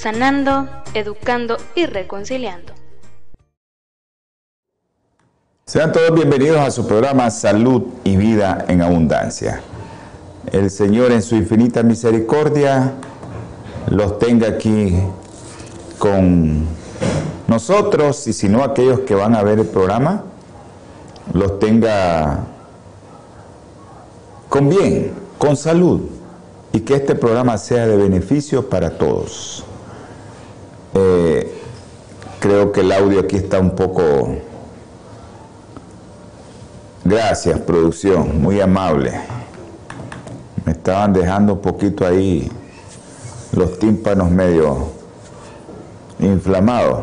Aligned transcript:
sanando, 0.00 0.66
educando 0.94 1.58
y 1.74 1.84
reconciliando. 1.84 2.72
Sean 5.66 5.92
todos 5.92 6.14
bienvenidos 6.14 6.58
a 6.58 6.70
su 6.70 6.86
programa 6.86 7.30
Salud 7.30 7.82
y 8.02 8.16
Vida 8.16 8.64
en 8.68 8.80
Abundancia. 8.80 9.60
El 10.50 10.70
Señor 10.70 11.12
en 11.12 11.22
su 11.22 11.36
infinita 11.36 11.82
misericordia 11.82 12.94
los 13.88 14.18
tenga 14.18 14.48
aquí 14.48 14.98
con 15.98 16.66
nosotros 17.46 18.26
y 18.26 18.32
si 18.32 18.48
no 18.48 18.64
aquellos 18.64 19.00
que 19.00 19.14
van 19.14 19.34
a 19.34 19.42
ver 19.42 19.58
el 19.58 19.66
programa, 19.66 20.24
los 21.34 21.58
tenga 21.58 22.46
con 24.48 24.70
bien, 24.70 25.12
con 25.36 25.58
salud 25.58 26.00
y 26.72 26.80
que 26.80 26.94
este 26.94 27.14
programa 27.14 27.58
sea 27.58 27.86
de 27.86 27.96
beneficio 27.96 28.70
para 28.70 28.96
todos. 28.96 29.66
Creo 32.40 32.72
que 32.72 32.80
el 32.80 32.90
audio 32.92 33.20
aquí 33.20 33.36
está 33.36 33.60
un 33.60 33.76
poco... 33.76 34.36
Gracias, 37.04 37.58
producción, 37.60 38.40
muy 38.40 38.60
amable. 38.60 39.12
Me 40.64 40.72
estaban 40.72 41.12
dejando 41.12 41.54
un 41.54 41.60
poquito 41.60 42.06
ahí 42.06 42.50
los 43.52 43.78
tímpanos 43.78 44.30
medio 44.30 44.88
inflamados. 46.18 47.00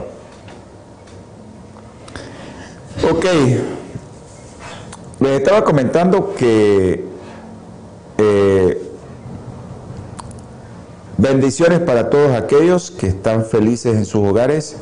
Ok, 3.09 3.25
les 5.19 5.31
estaba 5.39 5.63
comentando 5.63 6.33
que 6.35 7.05
eh, 8.17 8.87
Bendiciones 11.19 11.79
para 11.79 12.11
todos 12.11 12.35
aquellos 12.35 12.91
que 12.91 13.07
están 13.07 13.43
felices 13.43 13.95
en 13.95 14.05
sus 14.05 14.21
hogares 14.23 14.77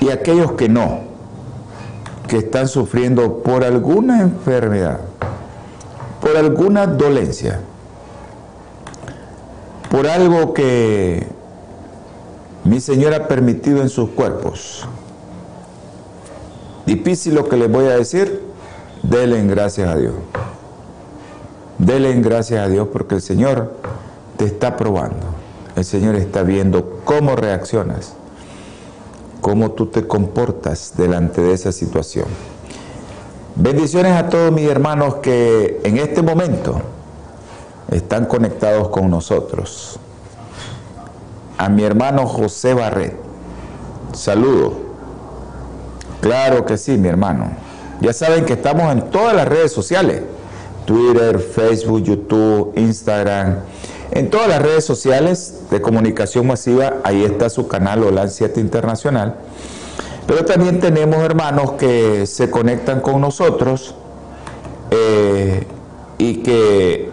y 0.00 0.10
aquellos 0.10 0.52
que 0.52 0.68
no, 0.68 1.00
que 2.28 2.38
están 2.38 2.68
sufriendo 2.68 3.42
por 3.42 3.64
alguna 3.64 4.20
enfermedad, 4.22 5.00
por 6.20 6.36
alguna 6.36 6.86
dolencia, 6.86 7.60
por 9.90 10.06
algo 10.06 10.52
que 10.52 11.26
mi 12.64 12.80
Señor 12.80 13.14
ha 13.14 13.28
permitido 13.28 13.80
en 13.80 13.88
sus 13.88 14.10
cuerpos. 14.10 14.86
Difícil 16.84 17.34
lo 17.34 17.48
que 17.48 17.56
les 17.56 17.70
voy 17.70 17.86
a 17.86 17.96
decir, 17.96 18.42
denle 19.02 19.42
gracias 19.46 19.88
a 19.88 19.96
Dios. 19.96 20.14
Denle 21.78 22.12
gracias 22.20 22.64
a 22.64 22.68
Dios 22.68 22.88
porque 22.92 23.14
el 23.16 23.22
Señor 23.22 23.74
te 24.36 24.44
está 24.44 24.76
probando. 24.76 25.26
El 25.76 25.84
Señor 25.84 26.16
está 26.16 26.42
viendo 26.42 27.00
cómo 27.04 27.36
reaccionas, 27.36 28.14
cómo 29.48 29.70
tú 29.70 29.86
te 29.86 30.06
comportas 30.06 30.92
delante 30.94 31.40
de 31.40 31.54
esa 31.54 31.72
situación. 31.72 32.26
Bendiciones 33.56 34.12
a 34.12 34.28
todos 34.28 34.52
mis 34.52 34.68
hermanos 34.68 35.16
que 35.22 35.80
en 35.84 35.96
este 35.96 36.20
momento 36.20 36.82
están 37.90 38.26
conectados 38.26 38.90
con 38.90 39.08
nosotros. 39.08 39.98
A 41.56 41.70
mi 41.70 41.82
hermano 41.82 42.26
José 42.26 42.74
Barret, 42.74 43.16
saludo. 44.12 44.74
Claro 46.20 46.66
que 46.66 46.76
sí, 46.76 46.98
mi 46.98 47.08
hermano. 47.08 47.48
Ya 48.02 48.12
saben 48.12 48.44
que 48.44 48.52
estamos 48.52 48.92
en 48.92 49.08
todas 49.10 49.34
las 49.34 49.48
redes 49.48 49.72
sociales. 49.72 50.24
Twitter, 50.84 51.38
Facebook, 51.38 52.02
YouTube, 52.02 52.74
Instagram 52.76 53.60
en 54.10 54.30
todas 54.30 54.48
las 54.48 54.62
redes 54.62 54.84
sociales 54.84 55.60
de 55.70 55.80
comunicación 55.80 56.46
masiva, 56.46 56.96
ahí 57.04 57.24
está 57.24 57.50
su 57.50 57.68
canal 57.68 58.02
OLAN 58.04 58.30
7 58.30 58.60
Internacional. 58.60 59.36
Pero 60.26 60.44
también 60.44 60.80
tenemos 60.80 61.18
hermanos 61.22 61.72
que 61.72 62.26
se 62.26 62.50
conectan 62.50 63.00
con 63.00 63.20
nosotros 63.20 63.94
eh, 64.90 65.66
y 66.18 66.36
que... 66.42 67.10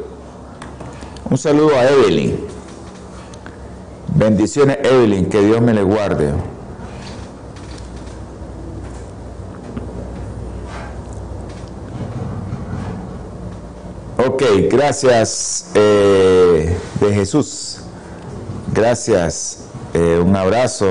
Un 1.30 1.38
saludo 1.38 1.76
a 1.76 1.86
Evelyn. 1.90 2.38
Bendiciones 4.16 4.78
Evelyn, 4.84 5.26
que 5.26 5.42
Dios 5.42 5.62
me 5.62 5.74
le 5.74 5.84
guarde. 5.84 6.34
Ok, 14.18 14.44
gracias 14.72 15.72
eh, 15.74 16.74
de 17.02 17.14
Jesús. 17.14 17.82
Gracias. 18.74 19.66
Eh, 19.94 20.22
un 20.26 20.34
abrazo. 20.38 20.88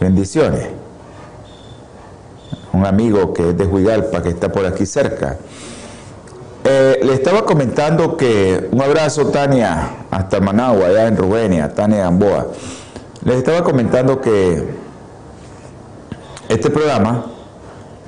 Bendiciones. 0.00 0.68
Un 2.72 2.86
amigo 2.86 3.34
que 3.34 3.50
es 3.50 3.58
de 3.58 3.66
Huigalpa, 3.66 4.22
que 4.22 4.30
está 4.30 4.50
por 4.50 4.64
aquí 4.64 4.86
cerca. 4.86 5.36
Eh, 6.64 7.00
le 7.02 7.12
estaba 7.12 7.44
comentando 7.44 8.16
que 8.16 8.70
un 8.72 8.80
abrazo, 8.80 9.26
Tania, 9.26 10.06
hasta 10.10 10.40
Managua, 10.40 10.86
allá 10.86 11.08
en 11.08 11.16
Rubenia, 11.18 11.74
Tania 11.74 12.04
Gamboa. 12.04 12.46
Les 13.22 13.36
estaba 13.36 13.62
comentando 13.62 14.18
que 14.18 14.64
este 16.48 16.70
programa 16.70 17.26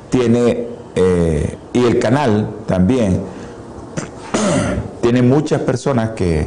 tiene, 0.09 0.69
y 1.77 1.85
el 1.85 1.99
canal 1.99 2.49
también, 2.67 3.21
tiene 5.03 5.21
muchas 5.21 5.61
personas 5.61 6.11
que 6.13 6.47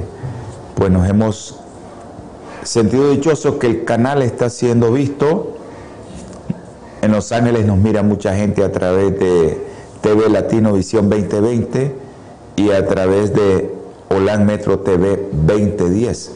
pues 0.74 0.90
nos 0.90 1.08
hemos 1.08 1.60
sentido 2.64 3.12
dichosos 3.12 3.58
que 3.58 3.68
el 3.68 3.86
canal 3.86 4.24
está 4.24 4.50
siendo 4.50 4.92
visto. 4.92 5.56
En 7.04 7.12
Los 7.12 7.32
Ángeles 7.32 7.68
nos 7.68 7.78
mira 7.78 8.02
mucha 8.02 8.36
gente 8.36 8.64
a 8.64 8.72
través 8.72 9.20
de 9.20 9.68
TV 10.02 10.30
Latino 10.30 10.74
Visión 10.74 11.12
2020 11.12 11.96
y 12.56 12.72
a 12.72 12.88
través 12.88 13.32
de 13.32 13.72
Holand 14.10 14.48
Metro 14.48 14.80
TV 14.80 15.30
2010. 15.32 16.32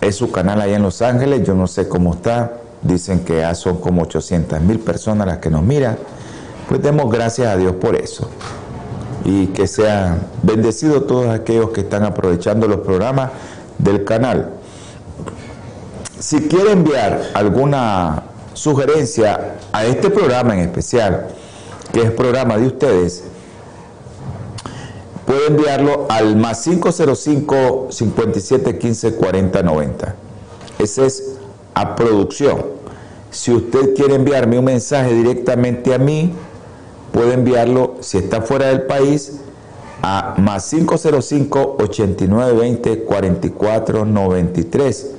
Es 0.00 0.16
su 0.16 0.32
canal 0.32 0.62
allá 0.62 0.76
en 0.76 0.82
Los 0.82 1.02
Ángeles, 1.02 1.46
yo 1.46 1.54
no 1.54 1.66
sé 1.66 1.90
cómo 1.90 2.14
está, 2.14 2.54
dicen 2.80 3.20
que 3.20 3.40
ya 3.40 3.54
son 3.54 3.76
como 3.82 4.00
800 4.00 4.62
mil 4.62 4.78
personas 4.78 5.26
las 5.26 5.38
que 5.38 5.50
nos 5.50 5.62
miran. 5.62 5.98
Pues 6.68 6.82
demos 6.82 7.10
gracias 7.10 7.48
a 7.48 7.56
Dios 7.56 7.74
por 7.74 7.96
eso 7.96 8.28
y 9.24 9.46
que 9.48 9.66
sean 9.66 10.26
bendecidos 10.42 11.06
todos 11.06 11.28
aquellos 11.28 11.70
que 11.70 11.82
están 11.82 12.04
aprovechando 12.04 12.66
los 12.66 12.80
programas 12.80 13.30
del 13.78 14.04
canal. 14.04 14.50
Si 16.18 16.48
quiere 16.48 16.72
enviar 16.72 17.30
alguna 17.34 18.24
sugerencia 18.54 19.56
a 19.72 19.84
este 19.84 20.10
programa 20.10 20.54
en 20.54 20.60
especial, 20.60 21.28
que 21.92 22.02
es 22.02 22.10
programa 22.10 22.56
de 22.56 22.66
ustedes, 22.66 23.24
puede 25.26 25.46
enviarlo 25.48 26.06
al 26.08 26.36
más 26.36 26.62
505 26.62 27.88
57 27.90 28.78
15 28.78 29.14
40 29.14 29.62
90. 29.62 30.14
Ese 30.78 31.06
es 31.06 31.34
a 31.74 31.94
producción. 31.96 32.66
Si 33.30 33.52
usted 33.52 33.94
quiere 33.94 34.14
enviarme 34.14 34.58
un 34.58 34.64
mensaje 34.66 35.14
directamente 35.14 35.94
a 35.94 35.98
mí, 35.98 36.34
puede 37.12 37.34
enviarlo, 37.34 37.94
si 38.00 38.18
está 38.18 38.42
fuera 38.42 38.66
del 38.66 38.82
país, 38.82 39.40
a 40.02 40.34
más 40.38 40.68
505 40.68 41.76
8920 41.78 43.04
4493. 43.04 45.10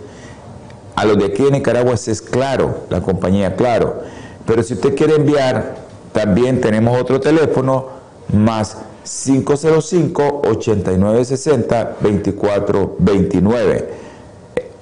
A 0.95 1.05
los 1.05 1.17
de 1.17 1.25
aquí 1.25 1.43
en 1.43 1.53
Nicaragua 1.53 1.93
es 1.93 2.21
claro, 2.21 2.81
la 2.89 3.01
compañía 3.01 3.55
Claro. 3.55 4.01
Pero 4.45 4.61
si 4.61 4.73
usted 4.73 4.95
quiere 4.95 5.15
enviar, 5.15 5.77
también 6.11 6.59
tenemos 6.59 6.99
otro 6.99 7.19
teléfono, 7.19 7.87
más 8.33 8.77
505 9.03 10.41
8960 10.49 11.97
2429. 12.01 14.03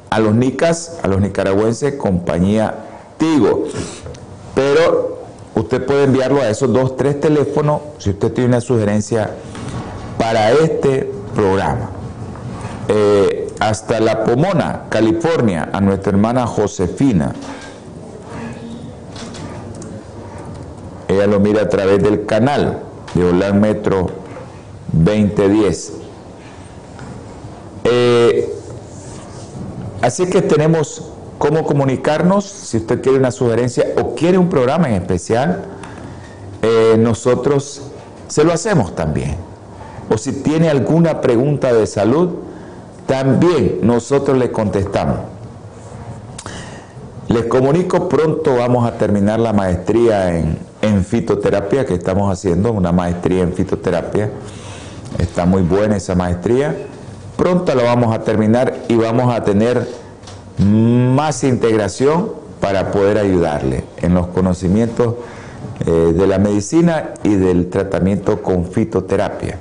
A 0.10 0.20
los 0.20 0.36
nicas, 0.36 0.98
a 1.04 1.08
los 1.08 1.22
nicaragüenses, 1.22 1.94
compañía 1.94 2.76
Tigo. 3.18 3.68
Pero 4.56 5.11
usted 5.62 5.86
puede 5.86 6.04
enviarlo 6.04 6.42
a 6.42 6.50
esos 6.50 6.72
dos, 6.72 6.96
tres 6.96 7.20
teléfonos 7.20 7.82
si 7.98 8.12
usted 8.12 8.32
tiene 8.32 8.50
una 8.50 8.62
sugerencia 8.62 9.32
para 10.18 10.52
este 10.52 11.12
programa. 11.34 11.90
Eh, 12.88 13.48
hasta 13.60 14.00
La 14.00 14.24
Pomona, 14.24 14.84
California, 14.90 15.70
a 15.72 15.80
nuestra 15.82 16.12
hermana 16.12 16.48
Josefina. 16.48 17.34
Ella 21.08 21.28
lo 21.28 21.40
mira 21.40 21.64
a 21.64 21.70
través 21.70 22.02
del 22.02 22.26
canal 22.26 22.82
de 23.14 23.24
Hola 23.24 23.54
Metro 23.54 24.10
2010. 24.92 25.94
Eh, 27.84 28.54
así 30.02 30.26
que 30.28 30.42
tenemos 30.42 31.12
cómo 31.42 31.66
comunicarnos, 31.66 32.46
si 32.46 32.78
usted 32.78 33.02
quiere 33.02 33.18
una 33.18 33.32
sugerencia 33.32 33.88
o 33.98 34.14
quiere 34.14 34.38
un 34.38 34.48
programa 34.48 34.90
en 34.90 35.02
especial, 35.02 35.64
eh, 36.62 36.98
nosotros 37.00 37.82
se 38.28 38.44
lo 38.44 38.54
hacemos 38.54 38.96
también. 38.96 39.38
O 40.12 40.20
si 40.20 40.34
tiene 40.44 40.70
alguna 40.70 41.20
pregunta 41.20 41.74
de 41.74 41.88
salud, 41.88 42.30
también 43.08 43.80
nosotros 43.82 44.38
le 44.38 44.52
contestamos. 44.52 45.18
Les 47.28 47.46
comunico, 47.46 48.08
pronto 48.08 48.58
vamos 48.58 48.86
a 48.86 49.00
terminar 49.00 49.40
la 49.40 49.52
maestría 49.52 50.38
en, 50.38 50.60
en 50.84 51.04
fitoterapia 51.04 51.88
que 51.88 51.96
estamos 51.96 52.32
haciendo, 52.32 52.72
una 52.72 52.92
maestría 52.92 53.42
en 53.42 53.54
fitoterapia. 53.54 54.30
Está 55.18 55.48
muy 55.48 55.64
buena 55.64 55.96
esa 55.96 56.14
maestría. 56.14 56.76
Pronto 57.36 57.74
la 57.74 57.82
vamos 57.82 58.14
a 58.14 58.20
terminar 58.20 58.76
y 58.88 58.96
vamos 58.96 59.34
a 59.34 59.44
tener 59.44 60.01
más 60.66 61.44
integración 61.44 62.32
para 62.60 62.92
poder 62.92 63.18
ayudarle 63.18 63.84
en 64.02 64.14
los 64.14 64.28
conocimientos 64.28 65.16
eh, 65.86 66.14
de 66.16 66.28
la 66.28 66.38
medicina 66.38 67.16
y 67.24 67.36
del 67.36 67.70
tratamiento 67.70 68.42
con 68.42 68.66
fitoterapia. 68.66 69.60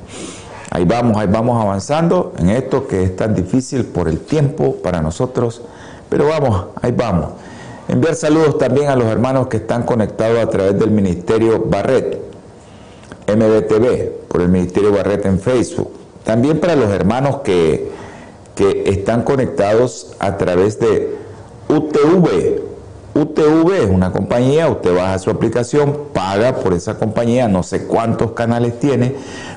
Ahí 0.70 0.84
vamos, 0.84 1.16
ahí 1.16 1.26
vamos 1.26 1.60
avanzando 1.60 2.32
en 2.38 2.50
esto 2.50 2.86
que 2.86 3.02
es 3.02 3.16
tan 3.16 3.34
difícil 3.34 3.86
por 3.86 4.06
el 4.06 4.20
tiempo 4.20 4.76
para 4.76 5.00
nosotros, 5.00 5.62
pero 6.08 6.28
vamos, 6.28 6.66
ahí 6.80 6.92
vamos. 6.92 7.30
Enviar 7.88 8.14
saludos 8.14 8.56
también 8.58 8.88
a 8.88 8.94
los 8.94 9.06
hermanos 9.06 9.48
que 9.48 9.56
están 9.56 9.82
conectados 9.82 10.38
a 10.38 10.48
través 10.48 10.78
del 10.78 10.92
Ministerio 10.92 11.64
Barret, 11.66 12.20
MBTV, 13.26 14.28
por 14.28 14.42
el 14.42 14.48
Ministerio 14.48 14.92
Barret 14.92 15.26
en 15.26 15.40
Facebook. 15.40 15.90
También 16.22 16.60
para 16.60 16.76
los 16.76 16.90
hermanos 16.90 17.38
que, 17.42 17.90
que 18.60 18.90
están 18.90 19.22
conectados 19.22 20.14
a 20.18 20.36
través 20.36 20.78
de 20.78 21.16
UTV. 21.66 22.60
UTV 23.14 23.72
es 23.72 23.88
una 23.88 24.12
compañía, 24.12 24.68
usted 24.68 24.94
baja 24.94 25.18
su 25.18 25.30
aplicación, 25.30 25.96
paga 26.12 26.56
por 26.56 26.74
esa 26.74 26.98
compañía, 26.98 27.48
no 27.48 27.62
sé 27.62 27.86
cuántos 27.86 28.32
canales 28.32 28.78
tiene, 28.78 29.14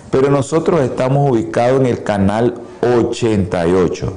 pero 0.10 0.30
nosotros 0.30 0.80
estamos 0.80 1.30
ubicados 1.30 1.82
en 1.82 1.88
el 1.88 2.04
canal 2.04 2.56
88. 2.82 4.14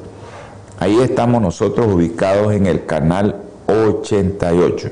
Ahí 0.79 1.01
estamos 1.01 1.43
nosotros 1.43 1.93
ubicados 1.93 2.53
en 2.53 2.67
el 2.67 2.87
canal 2.87 3.43
88. 3.67 4.91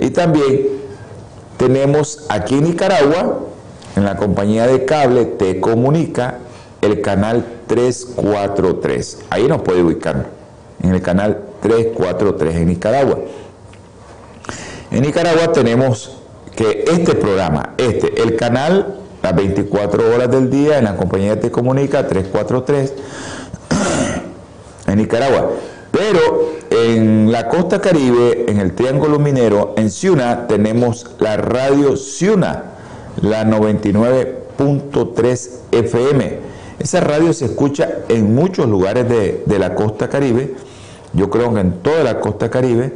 Y 0.00 0.10
también 0.10 0.66
tenemos 1.56 2.26
aquí 2.28 2.56
en 2.58 2.64
Nicaragua, 2.64 3.38
en 3.96 4.04
la 4.04 4.18
compañía 4.18 4.66
de 4.66 4.84
cable 4.84 5.24
Te 5.24 5.60
Comunica, 5.60 6.40
el 6.80 7.00
canal 7.00 7.44
343. 7.66 9.24
Ahí 9.30 9.48
nos 9.48 9.62
puede 9.62 9.82
ubicar, 9.82 10.26
en 10.82 10.94
el 10.94 11.02
canal 11.02 11.42
343 11.62 12.56
en 12.56 12.68
Nicaragua. 12.68 13.18
En 14.90 15.02
Nicaragua 15.02 15.52
tenemos 15.52 16.16
que 16.56 16.84
este 16.90 17.14
programa, 17.14 17.74
este, 17.76 18.22
el 18.22 18.36
canal, 18.36 18.94
las 19.22 19.34
24 19.34 20.14
horas 20.14 20.30
del 20.30 20.48
día 20.50 20.78
en 20.78 20.84
la 20.84 20.96
compañía 20.96 21.38
Te 21.38 21.50
Comunica 21.50 22.06
343 22.06 22.94
en 24.86 24.98
Nicaragua. 24.98 25.50
Pero 25.90 26.52
en 26.70 27.32
la 27.32 27.48
costa 27.48 27.80
caribe, 27.80 28.44
en 28.48 28.60
el 28.60 28.74
Triángulo 28.74 29.18
Minero, 29.18 29.74
en 29.76 29.90
Ciuna, 29.90 30.46
tenemos 30.46 31.06
la 31.18 31.36
radio 31.36 31.96
Ciuna, 31.96 32.62
la 33.20 33.44
99.3 33.44 35.50
FM. 35.72 36.38
Esa 36.78 37.00
radio 37.00 37.32
se 37.32 37.46
escucha 37.46 37.88
en 38.08 38.34
muchos 38.34 38.68
lugares 38.68 39.08
de, 39.08 39.58
la 39.58 39.74
costa 39.74 40.08
caribe, 40.08 40.54
yo 41.12 41.30
creo 41.30 41.52
que 41.52 41.60
en 41.60 41.72
toda 41.82 42.04
la 42.04 42.20
costa 42.20 42.50
caribe, 42.50 42.94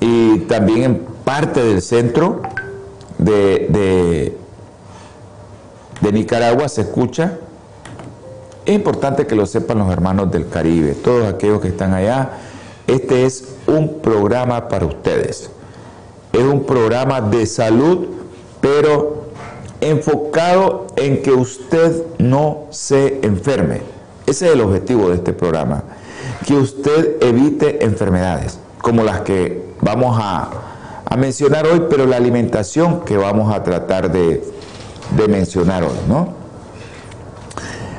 y 0.00 0.38
también 0.40 0.82
en 0.82 1.06
parte 1.24 1.62
del 1.62 1.82
centro 1.82 2.42
de, 3.18 3.66
de, 3.68 4.36
de 6.00 6.12
Nicaragua 6.12 6.68
se 6.68 6.82
escucha. 6.82 7.38
Es 8.64 8.74
importante 8.74 9.26
que 9.26 9.34
lo 9.34 9.46
sepan 9.46 9.78
los 9.78 9.90
hermanos 9.92 10.30
del 10.30 10.48
Caribe, 10.48 10.94
todos 10.94 11.26
aquellos 11.26 11.60
que 11.60 11.68
están 11.68 11.94
allá 11.94 12.30
este 12.86 13.24
es 13.24 13.44
un 13.66 14.00
programa 14.00 14.68
para 14.68 14.86
ustedes. 14.86 15.50
Es 16.32 16.42
un 16.42 16.64
programa 16.64 17.20
de 17.20 17.46
salud, 17.46 18.06
pero 18.60 19.21
enfocado 19.82 20.86
en 20.96 21.22
que 21.22 21.32
usted 21.32 22.04
no 22.18 22.64
se 22.70 23.20
enferme. 23.22 23.82
Ese 24.26 24.46
es 24.46 24.52
el 24.54 24.60
objetivo 24.60 25.08
de 25.08 25.16
este 25.16 25.32
programa. 25.32 25.82
Que 26.46 26.54
usted 26.54 27.22
evite 27.22 27.84
enfermedades, 27.84 28.58
como 28.80 29.02
las 29.02 29.20
que 29.20 29.62
vamos 29.80 30.18
a, 30.20 30.50
mencionar 31.18 31.66
hoy, 31.66 31.82
pero 31.90 32.06
la 32.06 32.16
alimentación 32.16 33.00
que 33.04 33.18
vamos 33.18 33.54
a 33.54 33.62
tratar 33.62 34.10
de, 34.10 34.42
de 35.14 35.28
mencionar 35.28 35.82
hoy, 35.82 35.98
¿no? 36.08 36.28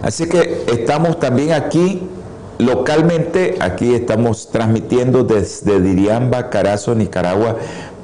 Así 0.02 0.28
que 0.28 0.66
estamos 0.68 1.20
también 1.20 1.52
aquí 1.52 2.10
Localmente, 2.60 3.58
aquí 3.60 3.94
estamos 3.96 4.50
transmitiendo 4.52 5.24
desde 5.24 5.82
Diriamba, 5.82 6.50
Carazo, 6.50 6.94
Nicaragua, 6.94 7.58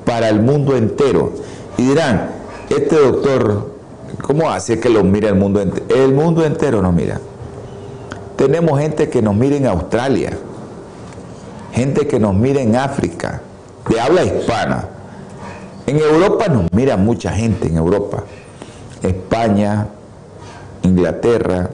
para 0.06 0.28
el 0.30 0.42
mundo 0.42 0.76
entero. 0.76 1.34
Y 1.78 1.84
dirán, 1.84 2.32
este 2.70 2.96
doctor, 2.96 3.69
¿cómo 4.22 4.50
hace 4.50 4.80
que 4.80 4.90
lo 4.90 5.04
mire 5.04 5.30
el 5.30 5.36
mundo 5.36 5.62
entero? 5.62 5.86
El 5.90 6.14
mundo 6.14 6.46
entero 6.46 6.82
nos 6.82 6.94
mira. 6.94 7.20
Tenemos 8.36 8.80
gente 8.80 9.10
que 9.10 9.22
nos 9.22 9.36
mira 9.36 9.56
en 9.58 9.68
Australia, 9.68 10.38
gente 11.74 12.08
que 12.08 12.20
nos 12.20 12.34
mira 12.34 12.62
en 12.62 12.76
África, 12.76 13.42
de 13.90 14.00
habla 14.00 14.24
hispana. 14.24 14.88
En 15.86 15.98
Europa 15.98 16.48
nos 16.48 16.72
mira 16.72 16.96
mucha 16.96 17.32
gente, 17.32 17.68
en 17.68 17.78
Europa. 17.78 18.24
España, 19.02 19.88
Inglaterra, 20.84 21.70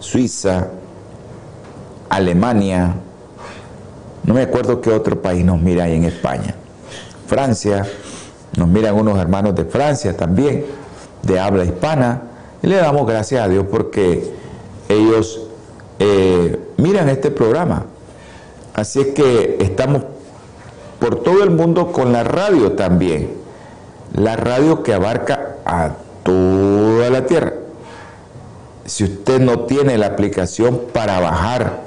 Suiza, 0.00 0.68
Alemania, 2.08 2.94
no 4.24 4.34
me 4.34 4.42
acuerdo 4.42 4.80
qué 4.80 4.90
otro 4.90 5.20
país 5.20 5.44
nos 5.44 5.60
mira 5.60 5.84
ahí 5.84 5.96
en 5.96 6.04
España. 6.04 6.54
Francia, 7.26 7.86
nos 8.56 8.68
miran 8.68 8.94
unos 8.94 9.18
hermanos 9.18 9.54
de 9.54 9.64
Francia 9.64 10.16
también, 10.16 10.66
de 11.22 11.40
habla 11.40 11.64
hispana, 11.64 12.22
y 12.62 12.66
le 12.66 12.76
damos 12.76 13.06
gracias 13.06 13.44
a 13.44 13.48
Dios 13.48 13.66
porque 13.70 14.32
ellos 14.88 15.42
eh, 15.98 16.58
miran 16.76 17.08
este 17.08 17.30
programa. 17.30 17.86
Así 18.74 19.00
es 19.00 19.06
que 19.08 19.58
estamos 19.60 20.02
por 20.98 21.22
todo 21.22 21.42
el 21.42 21.50
mundo 21.50 21.92
con 21.92 22.12
la 22.12 22.24
radio 22.24 22.72
también, 22.72 23.32
la 24.14 24.36
radio 24.36 24.82
que 24.82 24.94
abarca 24.94 25.56
a 25.64 25.92
toda 26.22 27.10
la 27.10 27.26
tierra. 27.26 27.52
Si 28.84 29.04
usted 29.04 29.40
no 29.40 29.60
tiene 29.60 29.98
la 29.98 30.06
aplicación 30.06 30.80
para 30.92 31.20
bajar 31.20 31.82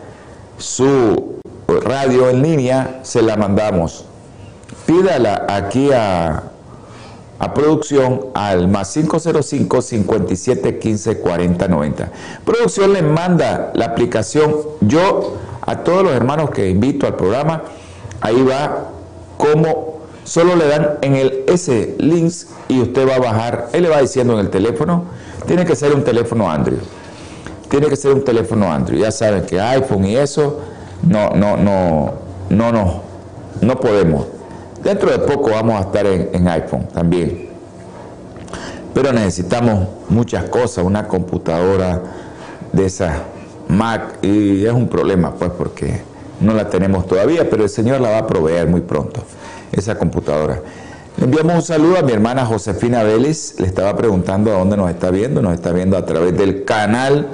su 0.58 1.40
radio 1.68 2.30
en 2.30 2.42
línea, 2.42 3.00
se 3.04 3.22
la 3.22 3.36
mandamos. 3.36 4.06
Pídala 4.86 5.46
aquí 5.50 5.90
a, 5.92 6.51
a 7.42 7.54
producción 7.54 8.28
al 8.34 8.68
más 8.68 8.94
505 8.94 9.82
57 9.82 10.80
15 10.80 11.18
40 11.18 11.68
90. 11.68 12.12
Producción 12.46 12.94
le 12.94 13.02
manda 13.02 13.72
la 13.74 13.86
aplicación. 13.86 14.56
Yo 14.82 15.38
a 15.62 15.78
todos 15.78 16.04
los 16.04 16.14
hermanos 16.14 16.52
que 16.52 16.70
invito 16.70 17.08
al 17.08 17.16
programa, 17.16 17.64
ahí 18.22 18.42
va 18.44 18.90
como 19.38 20.02
solo 20.24 20.56
le 20.56 20.68
dan 20.68 21.00
en 21.02 21.16
el 21.16 21.44
ese 21.48 21.96
links 21.98 22.48
y 22.70 22.80
usted 22.80 23.10
va 23.10 23.16
a 23.16 23.20
bajar, 23.20 23.70
él 23.74 23.84
le 23.84 23.90
va 23.90 24.00
diciendo 24.00 24.34
en 24.34 24.40
el 24.40 24.50
teléfono, 24.50 25.06
tiene 25.48 25.66
que 25.66 25.76
ser 25.76 25.94
un 25.94 26.04
teléfono 26.04 26.50
Android 26.50 26.80
tiene 27.72 27.88
que 27.88 27.96
ser 27.96 28.12
un 28.12 28.24
teléfono 28.24 28.72
Android. 28.72 29.00
Ya 29.00 29.12
saben 29.12 29.46
que 29.46 29.60
iPhone 29.60 30.06
y 30.06 30.18
eso 30.18 30.60
no, 31.02 31.30
no, 31.30 31.56
no, 31.56 32.14
no, 32.50 32.72
no, 32.72 33.02
no 33.62 33.80
podemos. 33.80 34.26
Dentro 34.84 35.12
de 35.12 35.20
poco 35.20 35.52
vamos 35.52 35.76
a 35.76 35.82
estar 35.82 36.06
en, 36.06 36.48
iPhone 36.48 36.88
también. 36.94 37.50
Pero 38.94 39.14
necesitamos 39.14 39.88
muchas 40.10 40.46
cosas, 40.46 40.84
una 40.84 41.08
computadora 41.08 42.02
de 42.74 42.86
esa 42.86 43.24
Mac 43.68 44.18
y 44.22 44.66
es 44.66 44.74
un 44.74 44.88
problema 44.88 45.34
pues 45.36 45.52
porque 45.52 46.02
no 46.42 46.54
la 46.54 46.70
tenemos 46.70 47.08
todavía, 47.08 47.50
pero 47.50 47.64
el 47.64 47.70
Señor 47.70 48.02
la 48.02 48.10
va 48.10 48.18
a 48.20 48.28
proveer 48.28 48.68
muy 48.68 48.82
pronto, 48.82 49.22
esa 49.72 49.96
computadora. 49.96 50.60
Le 51.18 51.26
enviamos 51.26 51.56
un 51.56 51.62
saludo 51.62 51.98
a 51.98 52.02
mi 52.02 52.12
hermana 52.12 52.46
Josefina 52.46 53.04
Vélez, 53.04 53.60
le 53.60 53.68
estaba 53.68 53.96
preguntando 53.96 54.52
a 54.54 54.58
dónde 54.58 54.76
nos 54.76 54.90
está 54.90 55.12
viendo, 55.12 55.42
nos 55.42 55.54
está 55.54 55.72
viendo 55.72 55.96
a 55.96 56.06
través 56.06 56.36
del 56.38 56.66
canal 56.66 57.28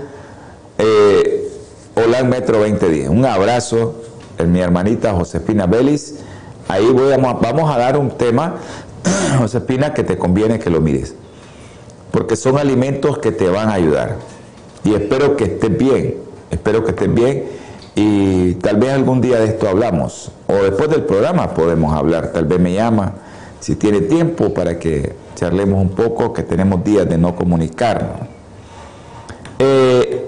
Olan 1.96 2.30
Metro 2.30 2.60
2010. 2.60 3.10
Un 3.10 3.25
abrazo 3.25 3.96
en 4.38 4.51
mi 4.51 4.60
hermanita 4.60 5.13
Josefina 5.13 5.66
Vélez. 5.66 6.27
Ahí 6.68 6.86
voy 6.86 7.14
vamos 7.16 7.72
a 7.72 7.78
dar 7.78 7.98
un 7.98 8.10
tema, 8.12 8.56
Josefina, 9.40 9.94
que 9.94 10.04
te 10.04 10.18
conviene 10.18 10.60
que 10.60 10.70
lo 10.70 10.82
mires. 10.82 11.16
Porque 12.12 12.36
son 12.36 12.58
alimentos 12.58 13.20
que 13.20 13.32
te 13.32 13.48
van 13.50 13.70
a 13.70 13.74
ayudar. 13.74 14.18
Y 14.84 14.94
espero 14.94 15.36
que 15.36 15.46
estés 15.46 15.78
bien. 15.78 16.16
Espero 16.52 16.84
que 16.84 16.92
estés 16.92 17.14
bien. 17.14 17.46
Y 17.96 18.54
tal 18.56 18.78
vez 18.78 18.92
algún 18.92 19.22
día 19.22 19.40
de 19.40 19.46
esto 19.46 19.68
hablamos. 19.68 20.32
O 20.48 20.54
después 20.54 20.90
del 20.90 21.04
programa 21.04 21.54
podemos 21.54 21.94
hablar. 21.94 22.32
Tal 22.32 22.46
vez 22.46 22.60
me 22.60 22.74
llama 22.74 23.14
si 23.60 23.76
tiene 23.76 24.02
tiempo 24.02 24.54
para 24.54 24.78
que 24.80 25.16
charlemos 25.36 25.82
un 25.82 25.90
poco, 25.90 26.34
que 26.34 26.44
tenemos 26.44 26.84
días 26.84 27.08
de 27.08 27.18
no 27.18 27.36
comunicarnos. 27.36 28.28
Eh, 29.60 30.28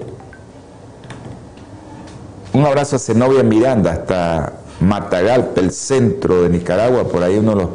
un 2.52 2.66
abrazo 2.66 2.96
a 2.96 2.98
Zenobia 2.98 3.42
Miranda, 3.42 3.92
hasta 3.92 4.52
Matagalpa, 4.80 5.60
el 5.60 5.72
centro 5.72 6.42
de 6.42 6.48
Nicaragua, 6.48 7.04
por 7.04 7.22
ahí 7.22 7.36
uno 7.36 7.50
de 7.50 7.56
los, 7.56 7.68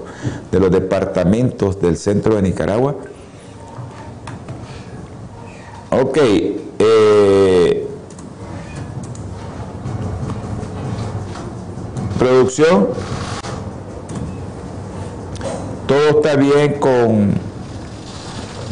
de 0.52 0.60
los 0.60 0.72
departamentos 0.72 1.80
del 1.80 1.98
centro 1.98 2.36
de 2.36 2.42
Nicaragua. 2.42 2.96
Ok, 5.92 6.18
eh, 6.80 7.88
producción, 12.18 12.88
todo 15.88 16.10
está 16.10 16.36
bien 16.36 16.80
con, 16.80 17.34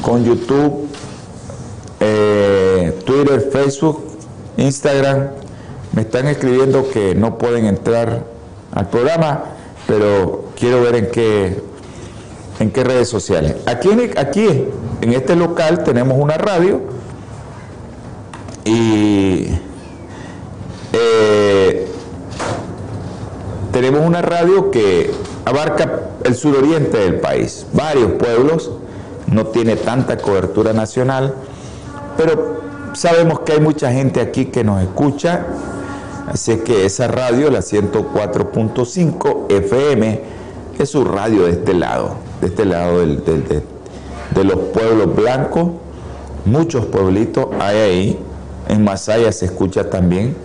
con 0.02 0.26
YouTube, 0.26 0.90
eh, 2.00 3.00
Twitter, 3.06 3.50
Facebook, 3.52 4.04
Instagram. 4.58 5.43
Me 5.94 6.02
están 6.02 6.28
escribiendo 6.28 6.90
que 6.90 7.14
no 7.14 7.38
pueden 7.38 7.66
entrar 7.66 8.26
al 8.74 8.90
programa, 8.90 9.44
pero 9.86 10.46
quiero 10.60 10.82
ver 10.82 10.96
en 10.96 11.12
qué, 11.12 11.64
en 12.60 12.72
qué 12.72 12.84
redes 12.84 13.08
sociales. 13.08 13.58
Aquí, 13.68 13.90
en 15.02 15.14
este 15.14 15.36
local 15.36 15.84
tenemos 15.84 16.18
una 16.20 16.36
radio 16.36 16.82
y 18.66 19.50
eh, 20.94 21.88
tenemos 23.72 24.02
una 24.02 24.24
radio 24.24 24.72
que 24.72 25.12
abarca 25.46 26.10
el 26.24 26.34
suroriente 26.34 26.98
del 26.98 27.20
país, 27.20 27.68
varios 27.72 28.14
pueblos, 28.14 28.72
no 29.28 29.46
tiene 29.48 29.76
tanta 29.76 30.18
cobertura 30.18 30.74
nacional, 30.74 31.36
pero 32.18 32.62
sabemos 32.94 33.42
que 33.42 33.54
hay 33.54 33.60
mucha 33.60 33.92
gente 33.92 34.22
aquí 34.22 34.46
que 34.46 34.64
nos 34.64 34.82
escucha 34.82 35.46
Así 36.28 36.58
que 36.58 36.86
esa 36.86 37.08
radio, 37.08 37.52
la 37.52 37.60
104.5 37.60 39.52
FM, 39.52 40.22
es 40.80 40.90
su 40.90 41.04
radio 41.04 41.44
de 41.44 41.52
este 41.52 41.74
lado, 41.74 42.16
de 42.42 42.48
este 42.48 42.66
lado 42.66 43.00
de, 43.00 44.44
los 44.44 44.58
pueblos 44.74 45.16
blancos. 45.16 45.70
Muchos 46.46 46.86
pueblitos 46.86 47.48
hay 47.60 47.78
ahí. 47.78 48.20
En 48.68 48.84
Masaya 48.84 49.32
se 49.32 49.46
escucha 49.46 49.90
también. 49.90 50.36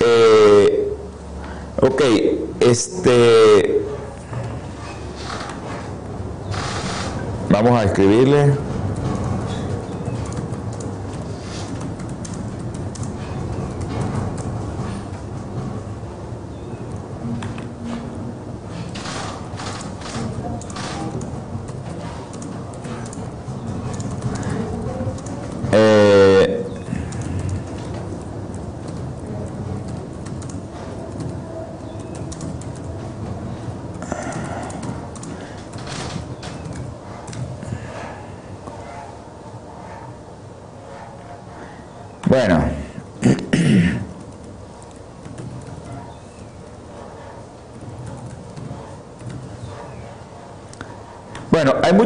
Eh, 0.00 0.92
ok, 1.80 2.02
este. 2.60 3.82
Vamos 7.50 7.72
a 7.78 7.84
escribirle. 7.84 8.54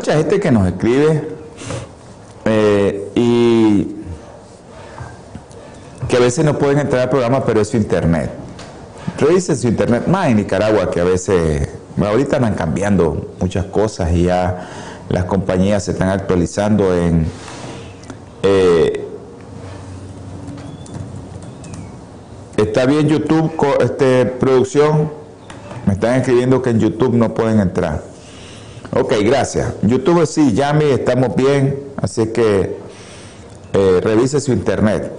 Mucha 0.08 0.20
gente 0.20 0.40
que 0.40 0.50
nos 0.50 0.66
escribe 0.66 1.28
eh, 2.46 3.10
y 3.14 3.94
que 6.08 6.16
a 6.16 6.20
veces 6.20 6.46
no 6.46 6.56
pueden 6.56 6.78
entrar 6.78 7.02
al 7.02 7.10
programa, 7.10 7.44
pero 7.44 7.60
es 7.60 7.68
su 7.68 7.76
internet. 7.76 8.30
Revisen 9.18 9.54
su 9.54 9.68
internet, 9.68 10.06
más 10.06 10.28
en 10.28 10.38
Nicaragua, 10.38 10.90
que 10.90 11.02
a 11.02 11.04
veces, 11.04 11.68
ahorita 12.00 12.36
están 12.36 12.54
cambiando 12.54 13.34
muchas 13.38 13.66
cosas 13.66 14.10
y 14.12 14.22
ya 14.24 14.70
las 15.10 15.24
compañías 15.24 15.84
se 15.84 15.90
están 15.90 16.08
actualizando 16.08 16.94
en 16.96 17.26
eh, 18.42 19.04
Está 22.56 22.86
bien 22.86 23.08
YouTube, 23.08 23.52
este, 23.80 24.24
producción. 24.24 25.12
Me 25.86 25.92
están 25.92 26.14
escribiendo 26.14 26.62
que 26.62 26.70
en 26.70 26.80
YouTube 26.80 27.14
no 27.14 27.34
pueden 27.34 27.60
entrar. 27.60 28.07
Ok, 29.08 29.14
gracias. 29.24 29.72
YouTube 29.80 30.26
sí, 30.26 30.52
llame, 30.52 30.92
estamos 30.92 31.34
bien. 31.34 31.78
Así 31.96 32.26
que 32.26 32.76
eh, 33.72 34.00
revise 34.02 34.38
su 34.38 34.52
internet. 34.52 35.10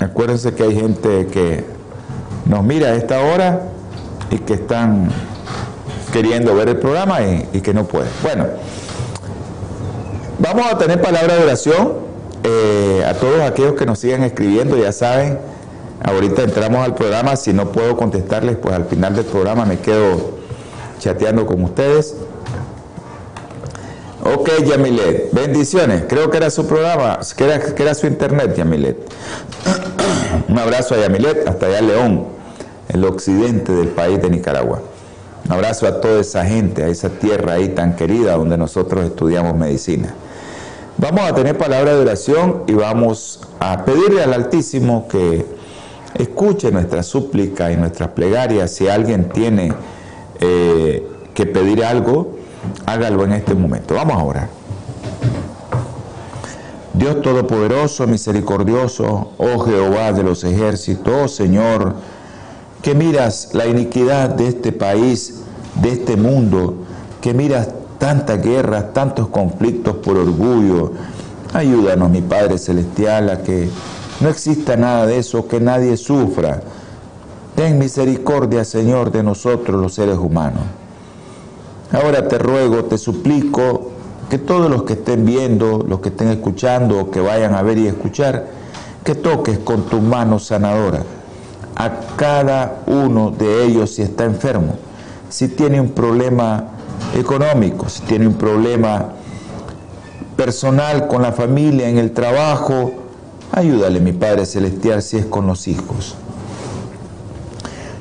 Acuérdense 0.00 0.54
que 0.54 0.64
hay 0.64 0.74
gente 0.74 1.28
que 1.28 1.64
nos 2.46 2.64
mira 2.64 2.88
a 2.88 2.94
esta 2.96 3.20
hora 3.20 3.62
y 4.32 4.38
que 4.38 4.54
están 4.54 5.08
queriendo 6.12 6.52
ver 6.56 6.70
el 6.70 6.78
programa 6.78 7.18
y, 7.22 7.60
que 7.60 7.72
no 7.72 7.84
pueden. 7.84 8.10
Bueno, 8.24 8.46
vamos 10.40 10.66
a 10.66 10.78
tener 10.78 11.00
palabra 11.00 11.36
de 11.36 11.44
oración. 11.44 11.92
Eh, 12.42 13.04
a 13.06 13.14
todos 13.14 13.40
aquellos 13.42 13.74
que 13.74 13.86
nos 13.86 14.00
sigan 14.00 14.24
escribiendo, 14.24 14.76
ya 14.76 14.90
saben, 14.90 15.38
ahorita 16.02 16.42
entramos 16.42 16.84
al 16.84 16.96
programa, 16.96 17.36
si 17.36 17.52
no 17.52 17.70
puedo 17.70 17.96
contestarles, 17.96 18.56
pues 18.56 18.74
al 18.74 18.86
final 18.86 19.14
del 19.14 19.26
programa 19.26 19.64
me 19.64 19.78
quedo 19.78 20.40
chateando 21.00 21.44
con 21.46 21.64
ustedes. 21.64 22.14
Ok, 24.22 24.50
Yamilet, 24.64 25.32
bendiciones. 25.32 26.04
Creo 26.06 26.30
que 26.30 26.36
era 26.36 26.50
su 26.50 26.66
programa, 26.66 27.18
que 27.36 27.44
era, 27.44 27.58
que 27.58 27.82
era 27.82 27.94
su 27.94 28.06
internet, 28.06 28.54
Yamilet. 28.54 28.98
Un 30.48 30.58
abrazo 30.58 30.94
a 30.94 30.98
Yamilet, 30.98 31.48
hasta 31.48 31.66
allá 31.66 31.80
León, 31.80 32.26
el 32.88 33.04
occidente 33.04 33.72
del 33.72 33.88
país 33.88 34.20
de 34.20 34.30
Nicaragua. 34.30 34.82
Un 35.46 35.52
abrazo 35.52 35.86
a 35.86 36.00
toda 36.00 36.20
esa 36.20 36.44
gente, 36.44 36.84
a 36.84 36.88
esa 36.88 37.08
tierra 37.08 37.54
ahí 37.54 37.68
tan 37.68 37.96
querida 37.96 38.36
donde 38.36 38.58
nosotros 38.58 39.06
estudiamos 39.06 39.56
medicina. 39.56 40.14
Vamos 40.98 41.22
a 41.22 41.34
tener 41.34 41.56
palabra 41.56 41.94
de 41.94 42.00
oración 42.00 42.64
y 42.66 42.74
vamos 42.74 43.40
a 43.58 43.86
pedirle 43.86 44.22
al 44.22 44.34
Altísimo 44.34 45.08
que 45.08 45.46
escuche 46.14 46.70
nuestra 46.70 47.02
súplica 47.02 47.72
y 47.72 47.76
nuestras 47.76 48.10
plegarias. 48.10 48.70
Si 48.70 48.86
alguien 48.86 49.30
tiene 49.30 49.72
eh, 50.40 51.06
que 51.34 51.46
pedir 51.46 51.84
algo, 51.84 52.36
hágalo 52.86 53.24
en 53.24 53.32
este 53.32 53.54
momento. 53.54 53.94
Vamos 53.94 54.16
a 54.16 54.24
orar. 54.24 54.60
Dios 56.94 57.22
Todopoderoso, 57.22 58.06
misericordioso, 58.06 59.32
oh 59.38 59.58
Jehová 59.60 60.12
de 60.12 60.22
los 60.22 60.44
ejércitos, 60.44 61.14
oh 61.14 61.28
Señor, 61.28 61.94
que 62.82 62.94
miras 62.94 63.50
la 63.52 63.66
iniquidad 63.66 64.30
de 64.30 64.48
este 64.48 64.72
país, 64.72 65.42
de 65.76 65.92
este 65.92 66.16
mundo, 66.16 66.74
que 67.20 67.32
miras 67.32 67.68
tantas 67.98 68.42
guerras, 68.42 68.92
tantos 68.92 69.28
conflictos 69.28 69.96
por 69.96 70.16
orgullo. 70.16 70.92
Ayúdanos, 71.52 72.10
mi 72.10 72.22
Padre 72.22 72.58
Celestial, 72.58 73.30
a 73.30 73.42
que 73.42 73.68
no 74.20 74.28
exista 74.28 74.76
nada 74.76 75.06
de 75.06 75.18
eso, 75.18 75.46
que 75.46 75.60
nadie 75.60 75.96
sufra. 75.96 76.62
Ten 77.60 77.78
misericordia, 77.78 78.64
Señor, 78.64 79.12
de 79.12 79.22
nosotros 79.22 79.78
los 79.78 79.92
seres 79.92 80.16
humanos. 80.16 80.62
Ahora 81.92 82.26
te 82.26 82.38
ruego, 82.38 82.84
te 82.84 82.96
suplico 82.96 83.90
que 84.30 84.38
todos 84.38 84.70
los 84.70 84.84
que 84.84 84.94
estén 84.94 85.26
viendo, 85.26 85.84
los 85.86 86.00
que 86.00 86.08
estén 86.08 86.28
escuchando 86.28 86.98
o 86.98 87.10
que 87.10 87.20
vayan 87.20 87.54
a 87.54 87.60
ver 87.60 87.76
y 87.76 87.86
escuchar, 87.86 88.46
que 89.04 89.14
toques 89.14 89.58
con 89.58 89.82
tu 89.82 90.00
mano 90.00 90.38
sanadora 90.38 91.02
a 91.76 91.90
cada 92.16 92.80
uno 92.86 93.30
de 93.30 93.66
ellos 93.66 93.90
si 93.90 94.00
está 94.00 94.24
enfermo, 94.24 94.76
si 95.28 95.48
tiene 95.48 95.82
un 95.82 95.90
problema 95.90 96.64
económico, 97.14 97.90
si 97.90 98.00
tiene 98.04 98.26
un 98.26 98.36
problema 98.36 99.10
personal 100.34 101.08
con 101.08 101.20
la 101.20 101.32
familia, 101.32 101.90
en 101.90 101.98
el 101.98 102.12
trabajo, 102.12 102.92
Ayúdale, 103.52 104.00
mi 104.00 104.12
Padre 104.12 104.46
Celestial, 104.46 105.02
si 105.02 105.18
es 105.18 105.26
con 105.26 105.46
los 105.46 105.66
hijos. 105.66 106.16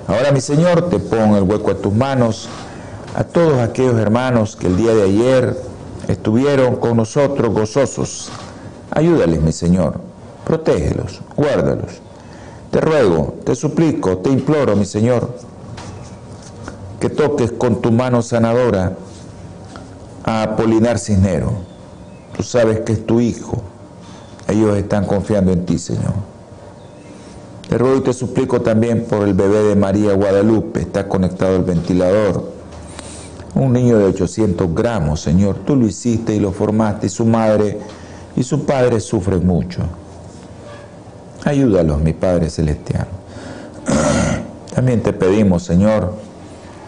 Ahora, 0.10 0.32
mi 0.32 0.42
Señor, 0.42 0.90
te 0.90 0.98
pongo 0.98 1.38
el 1.38 1.44
hueco 1.44 1.70
a 1.70 1.76
tus 1.76 1.94
manos 1.94 2.50
a 3.16 3.24
todos 3.24 3.60
aquellos 3.60 3.94
hermanos 4.00 4.56
que 4.56 4.66
el 4.66 4.76
día 4.76 4.96
de 4.96 5.04
ayer 5.04 5.56
estuvieron 6.08 6.78
con 6.78 6.98
nosotros 6.98 7.54
gozosos. 7.54 8.32
Ayúdales, 8.90 9.40
mi 9.40 9.52
Señor, 9.52 10.02
protégelos, 10.46 11.22
guárdalos. 11.38 12.02
Te 12.72 12.82
ruego, 12.82 13.36
te 13.46 13.54
suplico, 13.54 14.18
te 14.18 14.32
imploro, 14.32 14.76
mi 14.76 14.86
Señor, 14.86 15.30
que 17.00 17.10
toques 17.12 17.52
con 17.52 17.80
tu 17.80 17.92
mano 17.92 18.24
sanadora 18.24 18.94
a 20.24 20.42
Apolinar 20.42 20.98
Cisnero. 20.98 21.52
Tú 22.36 22.42
sabes 22.42 22.80
que 22.80 22.94
es 22.94 23.06
tu 23.06 23.20
hijo. 23.20 23.62
Ellos 24.48 24.76
están 24.76 25.06
confiando 25.06 25.52
en 25.52 25.68
ti, 25.68 25.78
Señor. 25.78 26.29
Te 27.70 27.76
y 27.76 28.02
te 28.02 28.14
suplico 28.14 28.62
también 28.62 29.06
por 29.06 29.28
el 29.28 29.36
bebé 29.36 29.62
de 29.62 29.76
María 29.76 30.14
Guadalupe. 30.14 30.80
Está 30.80 31.08
conectado 31.08 31.56
al 31.56 31.64
ventilador. 31.64 32.52
Un 33.54 33.74
niño 33.74 34.00
de 34.00 34.06
800 34.06 34.74
gramos, 34.74 35.22
Señor. 35.22 35.58
Tú 35.68 35.76
lo 35.76 35.86
hiciste 35.86 36.34
y 36.34 36.40
lo 36.40 36.52
formaste. 36.52 37.06
Y 37.06 37.10
su 37.10 37.28
madre 37.28 37.78
y 38.36 38.42
su 38.42 38.66
padre 38.66 39.00
sufren 39.00 39.46
mucho. 39.46 39.84
Ayúdalos, 41.46 42.02
mi 42.02 42.14
Padre 42.14 42.50
Celestial. 42.50 43.08
También 44.74 45.04
te 45.04 45.14
pedimos, 45.14 45.62
Señor, 45.62 46.14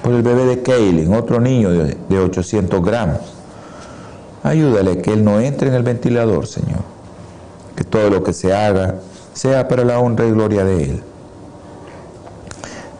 por 0.02 0.14
el 0.14 0.24
bebé 0.24 0.46
de 0.46 0.62
Kaylin, 0.64 1.14
otro 1.14 1.40
niño 1.40 1.70
de, 1.70 2.20
800 2.20 2.84
gramos. 2.84 3.20
Ayúdale 4.42 5.00
que 5.00 5.14
él 5.14 5.24
no 5.24 5.40
entre 5.40 5.70
en 5.70 5.76
el 5.76 5.84
ventilador, 5.84 6.48
Señor. 6.48 6.82
Que 7.76 7.84
todo 7.84 8.10
lo 8.10 8.24
que 8.24 8.34
se 8.34 8.52
haga 8.52 8.96
sea 9.34 9.68
para 9.68 9.84
la 9.84 10.00
honra 10.00 10.26
y 10.26 10.32
gloria 10.32 10.64
de 10.64 10.84
Él. 10.84 11.04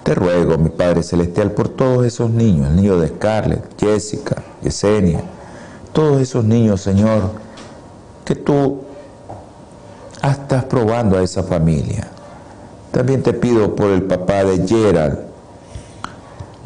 Te 0.04 0.16
ruego, 0.16 0.58
mi 0.58 0.70
Padre 0.70 1.04
Celestial, 1.04 1.52
por 1.52 1.70
todos 1.70 2.06
esos 2.06 2.30
niños, 2.30 2.70
el 2.70 2.76
niño 2.76 2.98
de 2.98 3.10
Scarlett, 3.10 3.64
Jessica, 3.80 4.42
Yesenia, 4.62 5.22
todos 5.94 6.22
esos 6.22 6.44
niños, 6.44 6.82
Señor, 6.82 7.32
que 8.26 8.36
tú 8.36 8.82
estás 10.24 10.66
probando 10.66 11.18
a 11.18 11.24
esa 11.24 11.44
familia. 11.44 12.08
También 12.92 13.22
te 13.22 13.34
pido 13.34 13.76
por 13.76 13.92
el 13.92 14.04
papá 14.04 14.44
de 14.44 14.68
Gerald, 14.68 15.32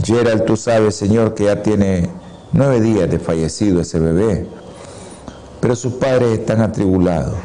Gerald, 0.04 0.46
tú 0.46 0.58
sabes, 0.58 0.96
Señor, 0.96 1.34
que 1.34 1.46
ya 1.46 1.62
tiene 1.62 2.10
nueve 2.52 2.82
días 2.82 3.10
de 3.10 3.18
fallecido 3.18 3.82
ese 3.82 4.00
bebé, 4.00 4.46
pero 5.62 5.76
sus 5.76 5.94
padres 5.94 6.40
están 6.40 6.62
atribulados 6.62 7.36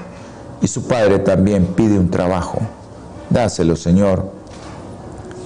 y 0.61 0.69
su 0.69 0.85
padre 0.85 1.19
también 1.19 1.67
pide 1.76 1.99
un 1.99 2.11
trabajo. 2.11 2.59
Dáselo, 3.31 3.76
Señor, 3.76 4.31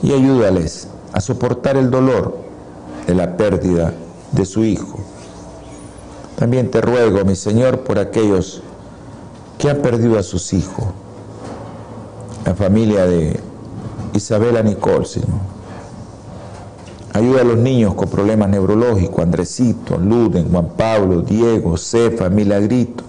y 0.02 0.12
ayúdales 0.12 0.88
a 1.12 1.20
soportar 1.20 1.76
el 1.76 1.90
dolor 1.90 2.36
de 3.06 3.14
la 3.14 3.36
pérdida 3.36 3.92
de 4.32 4.44
su 4.44 4.64
hijo. 4.64 4.98
También 6.36 6.70
te 6.70 6.80
ruego, 6.80 7.24
mi 7.24 7.36
Señor, 7.36 7.80
por 7.80 7.98
aquellos 7.98 8.62
que 9.58 9.70
han 9.70 9.78
perdido 9.78 10.18
a 10.18 10.22
sus 10.22 10.52
hijos, 10.52 10.86
la 12.44 12.54
familia 12.54 13.06
de 13.06 13.38
Isabela 14.12 14.62
Señor 14.62 14.74
Ayuda 17.14 17.42
a 17.42 17.44
los 17.44 17.58
niños 17.58 17.94
con 17.94 18.08
problemas 18.08 18.48
neurológicos, 18.48 19.20
Andresito, 19.20 19.96
Luden, 19.98 20.50
Juan 20.50 20.70
Pablo, 20.76 21.20
Diego, 21.20 21.76
Cefa, 21.76 22.28
Milagrito. 22.28 23.04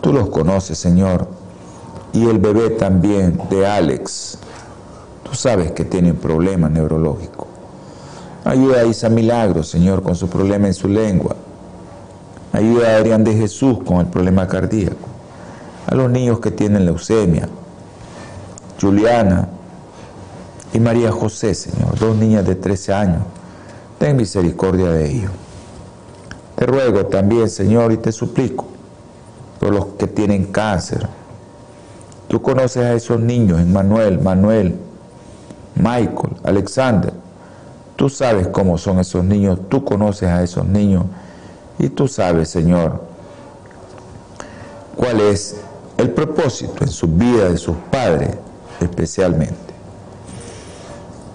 Tú 0.00 0.12
los 0.12 0.30
conoces, 0.30 0.78
Señor. 0.78 1.28
Y 2.12 2.26
el 2.26 2.38
bebé 2.38 2.70
también 2.70 3.40
de 3.50 3.66
Alex. 3.66 4.38
Tú 5.22 5.34
sabes 5.34 5.72
que 5.72 5.84
tienen 5.84 6.16
problemas 6.16 6.70
neurológicos. 6.70 7.46
Ayuda 8.44 8.80
a 8.80 8.84
Isa 8.84 9.08
Milagro, 9.08 9.62
Señor, 9.62 10.02
con 10.02 10.16
su 10.16 10.28
problema 10.28 10.66
en 10.66 10.74
su 10.74 10.88
lengua. 10.88 11.36
Ayuda 12.52 12.94
a 12.94 12.96
Adrián 12.96 13.22
de 13.22 13.34
Jesús 13.34 13.78
con 13.84 13.98
el 13.98 14.06
problema 14.06 14.48
cardíaco. 14.48 15.08
A 15.86 15.94
los 15.94 16.10
niños 16.10 16.40
que 16.40 16.50
tienen 16.50 16.86
leucemia. 16.86 17.48
Juliana, 18.80 19.48
y 20.72 20.80
María 20.80 21.12
José, 21.12 21.54
Señor, 21.54 21.98
dos 21.98 22.16
niñas 22.16 22.46
de 22.46 22.54
13 22.54 22.94
años. 22.94 23.22
Ten 23.98 24.16
misericordia 24.16 24.88
de 24.88 25.10
ellos. 25.10 25.32
Te 26.56 26.64
ruego 26.64 27.06
también, 27.06 27.50
Señor, 27.50 27.92
y 27.92 27.98
te 27.98 28.12
suplico 28.12 28.70
por 29.60 29.72
los 29.72 29.84
que 29.98 30.06
tienen 30.06 30.46
cáncer. 30.46 31.06
Tú 32.26 32.40
conoces 32.40 32.82
a 32.82 32.94
esos 32.94 33.20
niños, 33.20 33.64
Manuel, 33.66 34.18
Manuel, 34.18 34.74
Michael, 35.74 36.36
Alexander. 36.42 37.12
Tú 37.94 38.08
sabes 38.08 38.48
cómo 38.48 38.78
son 38.78 38.98
esos 38.98 39.22
niños, 39.22 39.58
tú 39.68 39.84
conoces 39.84 40.30
a 40.30 40.42
esos 40.42 40.64
niños 40.64 41.04
y 41.78 41.90
tú 41.90 42.08
sabes, 42.08 42.48
Señor, 42.48 43.02
cuál 44.96 45.20
es 45.20 45.56
el 45.98 46.10
propósito 46.10 46.82
en 46.82 46.88
su 46.88 47.06
vida 47.06 47.50
de 47.50 47.58
sus 47.58 47.76
padres 47.90 48.30
especialmente. 48.80 49.56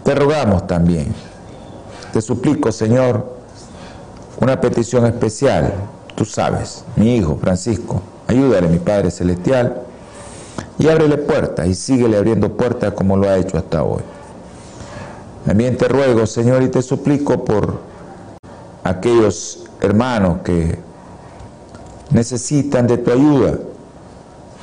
Te 0.03 0.15
rogamos 0.15 0.65
también, 0.65 1.13
te 2.11 2.21
suplico, 2.21 2.71
Señor, 2.71 3.35
una 4.39 4.59
petición 4.59 5.05
especial. 5.05 5.73
Tú 6.15 6.25
sabes, 6.25 6.85
mi 6.95 7.17
hijo 7.17 7.37
Francisco, 7.41 8.01
ayúdale, 8.27 8.67
mi 8.67 8.79
Padre 8.79 9.11
Celestial, 9.11 9.81
y 10.77 10.87
ábrele 10.89 11.17
puertas 11.17 11.67
y 11.67 11.75
síguele 11.75 12.17
abriendo 12.17 12.51
puertas 12.51 12.93
como 12.93 13.17
lo 13.17 13.29
ha 13.29 13.37
hecho 13.37 13.57
hasta 13.57 13.83
hoy. 13.83 14.01
También 15.45 15.77
te 15.77 15.87
ruego, 15.87 16.25
Señor, 16.25 16.63
y 16.63 16.69
te 16.69 16.81
suplico 16.81 17.45
por 17.45 17.79
aquellos 18.83 19.65
hermanos 19.81 20.39
que 20.43 20.79
necesitan 22.09 22.87
de 22.87 22.97
tu 22.97 23.11
ayuda, 23.11 23.59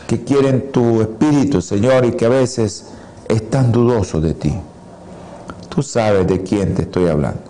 que 0.06 0.24
quieren 0.24 0.72
tu 0.72 1.00
espíritu, 1.00 1.62
Señor, 1.62 2.04
y 2.04 2.12
que 2.12 2.26
a 2.26 2.30
veces 2.30 2.86
están 3.28 3.72
dudosos 3.72 4.22
de 4.22 4.34
ti. 4.34 4.54
Tú 5.68 5.82
sabes 5.82 6.26
de 6.26 6.42
quién 6.42 6.74
te 6.74 6.82
estoy 6.82 7.08
hablando. 7.08 7.40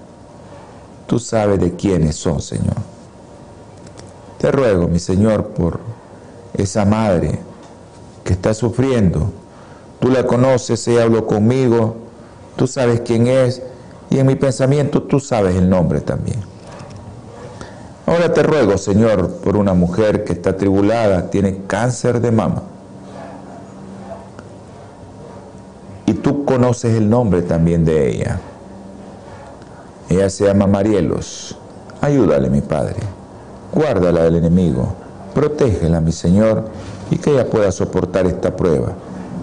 Tú 1.06 1.18
sabes 1.18 1.58
de 1.58 1.74
quiénes 1.74 2.16
son, 2.16 2.40
Señor. 2.40 2.76
Te 4.38 4.50
ruego, 4.50 4.88
mi 4.88 4.98
Señor, 4.98 5.48
por 5.48 5.80
esa 6.54 6.84
madre 6.84 7.38
que 8.24 8.32
está 8.32 8.54
sufriendo. 8.54 9.30
Tú 10.00 10.08
la 10.08 10.26
conoces, 10.26 10.86
ella 10.88 11.04
habló 11.04 11.26
conmigo, 11.26 11.96
tú 12.56 12.66
sabes 12.66 13.00
quién 13.00 13.26
es 13.26 13.62
y 14.10 14.18
en 14.18 14.26
mi 14.26 14.34
pensamiento 14.34 15.02
tú 15.02 15.20
sabes 15.20 15.56
el 15.56 15.68
nombre 15.68 16.00
también. 16.00 16.40
Ahora 18.06 18.32
te 18.34 18.42
ruego, 18.42 18.76
Señor, 18.78 19.36
por 19.36 19.56
una 19.56 19.74
mujer 19.74 20.24
que 20.24 20.32
está 20.32 20.50
atribulada, 20.50 21.30
tiene 21.30 21.62
cáncer 21.66 22.20
de 22.20 22.30
mama. 22.30 22.62
y 26.12 26.14
tú 26.14 26.44
conoces 26.44 26.94
el 26.94 27.08
nombre 27.08 27.42
también 27.42 27.84
de 27.84 28.10
ella. 28.10 28.40
Ella 30.08 30.28
se 30.28 30.44
llama 30.44 30.66
Marielos. 30.66 31.56
Ayúdale, 32.00 32.50
mi 32.50 32.60
Padre. 32.60 32.96
Guárdala 33.72 34.24
del 34.24 34.36
enemigo. 34.36 34.94
Protégela, 35.34 36.00
mi 36.00 36.12
Señor, 36.12 36.64
y 37.10 37.16
que 37.16 37.30
ella 37.30 37.48
pueda 37.48 37.72
soportar 37.72 38.26
esta 38.26 38.54
prueba 38.56 38.92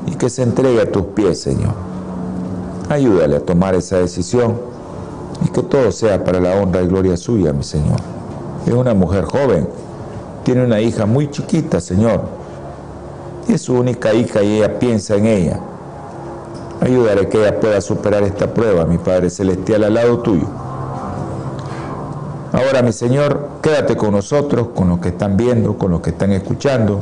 y 0.08 0.16
que 0.16 0.30
se 0.30 0.44
entregue 0.44 0.82
a 0.82 0.92
tus 0.92 1.04
pies, 1.08 1.42
Señor. 1.42 1.74
Ayúdale 2.90 3.38
a 3.38 3.40
tomar 3.40 3.76
esa 3.76 3.98
decisión 3.98 4.56
y 5.46 5.50
que 5.50 5.62
todo 5.62 5.92
sea 5.92 6.24
para 6.24 6.40
la 6.40 6.56
honra 6.56 6.82
y 6.82 6.88
gloria 6.88 7.18
suya, 7.18 7.54
mi 7.54 7.64
Señor. 7.64 8.00
Es 8.66 8.74
una 8.74 8.94
mujer 8.94 9.26
joven, 9.26 9.68
tiene 10.44 10.64
una 10.64 10.82
hija 10.82 11.06
muy 11.06 11.30
chiquita, 11.30 11.80
Señor. 11.80 12.22
Y 13.48 13.54
es 13.54 13.62
su 13.62 13.74
única 13.74 14.14
hija 14.14 14.44
y 14.44 14.58
ella 14.58 14.80
piensa 14.80 15.16
en 15.16 15.26
ella. 15.26 15.60
Ayúdale 16.82 17.28
que 17.28 17.40
ella 17.42 17.60
pueda 17.60 17.82
superar 17.82 18.24
esta 18.24 18.54
prueba, 18.54 18.86
mi 18.86 18.98
Padre 18.98 19.30
Celestial, 19.30 19.84
al 19.84 19.94
lado 19.96 20.20
tuyo. 20.20 20.48
Ahora, 22.52 22.82
mi 22.82 22.92
Señor, 22.92 23.60
quédate 23.62 23.96
con 23.96 24.12
nosotros, 24.12 24.70
con 24.74 24.90
los 24.90 25.00
que 25.00 25.10
están 25.10 25.38
viendo, 25.38 25.78
con 25.78 25.92
los 25.92 26.02
que 26.02 26.10
están 26.10 26.32
escuchando, 26.32 27.00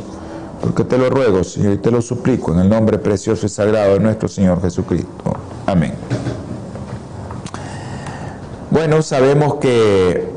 porque 0.61 0.83
te 0.83 0.97
lo 0.97 1.09
ruego, 1.09 1.43
Señor, 1.43 1.73
y 1.73 1.77
te 1.77 1.89
lo 1.89 2.01
suplico 2.01 2.53
en 2.53 2.59
el 2.59 2.69
nombre 2.69 2.97
precioso 2.97 3.45
y 3.45 3.49
sagrado 3.49 3.93
de 3.93 3.99
nuestro 4.01 4.27
Señor 4.27 4.61
Jesucristo. 4.61 5.33
Amén. 5.65 5.93
Bueno, 8.69 9.01
sabemos 9.01 9.55
que 9.55 10.29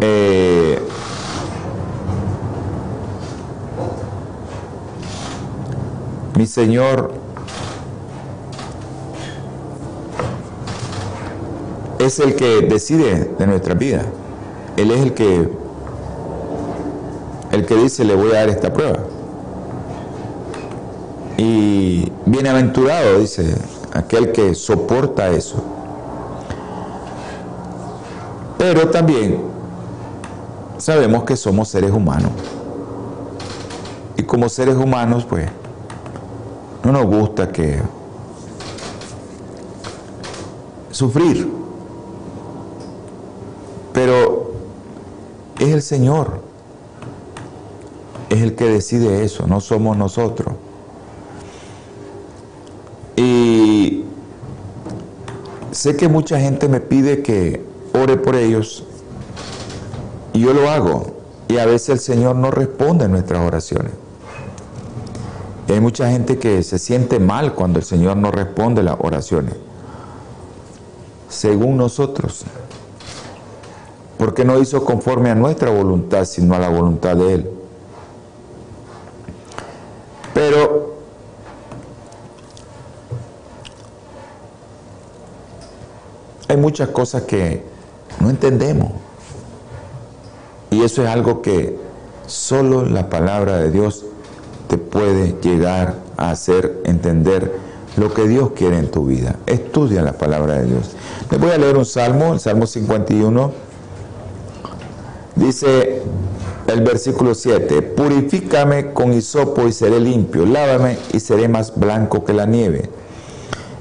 eh, 0.00 0.78
mi 6.36 6.46
Señor 6.46 7.12
es 12.00 12.18
el 12.18 12.34
que 12.34 12.62
decide 12.62 13.30
de 13.38 13.46
nuestra 13.46 13.74
vida. 13.74 14.02
Él 14.76 14.90
es 14.90 15.00
el 15.00 15.14
que, 15.14 15.50
el 17.52 17.66
que 17.66 17.76
dice, 17.76 18.04
le 18.04 18.14
voy 18.14 18.30
a 18.30 18.34
dar 18.34 18.48
esta 18.48 18.72
prueba. 18.72 19.00
Y 21.36 22.10
bienaventurado, 22.26 23.18
dice, 23.18 23.54
aquel 23.92 24.32
que 24.32 24.54
soporta 24.54 25.30
eso. 25.30 25.56
Pero 28.58 28.88
también 28.90 29.40
sabemos 30.78 31.24
que 31.24 31.36
somos 31.36 31.68
seres 31.68 31.90
humanos. 31.90 32.30
Y 34.16 34.22
como 34.22 34.48
seres 34.48 34.76
humanos, 34.76 35.24
pues, 35.24 35.48
no 36.84 36.92
nos 36.92 37.06
gusta 37.06 37.50
que 37.50 37.80
sufrir. 40.90 41.50
Pero 43.92 44.52
es 45.70 45.76
el 45.76 45.82
Señor. 45.82 46.42
Es 48.28 48.42
el 48.42 48.54
que 48.54 48.66
decide 48.66 49.24
eso, 49.24 49.46
no 49.46 49.60
somos 49.60 49.96
nosotros. 49.96 50.54
Y 53.16 54.04
sé 55.72 55.96
que 55.96 56.08
mucha 56.08 56.38
gente 56.38 56.68
me 56.68 56.80
pide 56.80 57.22
que 57.22 57.64
ore 57.92 58.16
por 58.16 58.36
ellos 58.36 58.84
y 60.32 60.40
yo 60.40 60.52
lo 60.52 60.70
hago. 60.70 61.16
Y 61.48 61.58
a 61.58 61.66
veces 61.66 61.88
el 61.88 61.98
Señor 61.98 62.36
no 62.36 62.52
responde 62.52 63.06
a 63.06 63.08
nuestras 63.08 63.44
oraciones. 63.44 63.92
Hay 65.68 65.80
mucha 65.80 66.10
gente 66.10 66.38
que 66.38 66.62
se 66.62 66.78
siente 66.78 67.20
mal 67.20 67.54
cuando 67.54 67.78
el 67.78 67.84
Señor 67.84 68.16
no 68.16 68.30
responde 68.30 68.82
las 68.82 68.96
oraciones. 68.98 69.54
Según 71.28 71.76
nosotros. 71.76 72.44
Porque 74.20 74.44
no 74.44 74.58
hizo 74.58 74.84
conforme 74.84 75.30
a 75.30 75.34
nuestra 75.34 75.70
voluntad, 75.70 76.26
sino 76.26 76.54
a 76.54 76.58
la 76.58 76.68
voluntad 76.68 77.16
de 77.16 77.32
Él. 77.32 77.50
Pero 80.34 80.94
hay 86.48 86.56
muchas 86.58 86.90
cosas 86.90 87.22
que 87.22 87.64
no 88.20 88.28
entendemos. 88.28 88.92
Y 90.70 90.82
eso 90.82 91.02
es 91.02 91.08
algo 91.08 91.40
que 91.40 91.78
solo 92.26 92.84
la 92.84 93.08
palabra 93.08 93.56
de 93.56 93.70
Dios 93.70 94.04
te 94.68 94.76
puede 94.76 95.40
llegar 95.40 95.94
a 96.18 96.30
hacer 96.30 96.82
entender 96.84 97.56
lo 97.96 98.12
que 98.12 98.28
Dios 98.28 98.50
quiere 98.50 98.76
en 98.76 98.90
tu 98.90 99.06
vida. 99.06 99.36
Estudia 99.46 100.02
la 100.02 100.12
palabra 100.12 100.58
de 100.58 100.66
Dios. 100.66 100.90
Les 101.30 101.40
voy 101.40 101.52
a 101.52 101.56
leer 101.56 101.78
un 101.78 101.86
salmo, 101.86 102.34
el 102.34 102.40
Salmo 102.40 102.66
51. 102.66 103.69
Dice 105.40 106.02
el 106.66 106.82
versículo 106.82 107.34
7, 107.34 107.80
purifícame 107.80 108.92
con 108.92 109.14
hisopo 109.14 109.66
y 109.66 109.72
seré 109.72 109.98
limpio, 109.98 110.44
lávame 110.44 110.98
y 111.14 111.20
seré 111.20 111.48
más 111.48 111.74
blanco 111.74 112.26
que 112.26 112.34
la 112.34 112.44
nieve. 112.44 112.90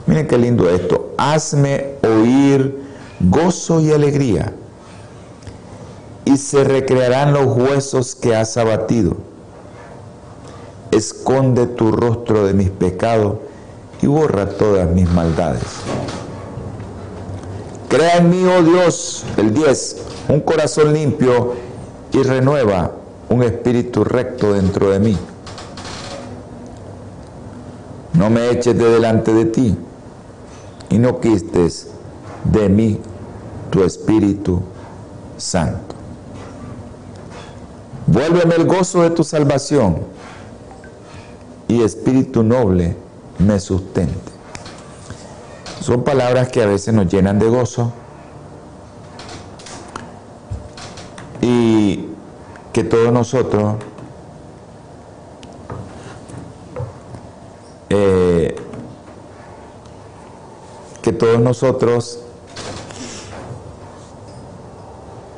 Miren 0.07 0.25
qué 0.25 0.37
lindo 0.37 0.69
esto, 0.69 1.13
hazme 1.17 1.95
oír 2.01 2.81
gozo 3.19 3.81
y 3.81 3.91
alegría 3.91 4.53
y 6.23 6.37
se 6.37 6.63
recrearán 6.63 7.33
los 7.33 7.47
huesos 7.57 8.15
que 8.15 8.37
has 8.37 8.55
abatido. 8.55 9.17
Esconde 10.91 11.67
tu 11.67 11.91
rostro 11.91 12.45
de 12.45 12.53
mis 12.53 12.69
pecados 12.69 13.35
y 14.01 14.07
borra 14.07 14.47
todas 14.47 14.89
mis 14.89 15.11
maldades. 15.11 15.63
Crea 17.89 18.17
en 18.17 18.29
mí, 18.29 18.45
oh 18.45 18.61
Dios, 18.61 19.25
el 19.37 19.51
10, 19.51 19.97
un 20.29 20.41
corazón 20.41 20.93
limpio 20.93 21.55
y 22.11 22.21
renueva 22.21 22.91
un 23.29 23.41
espíritu 23.41 24.03
recto 24.03 24.53
dentro 24.53 24.91
de 24.91 24.99
mí. 24.99 25.17
No 28.13 28.29
me 28.29 28.51
eches 28.51 28.77
de 28.77 28.89
delante 28.89 29.33
de 29.33 29.45
ti 29.45 29.75
y 30.89 30.99
no 30.99 31.19
quistes 31.19 31.87
de 32.43 32.69
mí 32.69 32.99
tu 33.71 33.83
Espíritu 33.83 34.61
Santo. 35.37 35.95
Vuélveme 38.07 38.55
el 38.55 38.65
gozo 38.65 39.03
de 39.03 39.11
tu 39.11 39.23
salvación 39.23 39.99
y 41.67 41.81
espíritu 41.83 42.43
noble 42.43 42.95
me 43.37 43.59
sustente. 43.59 44.28
Son 45.81 46.03
palabras 46.03 46.49
que 46.49 46.61
a 46.61 46.65
veces 46.65 46.93
nos 46.93 47.07
llenan 47.07 47.39
de 47.39 47.47
gozo 47.47 47.93
y 51.41 52.09
que 52.73 52.83
todos 52.83 53.11
nosotros 53.11 53.75
eh, 57.89 58.55
que 61.01 61.13
todos 61.13 61.39
nosotros 61.39 62.19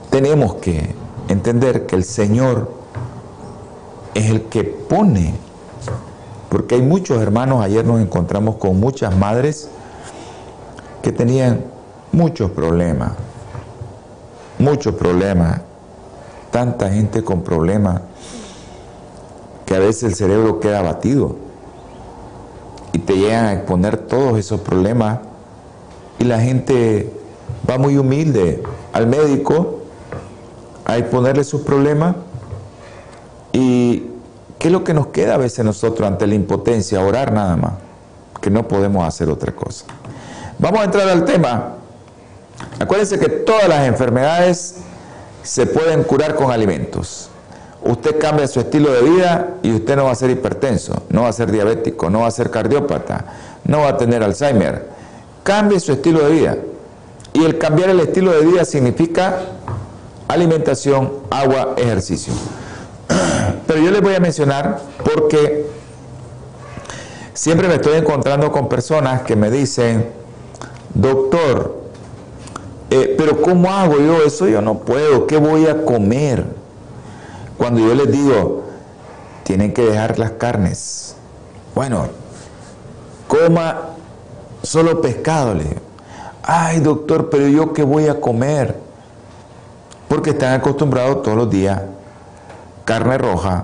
tenemos 0.10 0.56
que 0.56 0.96
entender 1.30 1.86
que 1.86 1.96
el 1.96 2.04
Señor 2.04 2.72
es 4.14 4.30
el 4.30 4.44
que 4.44 4.64
pone, 4.64 5.34
porque 6.50 6.76
hay 6.76 6.82
muchos 6.82 7.22
hermanos, 7.22 7.64
ayer 7.64 7.86
nos 7.86 8.02
encontramos 8.02 8.56
con 8.58 8.80
muchas 8.80 9.16
madres 9.16 9.70
que 11.02 11.12
tenían 11.12 11.64
muchos 12.12 12.52
problemas, 12.52 13.14
muchos 14.60 14.96
problemas, 14.96 15.62
tanta 16.52 16.90
gente 16.90 17.24
con 17.24 17.42
problemas 17.44 18.02
que 19.66 19.76
a 19.76 19.80
veces 19.80 20.04
el 20.04 20.16
cerebro 20.16 20.60
queda 20.60 20.80
abatido 20.80 21.38
y 22.94 23.00
te 23.00 23.16
llegan 23.16 23.46
a 23.46 23.54
exponer 23.54 23.98
todos 23.98 24.38
esos 24.38 24.62
problemas 24.62 25.20
y 26.20 26.26
la 26.26 26.40
gente 26.40 27.12
va 27.70 27.78
muy 27.78 27.98
humilde 27.98 28.62
al 28.94 29.08
médico 29.08 29.80
a 30.86 30.98
exponerle 30.98 31.44
sus 31.44 31.62
problemas. 31.62 32.16
¿Y 33.54 34.08
qué 34.60 34.68
es 34.68 34.72
lo 34.72 34.84
que 34.84 34.94
nos 34.94 35.08
queda 35.08 35.36
a 35.36 35.38
veces 35.38 35.64
nosotros 35.64 36.08
ante 36.08 36.28
la 36.28 36.36
impotencia? 36.36 37.02
Orar 37.02 37.32
nada 37.32 37.56
más, 37.56 37.74
que 38.42 38.50
no 38.50 38.68
podemos 38.68 39.06
hacer 39.06 39.30
otra 39.30 39.54
cosa. 39.54 39.86
Vamos 40.62 40.82
a 40.82 40.84
entrar 40.84 41.10
al 41.10 41.26
tema. 41.26 41.74
Acuérdense 42.80 43.18
que 43.18 43.30
todas 43.30 43.68
las 43.68 43.88
enfermedades 43.88 44.76
se 45.42 45.66
pueden 45.66 46.04
curar 46.04 46.36
con 46.36 46.52
alimentos. 46.52 47.30
Usted 47.82 48.20
cambia 48.20 48.48
su 48.48 48.60
estilo 48.60 48.92
de 48.92 49.02
vida 49.02 49.56
y 49.64 49.74
usted 49.74 49.96
no 49.96 50.04
va 50.04 50.12
a 50.12 50.16
ser 50.16 50.30
hipertenso, 50.30 51.02
no 51.10 51.24
va 51.24 51.30
a 51.30 51.34
ser 51.34 51.52
diabético, 51.52 52.12
no 52.12 52.20
va 52.20 52.28
a 52.28 52.32
ser 52.32 52.52
cardiópata, 52.52 53.26
no 53.64 53.80
va 53.80 53.90
a 53.90 53.98
tener 53.98 54.22
Alzheimer. 54.22 54.88
Cambie 55.42 55.80
su 55.80 55.94
estilo 55.94 56.20
de 56.20 56.32
vida. 56.32 56.58
Y 57.34 57.44
el 57.44 57.58
cambiar 57.58 57.90
el 57.90 58.00
estilo 58.00 58.32
de 58.32 58.46
vida 58.46 58.64
significa 58.64 59.40
alimentación, 60.28 61.12
agua, 61.32 61.74
ejercicio. 61.76 62.34
Pero 63.66 63.82
yo 63.82 63.90
les 63.90 64.02
voy 64.02 64.14
a 64.14 64.20
mencionar 64.20 64.80
porque 65.04 65.66
siempre 67.34 67.68
me 67.68 67.76
estoy 67.76 67.98
encontrando 67.98 68.52
con 68.52 68.70
personas 68.70 69.24
que 69.24 69.36
me 69.36 69.50
dicen, 69.50 70.21
doctor, 70.94 71.82
eh, 72.90 73.16
pero 73.18 73.42
¿cómo 73.42 73.72
hago 73.72 73.98
yo 74.00 74.22
eso? 74.24 74.48
Yo 74.48 74.62
no 74.62 74.80
puedo, 74.80 75.28
¿qué 75.28 75.38
voy 75.38 75.68
a 75.68 75.86
comer? 75.86 76.46
Cuando 77.58 77.82
yo 77.82 77.94
les 77.94 78.12
digo, 78.12 78.64
tienen 79.44 79.74
que 79.74 79.84
dejar 79.84 80.20
las 80.20 80.32
carnes. 80.32 81.16
Bueno, 81.76 82.08
coma 83.28 83.90
solo 84.64 85.02
pescado, 85.02 85.54
le 85.54 85.64
digo. 85.64 85.82
Ay, 86.44 86.80
doctor, 86.80 87.30
pero 87.30 87.48
yo 87.48 87.72
qué 87.72 87.84
voy 87.84 88.08
a 88.08 88.20
comer? 88.20 88.92
porque 90.12 90.32
están 90.32 90.60
acostumbrados 90.60 91.24
todos 91.24 91.38
los 91.38 91.50
días 91.50 91.84
carne 92.84 93.18
roja, 93.18 93.64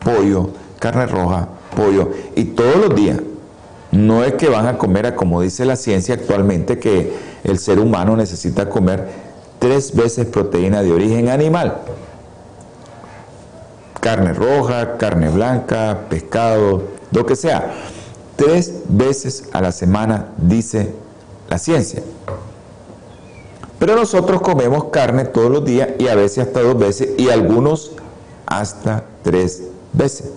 pollo, 0.00 0.50
carne 0.80 1.06
roja, 1.06 1.46
pollo, 1.76 2.10
y 2.34 2.42
todos 2.42 2.74
los 2.74 2.94
días. 2.96 3.20
No 3.92 4.24
es 4.24 4.34
que 4.34 4.48
van 4.48 4.66
a 4.66 4.78
comer, 4.78 5.06
a, 5.06 5.16
como 5.16 5.40
dice 5.40 5.64
la 5.64 5.76
ciencia 5.76 6.14
actualmente, 6.14 6.78
que 6.78 7.12
el 7.44 7.58
ser 7.58 7.78
humano 7.78 8.16
necesita 8.16 8.68
comer 8.68 9.08
tres 9.58 9.94
veces 9.94 10.26
proteína 10.26 10.82
de 10.82 10.92
origen 10.92 11.28
animal. 11.28 11.78
Carne 14.00 14.32
roja, 14.32 14.96
carne 14.98 15.28
blanca, 15.30 16.02
pescado, 16.08 16.82
lo 17.12 17.26
que 17.26 17.36
sea. 17.36 17.72
Tres 18.36 18.82
veces 18.88 19.48
a 19.52 19.62
la 19.62 19.72
semana, 19.72 20.28
dice 20.36 20.94
la 21.48 21.58
ciencia. 21.58 22.02
Pero 23.78 23.94
nosotros 23.94 24.40
comemos 24.40 24.86
carne 24.86 25.24
todos 25.24 25.50
los 25.50 25.64
días 25.64 25.90
y 25.98 26.08
a 26.08 26.14
veces 26.14 26.46
hasta 26.46 26.60
dos 26.62 26.78
veces 26.78 27.10
y 27.18 27.28
algunos 27.30 27.92
hasta 28.46 29.04
tres 29.22 29.62
veces 29.92 30.30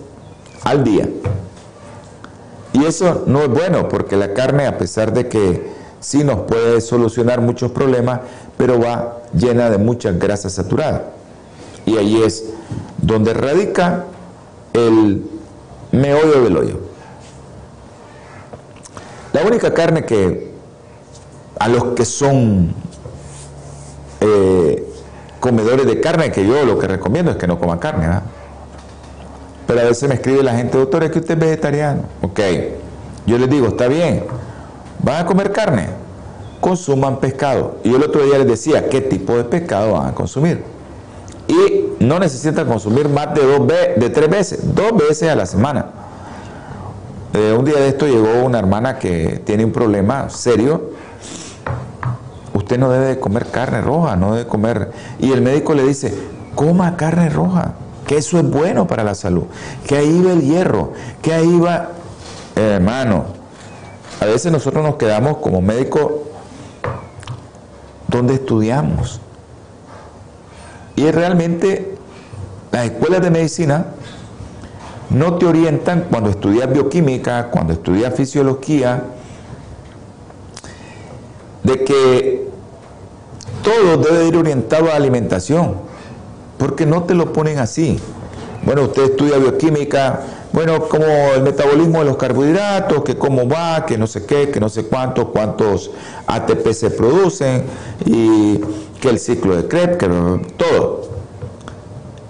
al 0.62 0.84
día. 0.84 1.08
Y 2.72 2.84
eso 2.84 3.24
no 3.26 3.42
es 3.42 3.48
bueno 3.48 3.88
porque 3.88 4.16
la 4.16 4.32
carne, 4.32 4.66
a 4.66 4.78
pesar 4.78 5.12
de 5.12 5.28
que 5.28 5.70
sí 6.00 6.24
nos 6.24 6.40
puede 6.40 6.80
solucionar 6.80 7.40
muchos 7.40 7.72
problemas, 7.72 8.20
pero 8.56 8.80
va 8.80 9.18
llena 9.34 9.70
de 9.70 9.78
muchas 9.78 10.18
grasas 10.18 10.52
saturadas. 10.52 11.02
Y 11.86 11.96
ahí 11.96 12.22
es 12.22 12.44
donde 12.98 13.34
radica 13.34 14.04
el 14.72 15.24
meollo 15.92 16.42
del 16.42 16.56
hoyo. 16.56 16.80
La 19.32 19.42
única 19.42 19.72
carne 19.72 20.04
que 20.04 20.50
a 21.58 21.68
los 21.68 21.84
que 21.94 22.04
son 22.04 22.74
eh, 24.20 24.86
comedores 25.40 25.86
de 25.86 26.00
carne, 26.00 26.30
que 26.30 26.46
yo 26.46 26.64
lo 26.64 26.78
que 26.78 26.86
recomiendo 26.86 27.30
es 27.32 27.36
que 27.36 27.46
no 27.46 27.58
coman 27.58 27.78
carne, 27.78 28.06
¿verdad? 28.06 28.22
Pero 29.70 29.82
a 29.82 29.84
veces 29.84 30.08
me 30.08 30.16
escribe 30.16 30.42
la 30.42 30.56
gente, 30.56 30.76
doctor, 30.76 31.04
es 31.04 31.12
que 31.12 31.20
usted 31.20 31.34
es 31.34 31.40
vegetariano. 31.40 32.02
Ok, 32.22 32.40
yo 33.24 33.38
les 33.38 33.48
digo, 33.48 33.68
está 33.68 33.86
bien, 33.86 34.24
van 35.00 35.22
a 35.22 35.26
comer 35.26 35.52
carne, 35.52 35.86
consuman 36.60 37.20
pescado. 37.20 37.76
Y 37.84 37.90
yo 37.90 37.98
el 37.98 38.02
otro 38.02 38.20
día 38.24 38.36
les 38.38 38.48
decía 38.48 38.88
qué 38.88 39.00
tipo 39.00 39.32
de 39.36 39.44
pescado 39.44 39.92
van 39.92 40.08
a 40.08 40.12
consumir. 40.12 40.64
Y 41.46 42.02
no 42.02 42.18
necesitan 42.18 42.66
consumir 42.66 43.08
más 43.08 43.32
de, 43.32 43.46
dos 43.46 43.68
de 43.68 44.10
tres 44.10 44.28
veces, 44.28 44.74
dos 44.74 44.96
veces 44.96 45.30
a 45.30 45.36
la 45.36 45.46
semana. 45.46 45.86
Eh, 47.32 47.54
un 47.56 47.64
día 47.64 47.76
de 47.76 47.90
esto 47.90 48.08
llegó 48.08 48.42
una 48.44 48.58
hermana 48.58 48.98
que 48.98 49.40
tiene 49.44 49.64
un 49.64 49.70
problema 49.70 50.30
serio. 50.30 50.90
Usted 52.54 52.76
no 52.76 52.90
debe 52.90 53.20
comer 53.20 53.46
carne 53.46 53.82
roja, 53.82 54.16
no 54.16 54.34
debe 54.34 54.48
comer. 54.48 54.90
Y 55.20 55.30
el 55.30 55.42
médico 55.42 55.74
le 55.74 55.84
dice, 55.84 56.12
coma 56.56 56.96
carne 56.96 57.28
roja, 57.28 57.74
que 58.10 58.16
eso 58.16 58.40
es 58.40 58.50
bueno 58.50 58.88
para 58.88 59.04
la 59.04 59.14
salud, 59.14 59.44
que 59.86 59.96
ahí 59.96 60.20
va 60.20 60.32
el 60.32 60.42
hierro, 60.42 60.94
que 61.22 61.32
ahí 61.32 61.60
va, 61.60 61.90
hermano. 62.56 63.26
A 64.18 64.24
veces 64.24 64.50
nosotros 64.50 64.82
nos 64.82 64.96
quedamos 64.96 65.36
como 65.36 65.60
médicos 65.60 66.10
donde 68.08 68.34
estudiamos. 68.34 69.20
Y 70.96 71.08
realmente 71.12 71.98
las 72.72 72.86
escuelas 72.86 73.22
de 73.22 73.30
medicina 73.30 73.86
no 75.10 75.38
te 75.38 75.46
orientan 75.46 76.06
cuando 76.10 76.30
estudias 76.30 76.68
bioquímica, 76.68 77.46
cuando 77.52 77.74
estudias 77.74 78.12
fisiología, 78.12 79.04
de 81.62 81.84
que 81.84 82.50
todo 83.62 83.98
debe 83.98 84.26
ir 84.26 84.36
orientado 84.36 84.90
a 84.90 84.96
alimentación, 84.96 85.89
porque 86.60 86.84
no 86.84 87.04
te 87.04 87.14
lo 87.14 87.32
ponen 87.32 87.58
así. 87.58 87.98
Bueno, 88.62 88.82
usted 88.82 89.04
estudia 89.04 89.38
bioquímica, 89.38 90.20
bueno, 90.52 90.86
como 90.88 91.06
el 91.34 91.42
metabolismo 91.42 92.00
de 92.00 92.04
los 92.04 92.18
carbohidratos, 92.18 93.02
que 93.02 93.16
cómo 93.16 93.48
va, 93.48 93.86
que 93.86 93.96
no 93.96 94.06
sé 94.06 94.26
qué, 94.26 94.50
que 94.50 94.60
no 94.60 94.68
sé 94.68 94.84
cuántos, 94.84 95.28
cuántos 95.30 95.90
ATP 96.26 96.72
se 96.72 96.90
producen, 96.90 97.64
y 98.04 98.58
que 99.00 99.08
el 99.08 99.18
ciclo 99.18 99.56
de 99.56 99.66
Krebs, 99.66 99.96
que 99.96 100.06
todo 100.58 101.08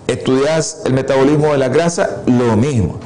estudias 0.06 0.82
el 0.84 0.92
metabolismo 0.92 1.50
de 1.50 1.58
la 1.58 1.68
grasa, 1.68 2.22
lo 2.26 2.56
mismo. 2.56 3.00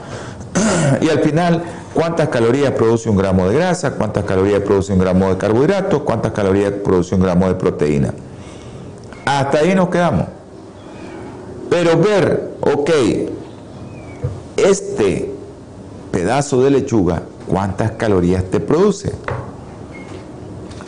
y 1.00 1.08
al 1.08 1.20
final, 1.20 1.64
¿cuántas 1.94 2.28
calorías 2.28 2.72
produce 2.72 3.08
un 3.08 3.16
gramo 3.16 3.48
de 3.48 3.54
grasa? 3.56 3.92
¿Cuántas 3.92 4.24
calorías 4.24 4.60
produce 4.60 4.92
un 4.92 4.98
gramo 4.98 5.30
de 5.30 5.38
carbohidratos? 5.38 6.02
¿Cuántas 6.02 6.32
calorías 6.32 6.72
produce 6.84 7.14
un 7.14 7.22
gramo 7.22 7.48
de 7.48 7.54
proteína? 7.54 8.12
Hasta 9.24 9.60
ahí 9.60 9.74
nos 9.74 9.88
quedamos. 9.88 10.26
Pero 11.74 11.98
ver, 11.98 12.52
ok, 12.60 12.90
este 14.56 15.34
pedazo 16.12 16.62
de 16.62 16.70
lechuga, 16.70 17.22
¿cuántas 17.48 17.90
calorías 17.90 18.44
te 18.44 18.60
produce? 18.60 19.12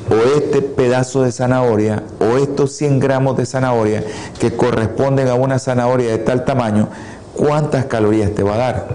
o 0.09 0.15
este 0.39 0.63
pedazo 0.63 1.23
de 1.23 1.33
zanahoria 1.33 2.05
o 2.21 2.37
estos 2.37 2.71
100 2.77 3.01
gramos 3.01 3.37
de 3.37 3.47
zanahoria 3.47 4.05
que 4.39 4.55
corresponden 4.55 5.27
a 5.27 5.35
una 5.35 5.59
zanahoria 5.59 6.13
de 6.13 6.19
tal 6.19 6.45
tamaño, 6.45 6.89
¿cuántas 7.35 7.87
calorías 7.87 8.33
te 8.33 8.45
va 8.45 8.55
a 8.55 8.59
dar? 8.59 8.89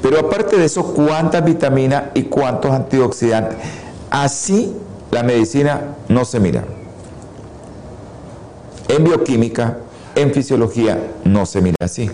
Pero 0.00 0.20
aparte 0.20 0.56
de 0.56 0.64
eso, 0.64 0.94
¿cuántas 0.94 1.44
vitaminas 1.44 2.04
y 2.14 2.22
cuántos 2.22 2.70
antioxidantes? 2.70 3.58
Así 4.08 4.74
la 5.10 5.22
medicina 5.22 5.96
no 6.08 6.24
se 6.24 6.40
mira. 6.40 6.64
En 8.88 9.04
bioquímica, 9.04 9.76
en 10.14 10.32
fisiología, 10.32 10.98
no 11.24 11.46
se 11.46 11.60
mira 11.60 11.76
así. 11.80 12.10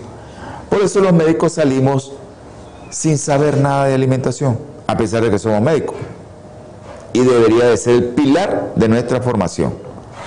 Por 0.69 0.81
eso 0.81 0.99
los 0.99 1.13
médicos 1.13 1.53
salimos 1.53 2.11
sin 2.89 3.17
saber 3.17 3.57
nada 3.57 3.85
de 3.85 3.93
alimentación, 3.95 4.57
a 4.87 4.95
pesar 4.97 5.23
de 5.23 5.31
que 5.31 5.39
somos 5.39 5.61
médicos 5.61 5.95
y 7.15 7.19
debería 7.21 7.67
de 7.69 7.77
ser 7.77 7.93
el 7.95 8.03
pilar 8.09 8.73
de 8.75 8.89
nuestra 8.89 9.21
formación, 9.21 9.73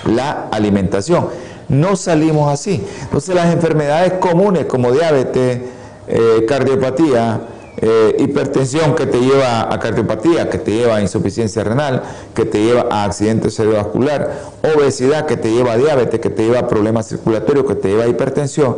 la 0.05 0.47
alimentación. 0.51 1.27
No 1.67 1.95
salimos 1.95 2.51
así. 2.51 2.83
Entonces 3.03 3.35
las 3.35 3.53
enfermedades 3.53 4.13
comunes 4.13 4.65
como 4.65 4.91
diabetes, 4.91 5.61
eh, 6.07 6.45
cardiopatía, 6.47 7.41
eh, 7.81 8.15
hipertensión 8.19 8.93
que 8.95 9.05
te 9.05 9.19
lleva 9.19 9.73
a 9.73 9.79
cardiopatía, 9.79 10.49
que 10.49 10.57
te 10.57 10.71
lleva 10.71 10.97
a 10.97 11.01
insuficiencia 11.01 11.63
renal, 11.63 12.03
que 12.33 12.45
te 12.45 12.61
lleva 12.61 12.87
a 12.91 13.05
accidente 13.05 13.49
cerebrovascular, 13.49 14.41
obesidad 14.75 15.25
que 15.25 15.37
te 15.37 15.51
lleva 15.51 15.73
a 15.73 15.77
diabetes, 15.77 16.19
que 16.19 16.29
te 16.29 16.43
lleva 16.43 16.59
a 16.59 16.67
problemas 16.67 17.07
circulatorios, 17.07 17.65
que 17.65 17.75
te 17.75 17.87
lleva 17.89 18.03
a 18.03 18.07
hipertensión. 18.07 18.77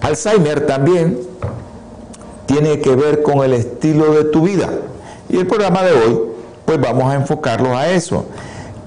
Alzheimer 0.00 0.66
también 0.66 1.20
tiene 2.46 2.80
que 2.80 2.96
ver 2.96 3.22
con 3.22 3.44
el 3.44 3.52
estilo 3.52 4.12
de 4.14 4.24
tu 4.24 4.42
vida. 4.42 4.68
Y 5.28 5.38
el 5.38 5.46
programa 5.46 5.82
de 5.84 5.92
hoy 5.92 6.20
pues 6.64 6.80
vamos 6.80 7.04
a 7.04 7.14
enfocarlos 7.14 7.72
a 7.76 7.90
eso. 7.90 8.24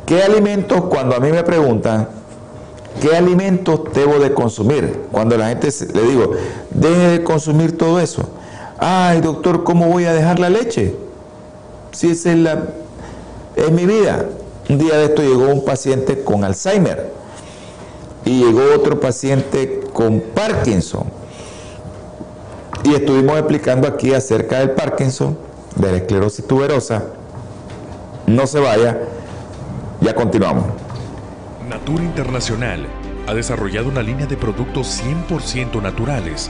¿Qué 0.06 0.22
alimentos, 0.24 0.86
cuando 0.86 1.16
a 1.16 1.20
mí 1.20 1.32
me 1.32 1.44
preguntan, 1.44 2.10
qué 3.02 3.16
alimentos 3.16 3.82
debo 3.94 4.20
de 4.20 4.34
consumir? 4.34 5.04
Cuando 5.12 5.38
la 5.38 5.50
gente 5.50 5.70
le 5.94 6.02
digo, 6.04 6.32
deje 6.72 7.08
de 7.10 7.24
consumir 7.24 7.78
todo 7.78 8.00
eso. 8.00 8.24
Ay, 8.86 9.22
doctor, 9.22 9.64
¿cómo 9.64 9.88
voy 9.88 10.04
a 10.04 10.14
dejar 10.14 10.40
la 10.40 10.50
leche? 10.50 10.94
Si 11.94 12.10
esa 12.10 12.32
es, 12.34 12.38
la, 12.38 12.66
es 13.56 13.72
mi 13.72 13.86
vida. 13.86 14.26
Un 14.68 14.78
día 14.78 14.98
de 14.98 15.06
esto 15.06 15.22
llegó 15.22 15.48
un 15.48 15.64
paciente 15.64 16.22
con 16.22 16.44
Alzheimer 16.44 17.14
y 18.26 18.44
llegó 18.44 18.62
otro 18.76 19.00
paciente 19.00 19.80
con 19.94 20.20
Parkinson. 20.20 21.06
Y 22.84 22.94
estuvimos 22.94 23.38
explicando 23.38 23.88
aquí 23.88 24.14
acerca 24.14 24.60
del 24.60 24.72
Parkinson, 24.72 25.38
de 25.78 25.90
la 25.90 25.98
esclerosis 26.00 26.46
tuberosa 26.46 27.04
no 28.28 28.48
se 28.48 28.60
vaya, 28.60 29.00
ya 30.02 30.14
continuamos. 30.14 30.66
Natura 31.70 32.04
Internacional 32.04 32.86
ha 33.28 33.34
desarrollado 33.34 33.88
una 33.88 34.02
línea 34.02 34.26
de 34.26 34.36
productos 34.36 35.02
100% 35.02 35.82
naturales 35.82 36.50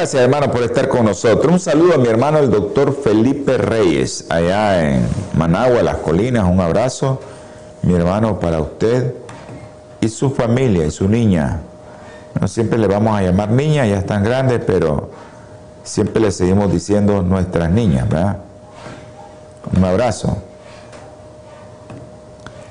Gracias 0.00 0.22
hermano 0.22 0.50
por 0.50 0.62
estar 0.62 0.88
con 0.88 1.04
nosotros. 1.04 1.52
Un 1.52 1.60
saludo 1.60 1.96
a 1.96 1.98
mi 1.98 2.08
hermano 2.08 2.38
el 2.38 2.50
doctor 2.50 2.98
Felipe 3.04 3.58
Reyes, 3.58 4.24
allá 4.30 4.94
en 4.94 5.06
Managua, 5.34 5.82
Las 5.82 5.96
Colinas. 5.96 6.48
Un 6.48 6.58
abrazo, 6.58 7.20
mi 7.82 7.92
hermano, 7.92 8.40
para 8.40 8.60
usted 8.60 9.12
y 10.00 10.08
su 10.08 10.30
familia 10.30 10.86
y 10.86 10.90
su 10.90 11.06
niña. 11.06 11.60
No 12.40 12.48
siempre 12.48 12.78
le 12.78 12.86
vamos 12.86 13.14
a 13.14 13.20
llamar 13.20 13.50
niña, 13.50 13.84
ya 13.84 13.98
están 13.98 14.24
grandes, 14.24 14.62
pero 14.66 15.10
siempre 15.84 16.22
le 16.22 16.30
seguimos 16.32 16.72
diciendo 16.72 17.20
nuestras 17.20 17.70
niñas, 17.70 18.08
¿verdad? 18.08 18.38
Un 19.76 19.84
abrazo. 19.84 20.38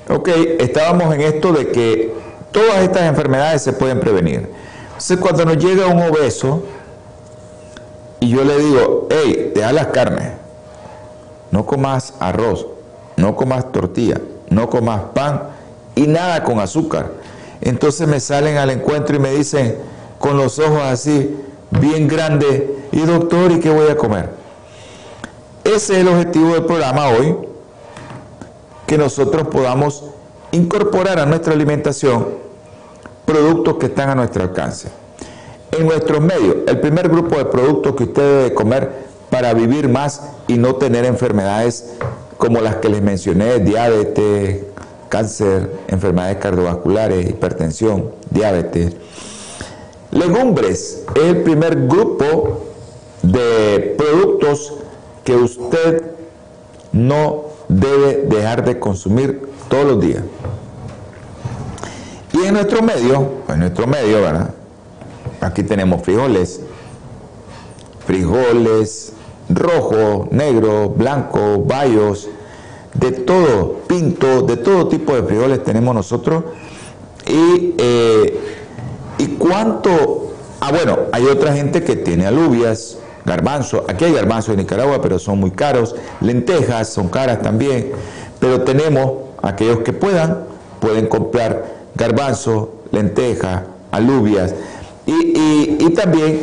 Ok, 0.08 0.30
estábamos 0.58 1.14
en 1.14 1.20
esto 1.20 1.52
de 1.52 1.68
que 1.68 2.12
todas 2.50 2.78
estas 2.78 3.02
enfermedades 3.02 3.62
se 3.62 3.72
pueden 3.72 4.00
prevenir. 4.00 4.50
Entonces, 4.88 5.16
cuando 5.18 5.44
nos 5.44 5.58
llega 5.58 5.86
un 5.86 6.02
obeso 6.02 6.64
y 8.20 8.28
yo 8.28 8.44
le 8.44 8.58
digo, 8.58 9.08
hey, 9.10 9.52
deja 9.54 9.72
las 9.72 9.86
carnes, 9.88 10.32
no 11.50 11.66
comas 11.66 12.14
arroz, 12.20 12.66
no 13.16 13.34
comas 13.34 13.72
tortilla, 13.72 14.20
no 14.50 14.68
comas 14.68 15.00
pan 15.14 15.42
y 15.94 16.06
nada 16.06 16.44
con 16.44 16.60
azúcar. 16.60 17.12
Entonces 17.62 18.06
me 18.06 18.20
salen 18.20 18.58
al 18.58 18.70
encuentro 18.70 19.16
y 19.16 19.18
me 19.18 19.32
dicen 19.32 19.78
con 20.18 20.36
los 20.36 20.58
ojos 20.58 20.82
así, 20.82 21.34
bien 21.70 22.06
grandes, 22.08 22.62
y 22.92 23.00
doctor, 23.00 23.52
¿y 23.52 23.60
qué 23.60 23.70
voy 23.70 23.88
a 23.88 23.96
comer? 23.96 24.30
Ese 25.64 25.94
es 25.94 26.00
el 26.00 26.08
objetivo 26.08 26.54
del 26.54 26.64
programa 26.64 27.08
hoy, 27.08 27.36
que 28.86 28.98
nosotros 28.98 29.48
podamos 29.48 30.04
incorporar 30.52 31.18
a 31.18 31.26
nuestra 31.26 31.54
alimentación 31.54 32.28
productos 33.24 33.76
que 33.76 33.86
están 33.86 34.10
a 34.10 34.14
nuestro 34.14 34.42
alcance. 34.42 34.99
En 35.72 35.86
nuestros 35.86 36.20
medios, 36.20 36.56
el 36.66 36.80
primer 36.80 37.08
grupo 37.08 37.36
de 37.36 37.44
productos 37.44 37.94
que 37.94 38.04
usted 38.04 38.22
debe 38.22 38.54
comer 38.54 38.90
para 39.30 39.54
vivir 39.54 39.88
más 39.88 40.22
y 40.48 40.54
no 40.54 40.74
tener 40.74 41.04
enfermedades 41.04 41.94
como 42.36 42.60
las 42.60 42.76
que 42.76 42.88
les 42.88 43.02
mencioné, 43.02 43.60
diabetes, 43.60 44.64
cáncer, 45.08 45.70
enfermedades 45.88 46.38
cardiovasculares, 46.38 47.30
hipertensión, 47.30 48.10
diabetes. 48.30 48.94
Legumbres 50.10 51.04
es 51.14 51.22
el 51.22 51.42
primer 51.42 51.86
grupo 51.86 52.64
de 53.22 53.94
productos 53.96 54.74
que 55.22 55.36
usted 55.36 56.02
no 56.92 57.44
debe 57.68 58.24
dejar 58.26 58.64
de 58.64 58.80
consumir 58.80 59.48
todos 59.68 59.84
los 59.84 60.00
días. 60.00 60.22
Y 62.32 62.46
en 62.46 62.54
nuestro 62.54 62.82
medio, 62.82 63.28
en 63.48 63.60
nuestro 63.60 63.86
medio, 63.86 64.22
¿verdad? 64.22 64.54
Aquí 65.40 65.62
tenemos 65.62 66.02
frijoles, 66.02 66.60
frijoles 68.06 69.12
rojo, 69.50 70.28
negro, 70.30 70.90
blanco, 70.90 71.62
bayos, 71.64 72.28
de 72.94 73.12
todo, 73.12 73.80
pinto, 73.86 74.42
de 74.42 74.56
todo 74.56 74.88
tipo 74.88 75.14
de 75.14 75.22
frijoles 75.22 75.62
tenemos 75.64 75.94
nosotros. 75.94 76.44
Y, 77.26 77.74
eh, 77.78 78.40
¿y 79.18 79.26
cuánto? 79.36 80.34
Ah, 80.60 80.70
bueno, 80.70 80.98
hay 81.12 81.24
otra 81.24 81.52
gente 81.52 81.82
que 81.82 81.96
tiene 81.96 82.26
alubias, 82.26 82.98
garbanzo, 83.24 83.84
aquí 83.88 84.04
hay 84.04 84.12
garbanzo 84.12 84.52
en 84.52 84.58
Nicaragua, 84.58 85.00
pero 85.00 85.18
son 85.18 85.38
muy 85.38 85.50
caros, 85.50 85.94
lentejas 86.20 86.88
son 86.88 87.08
caras 87.08 87.40
también, 87.42 87.92
pero 88.38 88.62
tenemos 88.62 89.12
aquellos 89.42 89.80
que 89.80 89.92
puedan, 89.92 90.44
pueden 90.80 91.06
comprar 91.06 91.80
garbanzo, 91.94 92.74
lentejas, 92.92 93.62
alubias, 93.90 94.54
y, 95.06 95.90
también 95.90 96.40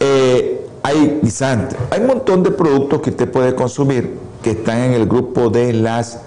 eh, 0.00 0.66
hay 0.82 1.20
guisantes, 1.22 1.78
hay 1.90 2.00
un 2.00 2.08
montón 2.08 2.42
de 2.42 2.50
productos 2.50 3.00
que 3.00 3.10
usted 3.10 3.30
puede 3.30 3.54
consumir 3.54 4.18
que 4.42 4.50
están 4.50 4.78
en 4.78 4.92
el 4.94 5.06
grupo 5.06 5.48
de 5.48 5.72
las, 5.72 6.20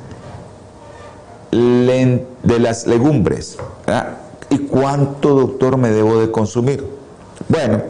de 1.51 2.59
las 2.59 2.87
legumbres. 2.87 3.57
¿Y 4.49 4.59
cuánto, 4.59 5.35
doctor, 5.35 5.77
me 5.77 5.89
debo 5.89 6.19
de 6.19 6.31
consumir? 6.31 6.87
Bueno, 7.47 7.81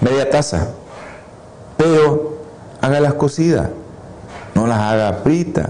media 0.00 0.28
taza, 0.30 0.70
pero 1.76 2.38
haga 2.80 3.00
las 3.00 3.14
cocidas, 3.14 3.68
no 4.54 4.66
las 4.66 4.78
haga 4.78 5.12
fritas, 5.22 5.68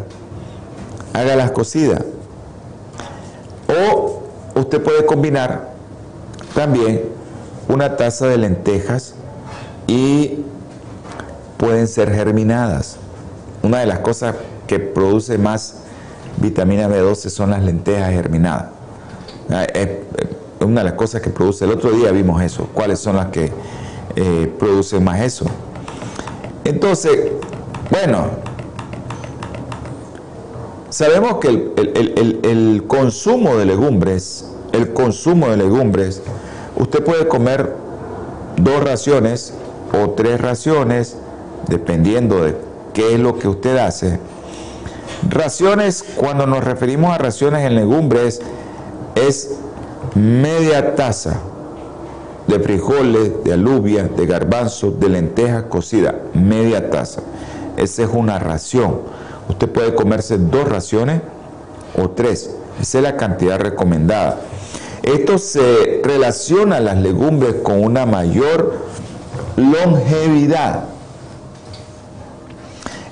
haga 1.12 1.36
las 1.36 1.50
cocidas. 1.50 2.04
O 3.68 4.11
usted 4.54 4.82
puede 4.82 5.06
combinar 5.06 5.72
también 6.54 7.02
una 7.68 7.96
taza 7.96 8.26
de 8.26 8.38
lentejas 8.38 9.14
y 9.86 10.38
pueden 11.56 11.86
ser 11.88 12.12
germinadas. 12.12 12.96
Una 13.62 13.78
de 13.80 13.86
las 13.86 14.00
cosas 14.00 14.34
que 14.66 14.78
produce 14.78 15.38
más 15.38 15.76
vitamina 16.38 16.88
B12 16.88 17.28
son 17.28 17.50
las 17.50 17.62
lentejas 17.62 18.10
germinadas. 18.10 18.66
Ah, 19.50 19.64
es 19.64 19.88
una 20.60 20.80
de 20.80 20.90
las 20.90 20.94
cosas 20.94 21.20
que 21.20 21.30
produce, 21.30 21.64
el 21.64 21.72
otro 21.72 21.90
día 21.90 22.10
vimos 22.12 22.40
eso, 22.42 22.68
cuáles 22.72 22.98
son 22.98 23.16
las 23.16 23.26
que 23.26 23.50
eh, 24.16 24.52
producen 24.58 25.02
más 25.04 25.20
eso. 25.20 25.44
Entonces, 26.64 27.32
bueno, 27.90 28.26
sabemos 30.92 31.38
que 31.38 31.48
el, 31.48 32.84
consumo 32.86 33.56
de 33.56 33.64
legumbres, 33.64 34.44
el 34.72 34.92
consumo 34.92 35.48
de 35.48 35.56
legumbres, 35.56 36.22
usted 36.76 37.02
puede 37.02 37.26
comer 37.26 37.74
dos 38.56 38.84
raciones 38.84 39.54
o 39.92 40.10
tres 40.10 40.40
raciones 40.40 41.16
dependiendo 41.66 42.44
de 42.44 42.56
qué 42.92 43.14
es 43.14 43.20
lo 43.20 43.38
que 43.38 43.48
usted 43.48 43.78
hace. 43.78 44.20
Raciones, 45.28 46.04
cuando 46.16 46.46
nos 46.46 46.62
referimos 46.62 47.14
a 47.14 47.18
raciones 47.18 47.64
en 47.64 47.74
legumbres, 47.74 48.42
es 49.14 49.56
media 50.14 50.94
taza 50.94 51.40
de 52.46 52.58
frijoles, 52.60 53.44
de 53.44 53.52
alubia, 53.54 54.04
de 54.14 54.26
garbanzo, 54.26 54.90
de 54.90 55.08
lentejas 55.08 55.64
cocida, 55.64 56.16
media 56.34 56.90
taza. 56.90 57.22
Esa 57.78 58.02
es 58.02 58.08
una 58.12 58.38
ración. 58.38 59.00
Usted 59.48 59.68
puede 59.68 59.94
comerse 59.94 60.38
dos 60.38 60.68
raciones 60.68 61.22
o 61.96 62.10
tres. 62.10 62.50
Esa 62.80 62.98
es 62.98 63.04
la 63.04 63.16
cantidad 63.16 63.58
recomendada. 63.60 64.40
Esto 65.02 65.38
se 65.38 66.00
relaciona 66.04 66.76
a 66.76 66.80
las 66.80 66.96
legumbres 66.98 67.56
con 67.62 67.82
una 67.82 68.06
mayor 68.06 68.78
longevidad. 69.56 70.84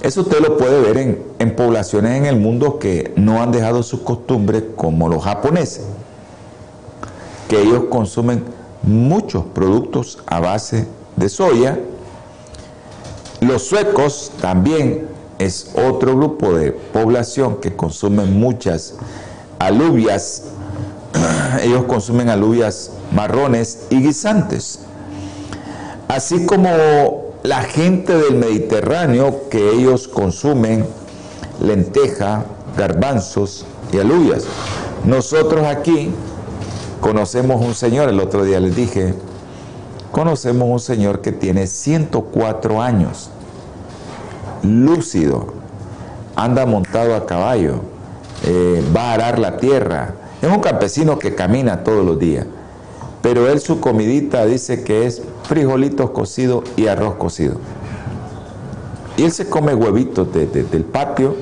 Eso 0.03 0.23
usted 0.23 0.41
lo 0.41 0.57
puede 0.57 0.81
ver 0.81 0.97
en, 1.39 1.57
poblaciones 1.57 2.17
en 2.17 2.25
el 2.25 2.37
mundo 2.37 2.79
que 2.79 3.13
no 3.17 3.43
han 3.43 3.53
dejado 3.53 3.83
sus 3.83 4.01
costumbres, 4.01 4.63
como 4.75 5.09
los 5.09 5.25
japoneses, 5.25 5.85
que 7.49 7.61
ellos 7.61 7.85
consumen 7.91 8.45
muchos 8.83 9.45
productos 9.45 10.19
a 10.27 10.41
base 10.41 10.87
de 11.17 11.29
soya. 11.29 11.79
Los 13.41 13.65
suecos 13.65 14.33
también 14.41 15.10
es 15.41 15.71
otro 15.75 16.17
grupo 16.17 16.53
de 16.53 16.71
población 16.71 17.57
que 17.57 17.75
consumen 17.75 18.39
muchas 18.39 18.95
alubias. 19.59 20.45
Ellos 21.63 21.85
consumen 21.85 22.29
alubias 22.29 22.93
marrones 23.11 23.87
y 23.91 24.03
guisantes. 24.03 24.81
Así 26.09 26.45
como 26.45 26.69
la 27.43 27.63
gente 27.63 28.17
del 28.17 28.37
Mediterráneo 28.37 29.49
que 29.49 29.71
ellos 29.71 30.09
consumen 30.09 30.85
lenteja, 31.61 32.45
garbanzos 32.77 33.65
y 33.93 33.99
alubias. 33.99 34.45
Nosotros 35.05 35.65
aquí 35.67 36.11
conocemos 37.01 37.65
un 37.65 37.75
señor, 37.75 38.09
el 38.09 38.21
otro 38.21 38.45
día 38.45 38.61
les 38.61 38.77
dije, 38.77 39.15
conocemos 40.13 40.69
un 40.69 40.81
señor 40.81 41.21
que 41.21 41.33
tiene 41.33 41.67
104 41.67 42.83
años, 42.83 43.31
lúcido, 44.63 45.47
anda 46.37 46.67
montado 46.67 47.15
a 47.15 47.27
caballo, 47.27 47.81
eh, 48.45 48.83
va 48.95 49.11
a 49.11 49.15
arar 49.15 49.39
la 49.39 49.57
tierra, 49.59 50.15
es 50.41 50.51
un 50.51 50.61
campesino 50.61 51.19
que 51.19 51.35
camina 51.35 51.85
todos 51.85 52.05
los 52.05 52.19
días, 52.19 52.47
pero 53.23 53.49
él 53.49 53.61
su 53.61 53.81
comidita 53.81 54.47
dice 54.47 54.83
que 54.83 55.07
es 55.07 55.23
frijolitos 55.45 56.11
cocidos 56.11 56.65
y 56.77 56.87
arroz 56.87 57.17
cocido. 57.17 57.57
Y 59.17 59.25
él 59.25 59.33
se 59.33 59.49
come 59.49 59.75
huevitos 59.75 60.33
del 60.33 60.85
patio 60.85 61.37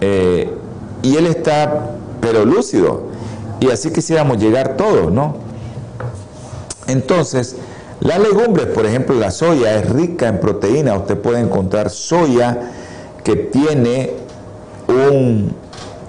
eh, 0.00 0.52
y 1.02 1.16
él 1.16 1.26
está, 1.26 1.92
pero 2.20 2.44
lúcido. 2.44 3.04
Y 3.60 3.70
así 3.70 3.90
quisiéramos 3.90 4.36
llegar 4.38 4.76
todos, 4.76 5.10
¿no? 5.10 5.36
Entonces, 6.86 7.56
las 8.00 8.18
legumbres, 8.20 8.66
por 8.66 8.86
ejemplo, 8.86 9.14
la 9.16 9.30
soya 9.30 9.76
es 9.76 9.88
rica 9.88 10.28
en 10.28 10.38
proteína. 10.38 10.96
Usted 10.96 11.18
puede 11.18 11.40
encontrar 11.40 11.90
soya 11.90 12.72
que 13.24 13.36
tiene 13.36 14.12
un 14.88 15.52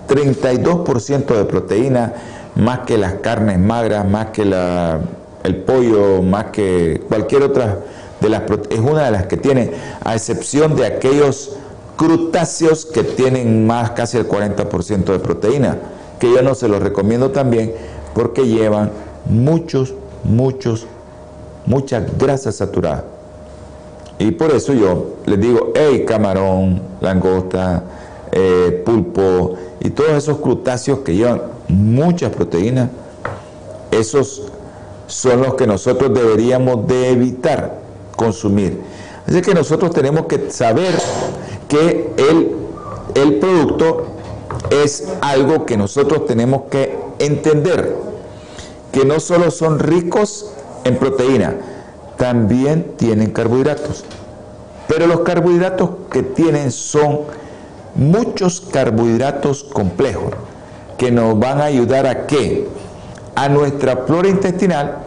32% 0.07 1.25
de 1.25 1.45
proteína, 1.45 2.13
más 2.55 2.79
que 2.79 2.97
las 2.97 3.15
carnes 3.15 3.59
magras, 3.59 4.07
más 4.07 4.27
que 4.27 4.43
el 5.43 5.55
pollo 5.57 6.21
más 6.21 6.45
que 6.45 7.01
cualquier 7.07 7.43
otra 7.43 7.79
de 8.19 8.29
las 8.29 8.43
es 8.69 8.79
una 8.79 9.05
de 9.05 9.11
las 9.11 9.27
que 9.27 9.37
tiene, 9.37 9.71
a 10.03 10.15
excepción 10.15 10.75
de 10.75 10.85
aquellos 10.85 11.55
crutáceos 11.95 12.85
que 12.85 13.03
tienen 13.03 13.65
más 13.65 13.91
casi 13.91 14.17
el 14.17 14.27
40% 14.27 15.05
de 15.05 15.19
proteína, 15.19 15.77
que 16.19 16.31
yo 16.31 16.41
no 16.41 16.55
se 16.55 16.67
los 16.67 16.81
recomiendo 16.81 17.31
también 17.31 17.73
porque 18.13 18.47
llevan 18.47 18.91
muchos, 19.25 19.93
muchos, 20.23 20.87
muchas 21.67 22.17
grasas 22.17 22.55
saturadas. 22.55 23.03
Y 24.17 24.31
por 24.31 24.49
eso 24.51 24.73
yo 24.73 25.17
les 25.25 25.39
digo, 25.39 25.73
hey, 25.75 26.03
camarón, 26.07 26.81
langosta, 27.01 27.83
eh, 28.31 28.81
pulpo 28.83 29.55
y 29.79 29.91
todos 29.91 30.11
esos 30.11 30.37
crutáceos 30.39 30.99
que 30.99 31.15
llevan 31.15 31.41
muchas 31.67 32.31
proteínas, 32.31 32.89
esos 33.91 34.43
son 35.05 35.43
los 35.43 35.53
que 35.53 35.67
nosotros 35.67 36.13
deberíamos 36.13 36.87
de 36.87 37.11
evitar 37.11 37.79
consumir. 38.15 38.81
Así 39.27 39.41
que 39.41 39.53
nosotros 39.53 39.91
tenemos 39.91 40.25
que 40.25 40.49
saber 40.49 40.95
que 41.67 42.11
el, 42.17 42.55
el 43.13 43.35
producto 43.35 44.07
es 44.71 45.07
algo 45.21 45.65
que 45.65 45.77
nosotros 45.77 46.25
tenemos 46.25 46.63
que 46.71 46.97
entender, 47.19 47.95
que 48.91 49.05
no 49.05 49.19
solo 49.19 49.51
son 49.51 49.79
ricos 49.79 50.51
en 50.87 50.97
proteína, 50.97 51.55
también 52.17 52.93
tienen 52.97 53.31
carbohidratos. 53.31 54.03
Pero 54.87 55.07
los 55.07 55.21
carbohidratos 55.21 55.89
que 56.09 56.23
tienen 56.23 56.71
son 56.71 57.21
muchos 57.95 58.61
carbohidratos 58.61 59.63
complejos. 59.63 60.33
que 60.97 61.11
nos 61.11 61.37
van 61.37 61.61
a 61.61 61.65
ayudar 61.65 62.07
a 62.07 62.25
qué? 62.25 62.67
A 63.35 63.49
nuestra 63.49 63.97
flora 63.97 64.27
intestinal, 64.29 64.97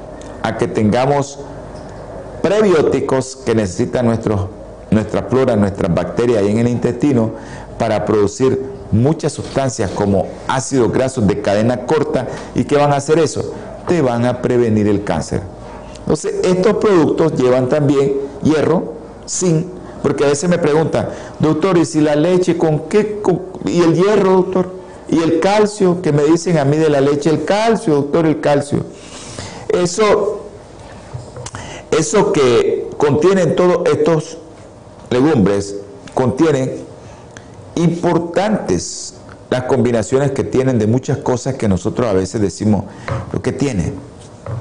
a 0.40 0.56
que 0.56 0.68
tengamos 0.68 1.40
prebióticos 2.42 3.34
que 3.34 3.56
necesita 3.56 4.00
nuestra 4.00 5.22
flora, 5.28 5.56
nuestras 5.56 5.92
bacterias 5.92 6.38
ahí 6.38 6.50
en 6.50 6.58
el 6.58 6.68
intestino 6.68 7.32
para 7.76 8.04
producir 8.04 8.62
muchas 8.92 9.32
sustancias 9.32 9.90
como 9.90 10.28
ácidos 10.46 10.92
grasos 10.92 11.26
de 11.26 11.40
cadena 11.40 11.86
corta. 11.86 12.28
¿Y 12.54 12.62
qué 12.64 12.76
van 12.76 12.92
a 12.92 12.96
hacer 12.96 13.18
eso? 13.18 13.52
Te 13.88 14.00
van 14.00 14.24
a 14.26 14.40
prevenir 14.40 14.86
el 14.86 15.02
cáncer. 15.02 15.40
Entonces, 16.00 16.34
estos 16.42 16.74
productos 16.76 17.34
llevan 17.36 17.68
también 17.68 18.14
hierro, 18.42 18.94
zinc, 19.28 19.66
porque 20.02 20.24
a 20.24 20.28
veces 20.28 20.48
me 20.48 20.58
preguntan, 20.58 21.08
doctor, 21.38 21.78
¿y 21.78 21.84
si 21.84 22.00
la 22.00 22.16
leche 22.16 22.56
con 22.56 22.88
qué? 22.88 23.22
¿Y 23.66 23.82
el 23.82 23.94
hierro, 23.94 24.32
doctor? 24.32 24.72
¿Y 25.08 25.22
el 25.22 25.40
calcio? 25.40 26.00
Que 26.02 26.12
me 26.12 26.24
dicen 26.24 26.58
a 26.58 26.64
mí 26.64 26.76
de 26.76 26.88
la 26.88 27.00
leche, 27.00 27.30
el 27.30 27.44
calcio, 27.44 27.94
doctor, 27.94 28.26
el 28.26 28.40
calcio. 28.40 28.80
Eso, 29.68 30.40
eso 31.90 32.32
que 32.32 32.88
contienen 32.96 33.56
todos 33.56 33.88
estos 33.88 34.38
legumbres, 35.10 35.76
contienen 36.14 36.76
importantes 37.74 39.14
las 39.50 39.64
combinaciones 39.64 40.30
que 40.30 40.44
tienen 40.44 40.78
de 40.78 40.86
muchas 40.86 41.18
cosas 41.18 41.54
que 41.54 41.68
nosotros 41.68 42.06
a 42.06 42.12
veces 42.12 42.40
decimos, 42.40 42.84
lo 43.32 43.42
que 43.42 43.52
tiene, 43.52 43.92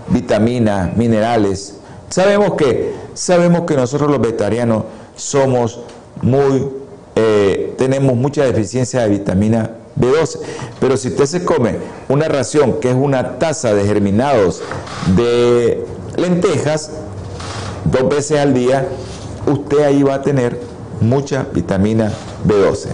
vitaminas, 0.10 0.96
minerales. 0.96 1.76
Sabemos 2.10 2.54
que, 2.54 2.94
sabemos 3.14 3.62
que 3.62 3.76
nosotros 3.76 4.10
los 4.10 4.20
vegetarianos 4.22 4.84
somos 5.16 5.82
muy, 6.22 6.68
eh, 7.16 7.76
tenemos 7.78 8.16
mucha 8.16 8.44
deficiencia 8.46 9.02
de 9.02 9.10
vitamina 9.10 9.72
B12, 10.00 10.40
pero 10.80 10.98
si 10.98 11.10
usted 11.10 11.26
se 11.26 11.44
come 11.44 11.78
una 12.08 12.28
ración 12.28 12.80
que 12.80 12.90
es 12.90 12.96
una 12.96 13.38
taza 13.38 13.74
de 13.74 13.86
germinados 13.86 14.62
de 15.16 15.86
lentejas 16.16 16.92
dos 17.86 18.10
veces 18.10 18.40
al 18.40 18.54
día, 18.54 18.88
usted 19.46 19.84
ahí 19.84 20.04
va 20.04 20.16
a 20.16 20.22
tener 20.22 20.60
mucha 21.02 21.46
vitamina 21.54 22.12
B12. 22.48 22.88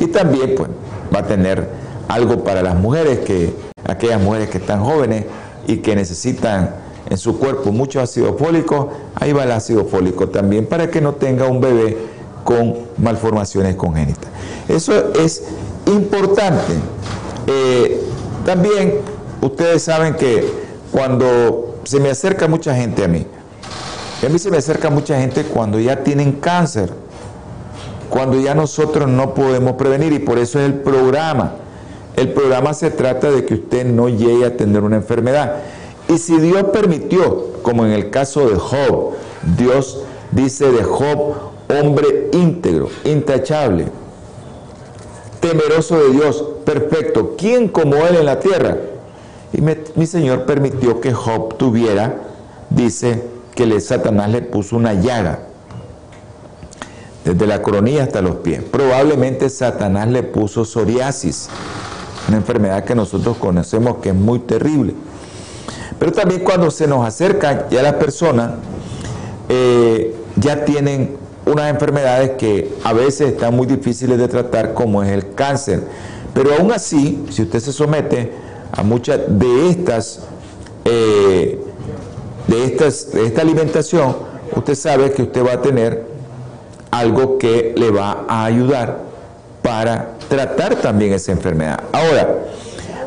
Y 0.00 0.06
también 0.06 0.54
pues 0.56 0.70
va 1.14 1.20
a 1.20 1.26
tener 1.26 1.68
algo 2.08 2.42
para 2.42 2.62
las 2.62 2.74
mujeres 2.74 3.20
que 3.20 3.54
aquellas 3.86 4.20
mujeres 4.20 4.50
que 4.50 4.58
están 4.58 4.82
jóvenes 4.82 5.24
y 5.70 5.76
que 5.78 5.94
necesitan 5.94 6.74
en 7.08 7.16
su 7.16 7.38
cuerpo 7.38 7.72
mucho 7.72 8.00
ácido 8.00 8.36
fólico, 8.36 8.90
ahí 9.14 9.32
va 9.32 9.44
el 9.44 9.52
ácido 9.52 9.84
fólico 9.84 10.28
también 10.28 10.66
para 10.66 10.90
que 10.90 11.00
no 11.00 11.14
tenga 11.14 11.46
un 11.46 11.60
bebé 11.60 11.96
con 12.44 12.74
malformaciones 12.98 13.76
congénitas. 13.76 14.28
Eso 14.68 15.12
es 15.14 15.44
importante. 15.86 16.72
Eh, 17.46 18.00
también 18.44 18.94
ustedes 19.40 19.82
saben 19.82 20.14
que 20.14 20.44
cuando 20.90 21.80
se 21.84 22.00
me 22.00 22.10
acerca 22.10 22.48
mucha 22.48 22.74
gente 22.74 23.04
a 23.04 23.08
mí, 23.08 23.26
a 24.24 24.28
mí 24.28 24.38
se 24.38 24.50
me 24.50 24.58
acerca 24.58 24.90
mucha 24.90 25.18
gente 25.18 25.44
cuando 25.44 25.78
ya 25.78 26.02
tienen 26.02 26.32
cáncer, 26.32 26.90
cuando 28.08 28.40
ya 28.40 28.54
nosotros 28.54 29.08
no 29.08 29.34
podemos 29.34 29.72
prevenir 29.74 30.12
y 30.12 30.18
por 30.18 30.38
eso 30.38 30.58
es 30.58 30.66
el 30.66 30.74
programa. 30.74 31.54
El 32.16 32.32
programa 32.32 32.74
se 32.74 32.90
trata 32.90 33.30
de 33.30 33.44
que 33.44 33.54
usted 33.54 33.86
no 33.86 34.08
llegue 34.08 34.44
a 34.44 34.56
tener 34.56 34.82
una 34.82 34.96
enfermedad. 34.96 35.56
Y 36.08 36.18
si 36.18 36.38
Dios 36.38 36.64
permitió, 36.72 37.52
como 37.62 37.84
en 37.86 37.92
el 37.92 38.10
caso 38.10 38.48
de 38.48 38.56
Job, 38.56 39.12
Dios 39.56 40.02
dice 40.32 40.70
de 40.70 40.82
Job, 40.82 41.34
hombre 41.68 42.30
íntegro, 42.32 42.88
intachable, 43.04 43.86
temeroso 45.40 45.98
de 45.98 46.10
Dios, 46.10 46.44
perfecto, 46.64 47.36
¿quién 47.38 47.68
como 47.68 47.96
él 47.96 48.16
en 48.16 48.26
la 48.26 48.40
tierra? 48.40 48.76
Y 49.52 49.62
mi 49.62 50.06
Señor 50.06 50.44
permitió 50.46 51.00
que 51.00 51.12
Job 51.12 51.56
tuviera, 51.56 52.16
dice, 52.70 53.22
que 53.54 53.66
le, 53.66 53.80
Satanás 53.80 54.30
le 54.30 54.42
puso 54.42 54.76
una 54.76 54.94
llaga, 54.94 55.40
desde 57.24 57.46
la 57.46 57.62
coronilla 57.62 58.04
hasta 58.04 58.22
los 58.22 58.36
pies. 58.36 58.62
Probablemente 58.62 59.50
Satanás 59.50 60.08
le 60.08 60.22
puso 60.22 60.64
psoriasis, 60.64 61.48
una 62.30 62.38
enfermedad 62.38 62.84
que 62.84 62.94
nosotros 62.94 63.36
conocemos 63.36 63.96
que 63.96 64.10
es 64.10 64.14
muy 64.14 64.38
terrible. 64.38 64.94
Pero 65.98 66.12
también 66.12 66.42
cuando 66.42 66.70
se 66.70 66.86
nos 66.86 67.06
acerca 67.06 67.68
ya 67.68 67.82
las 67.82 67.94
personas, 67.94 68.52
eh, 69.48 70.14
ya 70.36 70.64
tienen 70.64 71.16
unas 71.44 71.68
enfermedades 71.68 72.30
que 72.38 72.72
a 72.84 72.92
veces 72.92 73.32
están 73.32 73.54
muy 73.54 73.66
difíciles 73.66 74.16
de 74.16 74.28
tratar, 74.28 74.74
como 74.74 75.02
es 75.02 75.10
el 75.10 75.34
cáncer. 75.34 75.82
Pero 76.32 76.54
aún 76.54 76.72
así, 76.72 77.24
si 77.30 77.42
usted 77.42 77.58
se 77.58 77.72
somete 77.72 78.32
a 78.70 78.84
muchas 78.84 79.20
de 79.28 79.68
estas, 79.68 80.20
eh, 80.84 81.60
de 82.46 82.64
estas, 82.64 83.12
de 83.12 83.26
esta 83.26 83.42
alimentación, 83.42 84.16
usted 84.54 84.76
sabe 84.76 85.10
que 85.12 85.22
usted 85.22 85.44
va 85.44 85.54
a 85.54 85.62
tener 85.62 86.06
algo 86.92 87.38
que 87.38 87.74
le 87.76 87.90
va 87.90 88.24
a 88.28 88.44
ayudar 88.44 89.00
para 89.62 90.19
tratar 90.30 90.76
también 90.76 91.12
esa 91.12 91.32
enfermedad. 91.32 91.80
Ahora, 91.92 92.38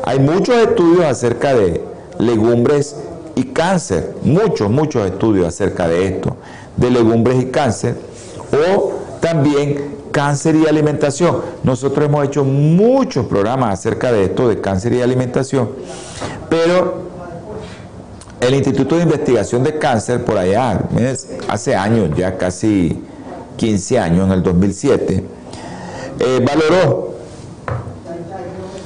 hay 0.04 0.20
muchos 0.20 0.56
estudios 0.56 1.04
acerca 1.06 1.54
de 1.54 1.82
legumbres 2.18 2.96
y 3.34 3.44
cáncer, 3.44 4.14
muchos, 4.22 4.70
muchos 4.70 5.06
estudios 5.06 5.48
acerca 5.48 5.88
de 5.88 6.06
esto, 6.06 6.36
de 6.76 6.90
legumbres 6.90 7.42
y 7.42 7.46
cáncer, 7.46 7.96
o 8.52 8.92
también 9.20 9.94
cáncer 10.12 10.54
y 10.54 10.66
alimentación. 10.66 11.38
Nosotros 11.64 12.06
hemos 12.06 12.26
hecho 12.26 12.44
muchos 12.44 13.24
programas 13.26 13.80
acerca 13.80 14.12
de 14.12 14.24
esto, 14.24 14.46
de 14.46 14.60
cáncer 14.60 14.92
y 14.92 15.00
alimentación, 15.00 15.70
pero 16.50 17.04
el 18.38 18.54
Instituto 18.54 18.96
de 18.96 19.04
Investigación 19.04 19.64
de 19.64 19.78
Cáncer, 19.78 20.22
por 20.22 20.36
allá, 20.36 20.78
hace 21.48 21.74
años, 21.74 22.10
ya 22.14 22.36
casi 22.36 23.02
15 23.56 23.98
años, 23.98 24.26
en 24.26 24.32
el 24.32 24.42
2007, 24.42 25.24
eh, 26.20 26.44
valoró 26.44 27.13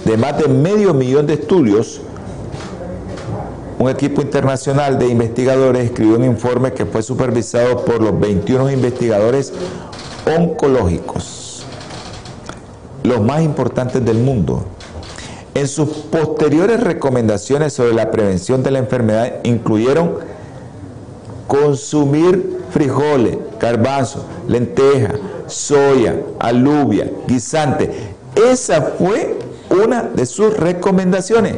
de 0.09 0.17
más 0.17 0.39
de 0.39 0.49
medio 0.49 0.95
millón 0.95 1.27
de 1.27 1.35
estudios 1.35 2.01
un 3.79 3.91
equipo 3.91 4.23
internacional 4.23 4.99
de 4.99 5.07
investigadores 5.07 5.85
escribió 5.85 6.17
un 6.17 6.25
informe 6.25 6.73
que 6.73 6.87
fue 6.87 7.03
supervisado 7.03 7.85
por 7.85 8.01
los 8.01 8.19
21 8.19 8.73
investigadores 8.73 9.53
oncológicos, 10.27 11.67
los 13.05 13.21
más 13.21 13.43
importantes 13.43 14.03
del 14.03 14.17
mundo. 14.17 14.65
En 15.55 15.69
sus 15.69 15.89
posteriores 15.89 16.81
recomendaciones 16.81 17.75
sobre 17.75 17.93
la 17.93 18.11
prevención 18.11 18.63
de 18.63 18.71
la 18.71 18.79
enfermedad 18.79 19.35
incluyeron 19.45 20.15
consumir 21.47 22.61
frijoles, 22.71 23.37
garbanzos, 23.61 24.23
lenteja, 24.49 25.17
soya, 25.47 26.17
alubia, 26.41 27.11
guisante. 27.27 27.93
Esa 28.35 28.83
fue 28.99 29.39
una 29.79 30.03
de 30.03 30.27
sus 30.27 30.57
recomendaciones, 30.57 31.57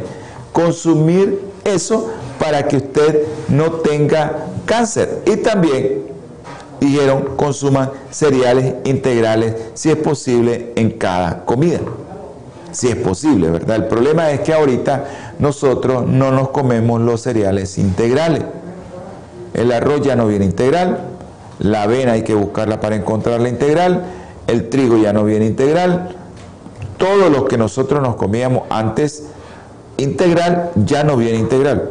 consumir 0.51 1.39
eso 1.63 2.11
para 2.39 2.67
que 2.67 2.77
usted 2.77 3.23
no 3.49 3.71
tenga 3.73 4.47
cáncer. 4.65 5.21
Y 5.25 5.37
también 5.37 6.11
dijeron 6.79 7.35
consuman 7.35 7.91
cereales 8.09 8.75
integrales 8.85 9.55
si 9.75 9.91
es 9.91 9.97
posible 9.97 10.73
en 10.75 10.91
cada 10.91 11.45
comida. 11.45 11.79
Si 12.71 12.87
es 12.87 12.95
posible, 12.95 13.49
¿verdad? 13.51 13.75
El 13.75 13.87
problema 13.87 14.31
es 14.31 14.39
que 14.41 14.53
ahorita 14.53 15.35
nosotros 15.39 16.07
no 16.07 16.31
nos 16.31 16.49
comemos 16.49 17.01
los 17.01 17.21
cereales 17.21 17.77
integrales. 17.77 18.43
El 19.53 19.71
arroz 19.71 20.01
ya 20.01 20.15
no 20.15 20.27
viene 20.27 20.45
integral, 20.45 21.01
la 21.59 21.83
avena 21.83 22.13
hay 22.13 22.23
que 22.23 22.33
buscarla 22.33 22.79
para 22.79 22.95
encontrarla 22.95 23.49
integral, 23.49 24.05
el 24.47 24.69
trigo 24.69 24.97
ya 24.97 25.13
no 25.13 25.25
viene 25.25 25.45
integral. 25.45 26.15
Todo 27.01 27.31
lo 27.31 27.45
que 27.45 27.57
nosotros 27.57 27.99
nos 27.99 28.15
comíamos 28.15 28.63
antes 28.69 29.23
integral 29.97 30.69
ya 30.75 31.03
no 31.03 31.17
viene 31.17 31.39
integral. 31.39 31.89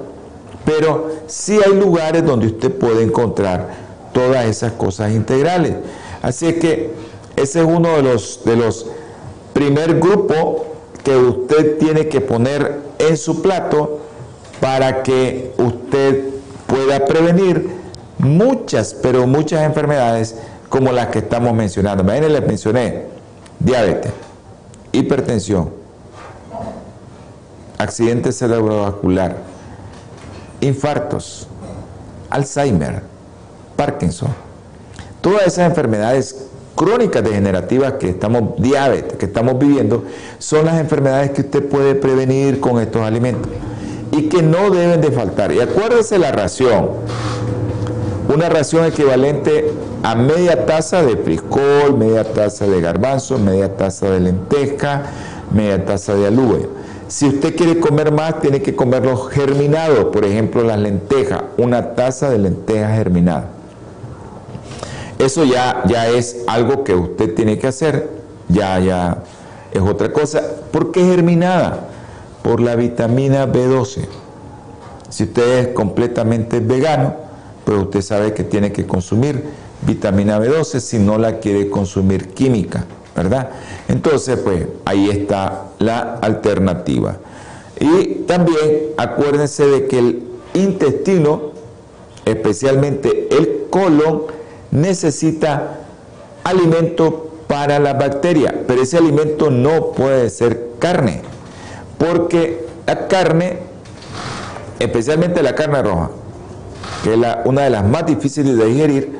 Pero 0.64 1.10
sí 1.26 1.58
hay 1.64 1.74
lugares 1.74 2.24
donde 2.24 2.46
usted 2.46 2.70
puede 2.70 3.02
encontrar 3.02 3.70
todas 4.12 4.44
esas 4.46 4.72
cosas 4.72 5.10
integrales. 5.10 5.74
Así 6.22 6.46
es 6.46 6.54
que 6.60 6.92
ese 7.34 7.58
es 7.60 7.66
uno 7.66 7.96
de 7.96 8.02
los, 8.02 8.44
de 8.44 8.54
los 8.54 8.86
primer 9.52 9.98
grupos 9.98 10.62
que 11.02 11.16
usted 11.16 11.78
tiene 11.78 12.06
que 12.08 12.20
poner 12.20 12.78
en 12.98 13.16
su 13.16 13.42
plato 13.42 13.98
para 14.60 15.02
que 15.02 15.52
usted 15.58 16.30
pueda 16.66 17.04
prevenir 17.04 17.70
muchas, 18.18 18.94
pero 18.94 19.26
muchas 19.26 19.62
enfermedades 19.64 20.36
como 20.68 20.92
las 20.92 21.08
que 21.08 21.18
estamos 21.18 21.52
mencionando. 21.52 22.04
Miren, 22.04 22.32
les 22.32 22.46
mencioné 22.46 23.06
diabetes, 23.58 24.12
hipertensión, 24.92 25.70
accidente 27.78 28.32
cerebrovascular, 28.32 29.36
infartos, 30.60 31.46
Alzheimer, 32.28 33.02
Parkinson. 33.76 34.28
Todas 35.20 35.46
esas 35.46 35.66
enfermedades 35.66 36.46
crónicas 36.74 37.22
degenerativas 37.22 37.94
que 37.94 38.08
estamos, 38.08 38.54
diabetes, 38.56 39.18
que 39.18 39.26
estamos 39.26 39.58
viviendo, 39.58 40.04
son 40.38 40.64
las 40.64 40.80
enfermedades 40.80 41.30
que 41.32 41.42
usted 41.42 41.68
puede 41.68 41.94
prevenir 41.94 42.60
con 42.60 42.80
estos 42.80 43.02
alimentos 43.02 43.50
y 44.12 44.28
que 44.28 44.42
no 44.42 44.70
deben 44.70 45.00
de 45.00 45.10
faltar. 45.12 45.52
Y 45.52 45.60
acuérdese 45.60 46.18
la 46.18 46.32
ración, 46.32 46.88
una 48.32 48.48
ración 48.48 48.84
equivalente 48.84 49.72
a 50.02 50.14
media 50.14 50.64
taza 50.64 51.02
de 51.02 51.16
frijol, 51.16 51.98
media 51.98 52.24
taza 52.24 52.66
de 52.66 52.80
garbanzo, 52.80 53.38
media 53.38 53.76
taza 53.76 54.08
de 54.10 54.20
lenteja, 54.20 55.02
media 55.52 55.84
taza 55.84 56.14
de 56.14 56.28
alubia. 56.28 56.66
Si 57.08 57.26
usted 57.26 57.56
quiere 57.56 57.80
comer 57.80 58.12
más, 58.12 58.40
tiene 58.40 58.62
que 58.62 58.76
comer 58.76 59.04
los 59.04 59.30
germinados, 59.30 60.06
por 60.06 60.24
ejemplo 60.24 60.62
las 60.62 60.78
lentejas, 60.78 61.42
una 61.58 61.94
taza 61.94 62.30
de 62.30 62.38
lentejas 62.38 62.96
germinadas. 62.96 63.46
Eso 65.18 65.44
ya, 65.44 65.82
ya 65.86 66.08
es 66.08 66.44
algo 66.46 66.84
que 66.84 66.94
usted 66.94 67.34
tiene 67.34 67.58
que 67.58 67.66
hacer, 67.66 68.08
ya, 68.48 68.78
ya 68.78 69.18
es 69.72 69.82
otra 69.82 70.12
cosa. 70.12 70.40
¿Por 70.70 70.92
qué 70.92 71.04
germinada? 71.04 71.88
Por 72.42 72.60
la 72.60 72.76
vitamina 72.76 73.46
B12. 73.46 74.06
Si 75.08 75.24
usted 75.24 75.58
es 75.58 75.68
completamente 75.74 76.60
vegano, 76.60 77.29
pues 77.70 77.82
usted 77.84 78.02
sabe 78.02 78.34
que 78.34 78.42
tiene 78.42 78.72
que 78.72 78.84
consumir 78.84 79.44
vitamina 79.82 80.40
B12 80.40 80.80
si 80.80 80.98
no 80.98 81.18
la 81.18 81.38
quiere 81.38 81.70
consumir 81.70 82.30
química. 82.30 82.84
¿verdad? 83.14 83.50
Entonces, 83.86 84.40
pues 84.40 84.66
ahí 84.84 85.08
está 85.08 85.66
la 85.78 86.16
alternativa. 86.16 87.18
Y 87.78 88.24
también 88.26 88.88
acuérdense 88.96 89.64
de 89.66 89.86
que 89.86 89.98
el 90.00 90.22
intestino, 90.54 91.52
especialmente 92.24 93.28
el 93.30 93.66
colon, 93.70 94.22
necesita 94.72 95.78
alimento 96.42 97.30
para 97.46 97.78
la 97.78 97.92
bacteria, 97.92 98.64
pero 98.66 98.82
ese 98.82 98.96
alimento 98.96 99.48
no 99.48 99.92
puede 99.92 100.28
ser 100.28 100.70
carne, 100.80 101.22
porque 101.98 102.66
la 102.88 103.06
carne, 103.06 103.58
especialmente 104.80 105.40
la 105.40 105.54
carne 105.54 105.82
roja, 105.82 106.10
que 107.02 107.14
es 107.14 107.20
una 107.44 107.62
de 107.62 107.70
las 107.70 107.84
más 107.84 108.06
difíciles 108.06 108.56
de 108.56 108.66
digerir, 108.66 109.18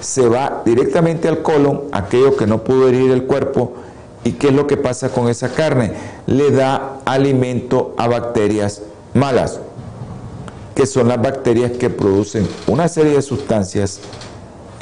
se 0.00 0.28
va 0.28 0.62
directamente 0.64 1.28
al 1.28 1.42
colon, 1.42 1.84
aquello 1.92 2.36
que 2.36 2.46
no 2.46 2.62
pudo 2.62 2.88
herir 2.88 3.10
el 3.10 3.24
cuerpo. 3.24 3.74
¿Y 4.24 4.32
qué 4.32 4.48
es 4.48 4.54
lo 4.54 4.66
que 4.66 4.76
pasa 4.76 5.10
con 5.10 5.28
esa 5.28 5.48
carne? 5.50 5.92
Le 6.26 6.50
da 6.50 6.98
alimento 7.04 7.94
a 7.96 8.08
bacterias 8.08 8.82
malas, 9.14 9.60
que 10.74 10.86
son 10.86 11.08
las 11.08 11.20
bacterias 11.20 11.72
que 11.72 11.90
producen 11.90 12.46
una 12.66 12.88
serie 12.88 13.14
de 13.14 13.22
sustancias 13.22 14.00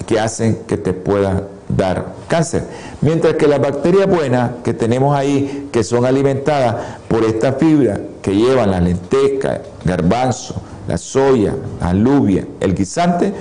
que 0.06 0.20
hacen 0.20 0.60
que 0.66 0.76
te 0.76 0.92
pueda 0.92 1.48
dar 1.68 2.06
cáncer. 2.28 2.64
Mientras 3.00 3.34
que 3.34 3.46
las 3.46 3.60
bacterias 3.60 4.06
buenas 4.06 4.50
que 4.62 4.74
tenemos 4.74 5.16
ahí, 5.16 5.68
que 5.72 5.82
son 5.82 6.04
alimentadas 6.04 6.76
por 7.08 7.24
esta 7.24 7.54
fibra 7.54 8.00
que 8.22 8.34
llevan 8.34 8.70
la 8.70 8.80
lenteja, 8.80 9.62
garbanzo, 9.84 10.54
la 10.88 10.98
soya, 10.98 11.54
la 11.80 11.88
alubia, 11.88 12.46
el 12.60 12.74
guisante, 12.74 13.32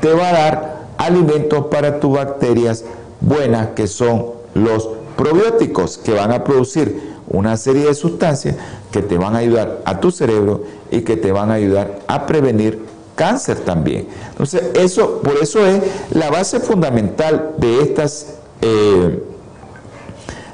te 0.00 0.12
va 0.12 0.28
a 0.28 0.32
dar 0.32 0.76
alimentos 0.98 1.66
para 1.66 2.00
tus 2.00 2.16
bacterias 2.16 2.84
buenas 3.20 3.68
que 3.68 3.86
son 3.86 4.26
los 4.54 4.88
probióticos 5.16 5.98
que 5.98 6.12
van 6.12 6.32
a 6.32 6.44
producir 6.44 7.16
una 7.28 7.56
serie 7.56 7.86
de 7.86 7.94
sustancias 7.94 8.56
que 8.90 9.02
te 9.02 9.18
van 9.18 9.34
a 9.34 9.38
ayudar 9.38 9.80
a 9.84 10.00
tu 10.00 10.10
cerebro 10.10 10.62
y 10.90 11.00
que 11.00 11.16
te 11.16 11.32
van 11.32 11.50
a 11.50 11.54
ayudar 11.54 12.00
a 12.06 12.26
prevenir 12.26 12.84
cáncer 13.14 13.58
también. 13.60 14.06
Entonces, 14.30 14.62
eso, 14.74 15.20
por 15.22 15.36
eso 15.38 15.66
es 15.66 15.82
la 16.10 16.30
base 16.30 16.60
fundamental 16.60 17.54
de 17.58 17.82
estas, 17.82 18.34
eh, 18.60 19.22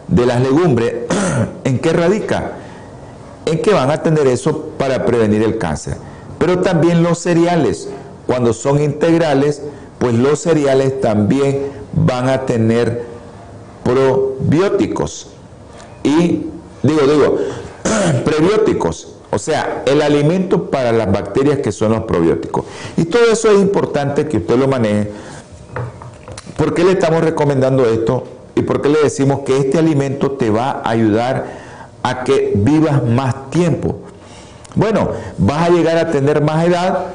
de 0.09 0.27
las 0.27 0.41
legumbres, 0.41 0.95
¿en 1.65 1.79
qué 1.79 1.93
radica? 1.93 2.53
En 3.45 3.61
que 3.61 3.73
van 3.73 3.91
a 3.91 4.03
tener 4.03 4.27
eso 4.29 4.71
para 4.79 5.05
prevenir 5.05 5.43
el 5.43 5.59
cáncer. 5.59 5.97
Pero 6.43 6.59
también 6.59 7.05
los 7.05 7.21
cereales, 7.21 7.89
cuando 8.27 8.53
son 8.53 8.83
integrales, 8.83 9.63
pues 10.01 10.13
los 10.15 10.41
cereales 10.41 11.01
también 11.01 11.69
van 11.93 12.29
a 12.29 12.47
tener 12.47 13.05
probióticos 13.85 15.29
y 16.03 16.47
digo, 16.83 17.01
digo, 17.03 17.39
prebióticos, 18.25 19.15
o 19.31 19.39
sea, 19.39 19.85
el 19.87 20.03
alimento 20.03 20.69
para 20.69 20.91
las 20.91 21.13
bacterias 21.13 21.59
que 21.59 21.71
son 21.71 21.93
los 21.93 22.03
probióticos. 22.03 22.65
Y 22.97 23.05
todo 23.05 23.23
eso 23.31 23.49
es 23.53 23.61
importante 23.61 24.27
que 24.27 24.39
usted 24.39 24.57
lo 24.57 24.67
maneje. 24.67 25.13
¿Por 26.57 26.75
qué 26.75 26.83
le 26.83 26.91
estamos 26.91 27.23
recomendando 27.23 27.87
esto? 27.87 28.25
¿Y 28.57 28.63
por 28.63 28.83
qué 28.83 28.89
le 28.89 29.01
decimos 29.01 29.43
que 29.47 29.59
este 29.59 29.79
alimento 29.79 30.33
te 30.33 30.51
va 30.51 30.83
a 30.85 30.91
ayudar 30.91 31.47
a 32.03 32.25
que 32.25 32.51
vivas 32.57 33.05
más 33.05 33.49
tiempo? 33.51 34.01
Bueno, 34.75 35.11
vas 35.39 35.69
a 35.69 35.71
llegar 35.71 35.99
a 35.99 36.11
tener 36.11 36.43
más 36.43 36.67
edad 36.67 37.07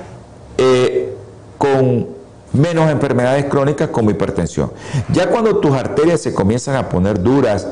eh, 0.57 1.15
con 1.57 2.07
menos 2.53 2.89
enfermedades 2.89 3.45
crónicas 3.45 3.89
como 3.89 4.11
hipertensión. 4.11 4.71
Ya 5.11 5.29
cuando 5.29 5.57
tus 5.57 5.71
arterias 5.75 6.21
se 6.21 6.33
comienzan 6.33 6.75
a 6.75 6.89
poner 6.89 7.21
duras, 7.21 7.67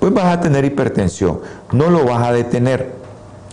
pues 0.00 0.12
vas 0.12 0.36
a 0.36 0.40
tener 0.40 0.64
hipertensión. 0.64 1.40
No 1.72 1.90
lo 1.90 2.04
vas 2.04 2.26
a 2.26 2.32
detener. 2.32 2.92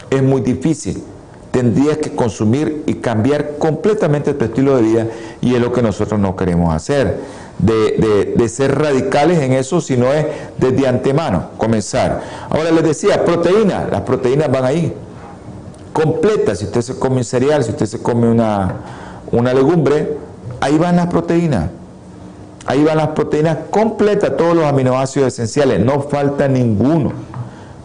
Es 0.09 0.23
muy 0.23 0.41
difícil. 0.41 1.03
Tendrías 1.51 1.97
que 1.97 2.15
consumir 2.15 2.83
y 2.85 2.95
cambiar 2.95 3.57
completamente 3.57 4.33
tu 4.33 4.45
estilo 4.45 4.75
de 4.75 4.81
vida 4.81 5.07
y 5.41 5.55
es 5.55 5.61
lo 5.61 5.73
que 5.73 5.81
nosotros 5.81 6.19
no 6.19 6.35
queremos 6.35 6.73
hacer. 6.73 7.17
De, 7.57 8.33
de, 8.37 8.49
ser 8.49 8.79
radicales 8.79 9.39
en 9.39 9.51
eso, 9.51 9.81
sino 9.81 10.13
es 10.13 10.25
desde 10.57 10.87
antemano 10.87 11.49
comenzar. 11.57 12.21
Ahora 12.49 12.71
les 12.71 12.83
decía, 12.83 13.25
proteína, 13.25 13.85
las 13.91 14.01
proteínas 14.01 14.49
van 14.49 14.63
ahí, 14.63 14.93
completas. 15.99 16.59
Si 16.59 16.65
usted 16.65 16.81
se 16.81 16.97
come 16.97 17.17
un 17.17 17.23
cereal, 17.23 17.63
si 17.63 17.71
usted 17.71 17.85
se 17.85 18.01
come 18.01 18.29
una, 18.29 18.75
una 19.31 19.53
legumbre, 19.53 20.17
ahí 20.61 20.77
van 20.77 20.95
las 20.95 21.07
proteínas. 21.07 21.69
Ahí 22.65 22.83
van 22.83 22.97
las 22.97 23.09
proteínas 23.09 23.57
completas, 23.69 24.37
todos 24.37 24.55
los 24.55 24.65
aminoácidos 24.65 25.33
esenciales, 25.33 25.83
no 25.83 26.01
falta 26.01 26.47
ninguno. 26.47 27.11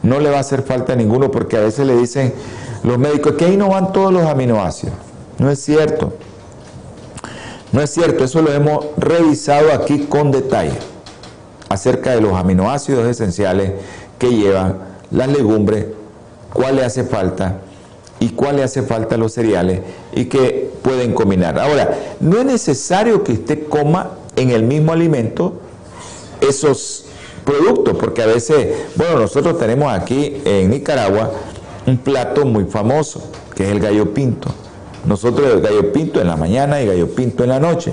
No 0.03 0.21
le 0.21 0.31
va 0.31 0.37
a 0.37 0.41
hacer 0.41 0.63
falta 0.63 0.95
ninguno 0.95 1.31
porque 1.31 1.57
a 1.57 1.61
veces 1.61 1.87
le 1.87 1.97
dicen 1.97 2.35
los 2.83 2.99
médicos 2.99 3.35
que 3.35 3.47
ahí 3.47 3.57
no 3.57 3.69
van 3.69 3.93
todos 3.93 4.13
los 4.13 4.25
aminoácidos. 4.25 4.95
No 5.39 5.51
es 5.51 5.61
cierto. 5.61 6.13
No 7.73 7.81
es 7.81 7.91
cierto, 7.91 8.25
eso 8.25 8.43
lo 8.43 8.53
hemos 8.53 8.87
revisado 8.97 9.73
aquí 9.73 10.01
con 10.01 10.31
detalle 10.31 10.79
acerca 11.69 12.11
de 12.11 12.21
los 12.21 12.35
aminoácidos 12.35 13.07
esenciales 13.07 13.73
que 14.19 14.31
llevan 14.31 14.79
las 15.11 15.29
legumbres, 15.29 15.87
cuál 16.53 16.77
le 16.77 16.85
hace 16.85 17.03
falta 17.05 17.57
y 18.21 18.31
cuál 18.31 18.57
le 18.57 18.63
hace 18.63 18.83
falta 18.83 19.17
a 19.17 19.19
los 19.19 19.33
cereales 19.33 19.81
y 20.13 20.27
que 20.27 20.71
pueden 20.83 21.13
combinar. 21.13 21.59
Ahora, 21.59 21.99
no 22.21 22.39
es 22.39 22.45
necesario 22.45 23.25
que 23.25 23.33
usted 23.33 23.69
coma 23.69 24.13
en 24.37 24.51
el 24.51 24.63
mismo 24.63 24.93
alimento 24.93 25.55
esos 26.41 27.07
productos, 27.45 27.97
porque 27.99 28.23
a 28.23 28.27
veces, 28.27 28.69
bueno, 28.97 29.19
nosotros 29.19 29.59
tenemos 29.59 29.93
aquí 29.93 30.41
en 30.45 30.71
Nicaragua 30.71 31.31
un 31.87 31.99
plato 31.99 32.45
muy 32.45 32.65
famoso, 32.65 33.23
que 33.55 33.65
es 33.65 33.71
el 33.71 33.81
gallo 33.81 34.13
pinto. 34.13 34.51
Nosotros 35.07 35.53
el 35.53 35.61
gallo 35.61 35.93
pinto 35.93 36.21
en 36.21 36.29
la 36.29 36.37
mañana 36.37 36.81
y 36.81 36.87
gallo 36.87 37.09
pinto 37.09 37.45
en 37.45 37.51
la 37.51 37.61
noche. 37.61 37.93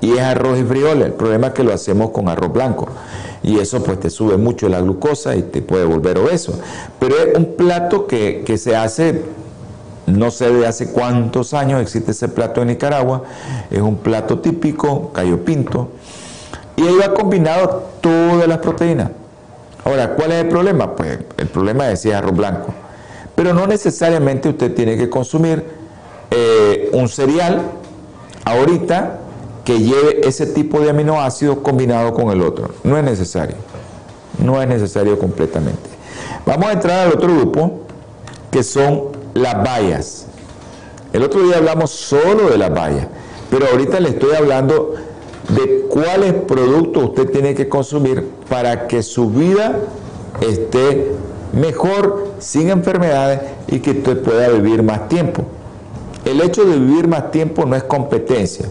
Y 0.00 0.12
es 0.12 0.20
arroz 0.20 0.58
y 0.58 0.64
frijoles. 0.64 1.06
El 1.06 1.12
problema 1.12 1.48
es 1.48 1.52
que 1.52 1.62
lo 1.62 1.72
hacemos 1.72 2.10
con 2.10 2.28
arroz 2.28 2.52
blanco. 2.52 2.88
Y 3.42 3.58
eso 3.58 3.82
pues 3.82 4.00
te 4.00 4.10
sube 4.10 4.36
mucho 4.36 4.68
la 4.68 4.80
glucosa 4.80 5.36
y 5.36 5.42
te 5.42 5.62
puede 5.62 5.84
volver 5.84 6.18
obeso. 6.18 6.58
Pero 6.98 7.16
es 7.16 7.36
un 7.36 7.54
plato 7.54 8.06
que, 8.06 8.42
que 8.44 8.58
se 8.58 8.74
hace 8.74 9.22
no 10.06 10.30
sé 10.30 10.50
de 10.50 10.66
hace 10.66 10.90
cuántos 10.92 11.54
años 11.54 11.80
existe 11.80 12.12
ese 12.12 12.28
plato 12.28 12.62
en 12.62 12.68
Nicaragua. 12.68 13.22
Es 13.70 13.80
un 13.80 13.96
plato 13.96 14.38
típico, 14.40 15.12
callo 15.12 15.44
pinto. 15.44 15.90
Y 16.76 16.82
ahí 16.86 16.96
va 16.96 17.12
combinado 17.14 17.90
todas 18.00 18.48
las 18.48 18.58
proteínas. 18.58 19.10
Ahora, 19.84 20.14
¿cuál 20.14 20.32
es 20.32 20.42
el 20.42 20.48
problema? 20.48 20.94
Pues 20.94 21.18
el 21.36 21.46
problema 21.48 21.90
es 21.90 22.00
si 22.00 22.12
arroz 22.12 22.36
blanco. 22.36 22.72
Pero 23.34 23.54
no 23.54 23.66
necesariamente 23.66 24.48
usted 24.48 24.74
tiene 24.74 24.96
que 24.96 25.08
consumir 25.08 25.64
eh, 26.30 26.90
un 26.92 27.08
cereal 27.08 27.62
ahorita 28.44 29.18
que 29.64 29.78
lleve 29.78 30.26
ese 30.26 30.46
tipo 30.46 30.80
de 30.80 30.90
aminoácidos 30.90 31.58
combinado 31.58 32.12
con 32.12 32.30
el 32.30 32.42
otro. 32.42 32.70
No 32.82 32.98
es 32.98 33.04
necesario. 33.04 33.56
No 34.42 34.60
es 34.60 34.68
necesario 34.68 35.18
completamente. 35.18 35.88
Vamos 36.46 36.66
a 36.66 36.72
entrar 36.72 37.06
al 37.06 37.12
otro 37.12 37.28
grupo, 37.28 37.80
que 38.50 38.62
son 38.62 39.19
las 39.34 39.54
vallas. 39.64 40.26
El 41.12 41.22
otro 41.22 41.42
día 41.42 41.58
hablamos 41.58 41.90
solo 41.90 42.50
de 42.50 42.58
las 42.58 42.72
vallas, 42.72 43.06
pero 43.50 43.66
ahorita 43.66 44.00
le 44.00 44.10
estoy 44.10 44.34
hablando 44.34 44.94
de 45.48 45.86
cuáles 45.88 46.34
productos 46.34 47.04
usted 47.04 47.30
tiene 47.30 47.54
que 47.54 47.68
consumir 47.68 48.28
para 48.48 48.86
que 48.86 49.02
su 49.02 49.30
vida 49.30 49.80
esté 50.40 51.12
mejor, 51.52 52.28
sin 52.38 52.70
enfermedades 52.70 53.40
y 53.66 53.80
que 53.80 53.90
usted 53.90 54.22
pueda 54.22 54.48
vivir 54.50 54.82
más 54.82 55.08
tiempo. 55.08 55.42
El 56.24 56.40
hecho 56.40 56.64
de 56.64 56.78
vivir 56.78 57.08
más 57.08 57.30
tiempo 57.30 57.64
no 57.66 57.74
es 57.74 57.82
competencia. 57.82 58.66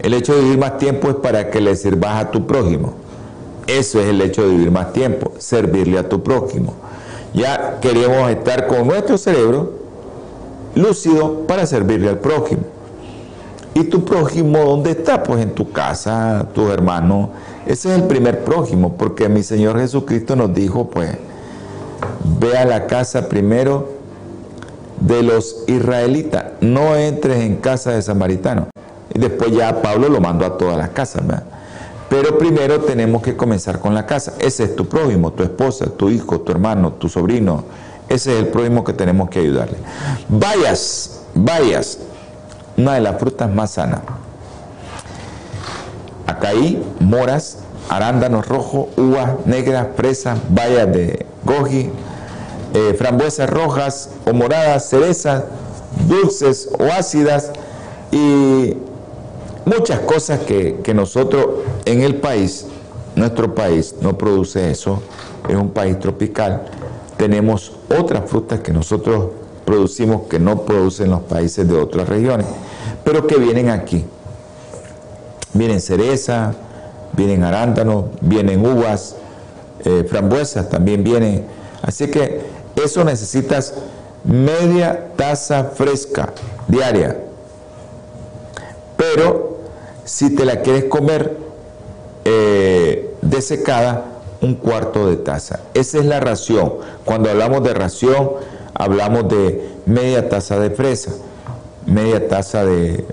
El 0.00 0.12
hecho 0.14 0.34
de 0.34 0.42
vivir 0.42 0.58
más 0.58 0.78
tiempo 0.78 1.08
es 1.08 1.16
para 1.16 1.50
que 1.50 1.60
le 1.60 1.76
sirvas 1.76 2.24
a 2.24 2.30
tu 2.30 2.46
prójimo. 2.46 2.94
Eso 3.66 4.00
es 4.00 4.08
el 4.08 4.20
hecho 4.20 4.42
de 4.42 4.48
vivir 4.48 4.70
más 4.70 4.92
tiempo, 4.92 5.32
servirle 5.38 5.98
a 5.98 6.08
tu 6.08 6.22
prójimo. 6.22 6.74
Ya 7.34 7.78
queremos 7.80 8.30
estar 8.30 8.68
con 8.68 8.86
nuestro 8.86 9.18
cerebro 9.18 9.72
lúcido 10.76 11.46
para 11.46 11.66
servirle 11.66 12.08
al 12.08 12.18
prójimo. 12.18 12.62
¿Y 13.74 13.84
tu 13.84 14.04
prójimo 14.04 14.58
dónde 14.58 14.92
está? 14.92 15.24
Pues 15.24 15.42
en 15.42 15.50
tu 15.50 15.72
casa, 15.72 16.46
tus 16.54 16.70
hermanos. 16.70 17.30
Ese 17.66 17.90
es 17.90 18.00
el 18.00 18.04
primer 18.04 18.44
prójimo, 18.44 18.94
porque 18.96 19.28
mi 19.28 19.42
Señor 19.42 19.80
Jesucristo 19.80 20.36
nos 20.36 20.54
dijo, 20.54 20.88
pues, 20.90 21.10
ve 22.40 22.56
a 22.56 22.64
la 22.64 22.86
casa 22.86 23.28
primero 23.28 23.88
de 25.00 25.24
los 25.24 25.64
israelitas, 25.66 26.44
no 26.60 26.94
entres 26.94 27.42
en 27.42 27.56
casa 27.56 27.90
de 27.90 28.02
samaritanos. 28.02 28.68
Y 29.12 29.18
después 29.18 29.50
ya 29.50 29.82
Pablo 29.82 30.08
lo 30.08 30.20
mandó 30.20 30.46
a 30.46 30.56
todas 30.56 30.78
las 30.78 30.90
casas, 30.90 31.26
¿verdad? 31.26 31.44
Pero 32.08 32.38
primero 32.38 32.80
tenemos 32.80 33.22
que 33.22 33.36
comenzar 33.36 33.80
con 33.80 33.94
la 33.94 34.06
casa. 34.06 34.34
Ese 34.38 34.64
es 34.64 34.76
tu 34.76 34.88
prójimo, 34.88 35.32
tu 35.32 35.42
esposa, 35.42 35.86
tu 35.86 36.10
hijo, 36.10 36.40
tu 36.40 36.52
hermano, 36.52 36.92
tu 36.92 37.08
sobrino. 37.08 37.64
Ese 38.08 38.34
es 38.34 38.44
el 38.44 38.48
prójimo 38.48 38.84
que 38.84 38.92
tenemos 38.92 39.30
que 39.30 39.40
ayudarle. 39.40 39.78
Vayas, 40.28 41.22
vayas. 41.34 41.98
Una 42.76 42.94
de 42.94 43.00
las 43.00 43.18
frutas 43.18 43.50
más 43.52 43.72
sanas. 43.72 44.00
Acaí, 46.26 46.82
moras, 47.00 47.58
arándanos 47.88 48.46
rojos, 48.46 48.88
uvas 48.96 49.46
negras, 49.46 49.88
fresas, 49.96 50.38
bayas 50.48 50.92
de 50.92 51.26
goji, 51.44 51.90
eh, 52.74 52.94
frambuesas 52.98 53.48
rojas 53.48 54.10
o 54.26 54.32
moradas, 54.32 54.88
cerezas, 54.88 55.44
dulces 56.08 56.68
o 56.78 56.84
ácidas 56.84 57.50
y 58.10 58.74
muchas 59.64 60.00
cosas 60.00 60.40
que, 60.40 60.92
nosotros 60.94 61.46
en 61.84 62.02
el 62.02 62.16
país, 62.16 62.66
nuestro 63.16 63.54
país 63.54 63.94
no 64.00 64.16
produce 64.18 64.70
eso, 64.70 65.02
es 65.48 65.56
un 65.56 65.70
país 65.70 65.98
tropical, 65.98 66.62
tenemos 67.16 67.72
otras 67.88 68.28
frutas 68.28 68.60
que 68.60 68.72
nosotros 68.72 69.26
producimos 69.64 70.22
que 70.28 70.38
no 70.38 70.62
producen 70.62 71.10
los 71.10 71.22
países 71.22 71.66
de 71.66 71.76
otras 71.76 72.08
regiones, 72.08 72.46
pero 73.04 73.26
que 73.26 73.36
vienen 73.36 73.70
aquí. 73.70 74.04
Vienen 75.52 75.80
cereza, 75.80 76.54
vienen 77.12 77.44
arándanos, 77.44 78.06
vienen 78.20 78.66
uvas, 78.66 79.16
eh, 79.84 80.04
frambuesas 80.08 80.68
también 80.68 81.04
vienen. 81.04 81.46
Así 81.82 82.08
que 82.08 82.42
eso 82.76 83.04
necesitas 83.04 83.74
media 84.24 85.12
taza 85.16 85.64
fresca 85.64 86.32
diaria. 86.66 87.18
Pero 88.96 89.53
si 90.04 90.34
te 90.34 90.44
la 90.44 90.60
quieres 90.60 90.84
comer 90.84 91.36
eh, 92.24 93.14
desecada, 93.22 94.04
un 94.40 94.54
cuarto 94.54 95.08
de 95.08 95.16
taza. 95.16 95.60
Esa 95.72 95.98
es 95.98 96.04
la 96.04 96.20
ración. 96.20 96.74
Cuando 97.04 97.30
hablamos 97.30 97.62
de 97.62 97.72
ración, 97.72 98.30
hablamos 98.74 99.28
de 99.28 99.68
media 99.86 100.28
taza 100.28 100.58
de 100.58 100.70
fresa, 100.70 101.12
media 101.86 102.28
taza 102.28 102.64
de, 102.64 103.06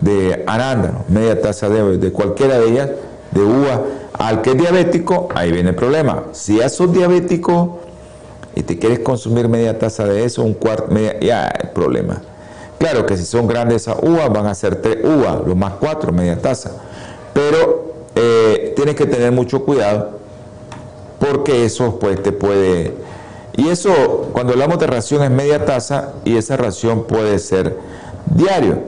de 0.00 0.44
arándano, 0.46 1.04
media 1.08 1.40
taza 1.40 1.68
de, 1.68 1.98
de, 1.98 2.12
cualquiera 2.12 2.58
de 2.58 2.70
ellas, 2.70 2.90
de 3.32 3.40
uva. 3.40 3.82
Al 4.14 4.42
que 4.42 4.50
es 4.50 4.58
diabético, 4.58 5.28
ahí 5.34 5.52
viene 5.52 5.70
el 5.70 5.76
problema. 5.76 6.24
Si 6.32 6.58
ya 6.58 6.68
sos 6.68 6.92
diabético 6.92 7.80
y 8.54 8.62
te 8.62 8.78
quieres 8.78 9.00
consumir 9.00 9.48
media 9.48 9.78
taza 9.78 10.04
de 10.04 10.24
eso, 10.24 10.42
un 10.42 10.54
cuarto, 10.54 10.88
media, 10.88 11.18
ya 11.20 11.48
el 11.48 11.70
problema. 11.70 12.22
Claro 12.80 13.04
que 13.04 13.14
si 13.18 13.26
son 13.26 13.46
grandes 13.46 13.82
esas 13.82 13.98
uvas, 14.02 14.32
van 14.32 14.46
a 14.46 14.54
ser 14.54 14.76
tres 14.76 15.04
uvas, 15.04 15.46
lo 15.46 15.54
más 15.54 15.74
cuatro, 15.78 16.12
media 16.12 16.40
taza. 16.40 16.70
Pero 17.34 17.92
eh, 18.14 18.72
tienes 18.74 18.94
que 18.94 19.04
tener 19.04 19.30
mucho 19.32 19.66
cuidado 19.66 20.12
porque 21.18 21.66
eso 21.66 21.98
pues 21.98 22.22
te 22.22 22.32
puede... 22.32 22.94
Y 23.54 23.68
eso, 23.68 24.30
cuando 24.32 24.54
hablamos 24.54 24.78
de 24.78 24.86
ración, 24.86 25.22
es 25.22 25.30
media 25.30 25.66
taza 25.66 26.14
y 26.24 26.38
esa 26.38 26.56
ración 26.56 27.04
puede 27.04 27.38
ser 27.38 27.76
diario. 28.34 28.78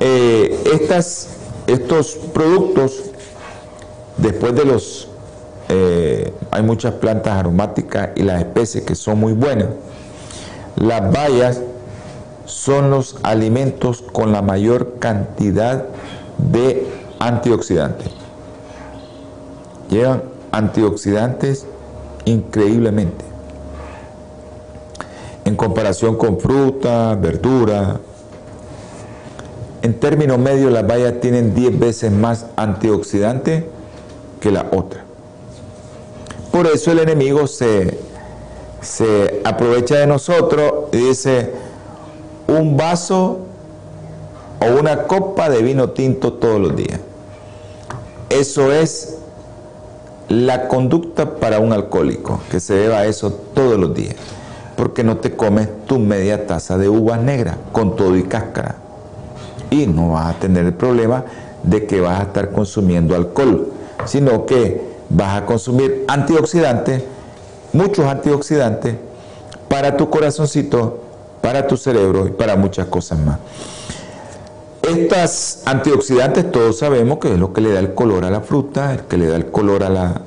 Eh, 0.00 0.60
estas, 0.74 1.28
estos 1.68 2.16
productos, 2.32 3.00
después 4.16 4.56
de 4.56 4.64
los... 4.64 5.08
Eh, 5.68 6.32
hay 6.50 6.62
muchas 6.64 6.94
plantas 6.94 7.34
aromáticas 7.34 8.08
y 8.16 8.24
las 8.24 8.40
especies 8.40 8.82
que 8.82 8.96
son 8.96 9.20
muy 9.20 9.34
buenas. 9.34 9.68
Las 10.74 11.12
bayas 11.12 11.60
son 12.44 12.90
los 12.90 13.16
alimentos 13.22 14.02
con 14.02 14.32
la 14.32 14.42
mayor 14.42 14.98
cantidad 14.98 15.86
de 16.38 16.86
antioxidantes. 17.18 18.08
Llevan 19.90 20.22
antioxidantes 20.52 21.66
increíblemente. 22.24 23.24
En 25.44 25.56
comparación 25.56 26.16
con 26.16 26.40
fruta, 26.40 27.14
verdura, 27.16 28.00
en 29.82 30.00
términos 30.00 30.38
medios 30.38 30.72
las 30.72 30.86
bayas 30.86 31.20
tienen 31.20 31.54
10 31.54 31.78
veces 31.78 32.10
más 32.10 32.46
antioxidantes 32.56 33.64
que 34.40 34.50
la 34.50 34.66
otra. 34.72 35.04
Por 36.50 36.66
eso 36.66 36.92
el 36.92 37.00
enemigo 37.00 37.46
se, 37.46 37.98
se 38.80 39.42
aprovecha 39.44 39.96
de 39.96 40.06
nosotros 40.06 40.72
y 40.92 40.96
dice, 40.98 41.52
un 42.58 42.76
vaso 42.76 43.40
o 44.60 44.80
una 44.80 45.04
copa 45.04 45.48
de 45.48 45.62
vino 45.62 45.90
tinto 45.90 46.34
todos 46.34 46.60
los 46.60 46.76
días. 46.76 47.00
Eso 48.30 48.72
es 48.72 49.18
la 50.28 50.68
conducta 50.68 51.36
para 51.36 51.60
un 51.60 51.72
alcohólico, 51.72 52.40
que 52.50 52.60
se 52.60 52.74
deba 52.74 52.98
a 52.98 53.06
eso 53.06 53.32
todos 53.32 53.78
los 53.78 53.94
días, 53.94 54.16
porque 54.76 55.04
no 55.04 55.18
te 55.18 55.36
comes 55.36 55.68
tu 55.86 55.98
media 55.98 56.46
taza 56.46 56.78
de 56.78 56.88
uvas 56.88 57.20
negras 57.20 57.56
con 57.72 57.96
todo 57.96 58.16
y 58.16 58.22
cáscara. 58.22 58.76
Y 59.70 59.86
no 59.86 60.12
vas 60.12 60.34
a 60.34 60.38
tener 60.38 60.64
el 60.66 60.74
problema 60.74 61.24
de 61.62 61.86
que 61.86 62.00
vas 62.00 62.20
a 62.20 62.22
estar 62.24 62.52
consumiendo 62.52 63.14
alcohol, 63.14 63.72
sino 64.06 64.46
que 64.46 64.94
vas 65.10 65.42
a 65.42 65.46
consumir 65.46 66.04
antioxidantes, 66.08 67.02
muchos 67.72 68.06
antioxidantes, 68.06 68.96
para 69.68 69.96
tu 69.96 70.08
corazoncito 70.10 71.03
para 71.44 71.66
tu 71.66 71.76
cerebro 71.76 72.26
y 72.26 72.30
para 72.30 72.56
muchas 72.56 72.86
cosas 72.86 73.18
más. 73.18 73.38
Estas 74.80 75.60
antioxidantes 75.66 76.50
todos 76.50 76.78
sabemos 76.78 77.18
que 77.18 77.34
es 77.34 77.38
lo 77.38 77.52
que 77.52 77.60
le 77.60 77.70
da 77.70 77.80
el 77.80 77.92
color 77.92 78.24
a 78.24 78.30
la 78.30 78.40
fruta, 78.40 78.94
el 78.94 79.00
que 79.00 79.18
le 79.18 79.26
da 79.26 79.36
el 79.36 79.50
color 79.50 79.84
a, 79.84 79.90
la, 79.90 80.22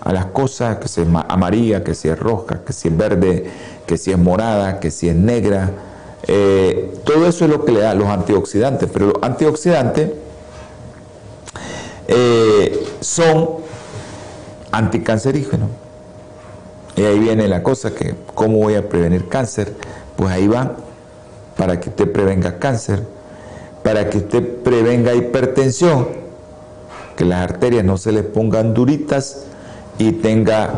a 0.00 0.12
las 0.12 0.26
cosas, 0.26 0.76
que 0.76 0.86
si 0.86 1.00
es 1.00 1.08
amarilla, 1.28 1.82
que 1.82 1.96
si 1.96 2.08
es 2.08 2.16
roja, 2.16 2.60
que 2.64 2.72
si 2.72 2.86
es 2.86 2.96
verde, 2.96 3.50
que 3.86 3.98
si 3.98 4.12
es 4.12 4.18
morada, 4.18 4.78
que 4.78 4.92
si 4.92 5.08
es 5.08 5.16
negra. 5.16 5.68
Eh, 6.28 6.94
todo 7.04 7.26
eso 7.26 7.44
es 7.44 7.50
lo 7.50 7.64
que 7.64 7.72
le 7.72 7.80
da 7.80 7.92
los 7.96 8.06
antioxidantes, 8.06 8.88
pero 8.92 9.06
los 9.06 9.16
antioxidantes 9.20 10.12
eh, 12.06 12.86
son 13.00 13.48
anticancerígenos. 14.70 15.70
Y 16.94 17.02
ahí 17.02 17.18
viene 17.18 17.48
la 17.48 17.64
cosa 17.64 17.92
que, 17.92 18.14
¿cómo 18.34 18.58
voy 18.58 18.74
a 18.76 18.88
prevenir 18.88 19.28
cáncer? 19.28 19.74
Pues 20.16 20.30
ahí 20.30 20.46
va, 20.46 20.76
para 21.56 21.80
que 21.80 21.90
usted 21.90 22.10
prevenga 22.10 22.58
cáncer, 22.58 23.02
para 23.82 24.08
que 24.10 24.18
usted 24.18 24.62
prevenga 24.62 25.14
hipertensión, 25.14 26.08
que 27.16 27.24
las 27.24 27.42
arterias 27.42 27.84
no 27.84 27.98
se 27.98 28.12
le 28.12 28.22
pongan 28.22 28.74
duritas 28.74 29.44
y 29.98 30.12
tenga 30.12 30.74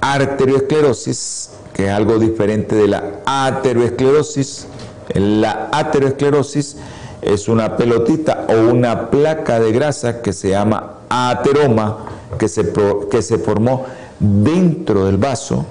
arteriosclerosis, 0.00 1.50
que 1.72 1.86
es 1.86 1.92
algo 1.92 2.18
diferente 2.18 2.74
de 2.74 2.88
la 2.88 3.04
ateroesclerosis. 3.24 4.66
La 5.14 5.68
ateroesclerosis 5.72 6.76
es 7.22 7.48
una 7.48 7.76
pelotita 7.76 8.46
o 8.48 8.70
una 8.70 9.10
placa 9.10 9.58
de 9.58 9.72
grasa 9.72 10.22
que 10.22 10.32
se 10.32 10.50
llama 10.50 10.98
ateroma, 11.08 11.98
que 12.38 12.48
se, 12.48 12.72
que 13.10 13.22
se 13.22 13.38
formó 13.38 13.86
dentro 14.20 15.06
del 15.06 15.16
vaso 15.16 15.64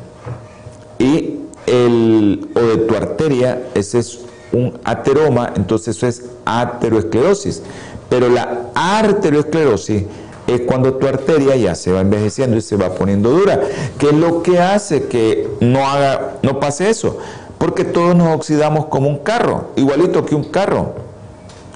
y 0.99 1.41
el, 1.67 2.49
o 2.55 2.59
de 2.59 2.77
tu 2.77 2.95
arteria, 2.95 3.67
ese 3.75 3.99
es 3.99 4.19
un 4.51 4.79
ateroma, 4.83 5.53
entonces 5.55 5.95
eso 5.95 6.07
es 6.07 6.23
ateroesclerosis. 6.45 7.61
Pero 8.09 8.29
la 8.29 8.67
arteriosclerosis 8.73 10.03
es 10.47 10.61
cuando 10.61 10.93
tu 10.93 11.07
arteria 11.07 11.55
ya 11.57 11.75
se 11.75 11.91
va 11.91 11.99
envejeciendo 11.99 12.55
y 12.57 12.61
se 12.61 12.77
va 12.77 12.95
poniendo 12.95 13.29
dura. 13.31 13.61
¿Qué 13.99 14.07
es 14.07 14.13
lo 14.13 14.41
que 14.41 14.59
hace 14.59 15.07
que 15.07 15.49
no 15.59 15.85
haga, 15.85 16.37
no 16.41 16.59
pase 16.59 16.89
eso? 16.89 17.17
Porque 17.57 17.83
todos 17.83 18.15
nos 18.15 18.35
oxidamos 18.35 18.85
como 18.85 19.09
un 19.09 19.19
carro, 19.19 19.71
igualito 19.75 20.25
que 20.25 20.35
un 20.35 20.45
carro, 20.45 20.93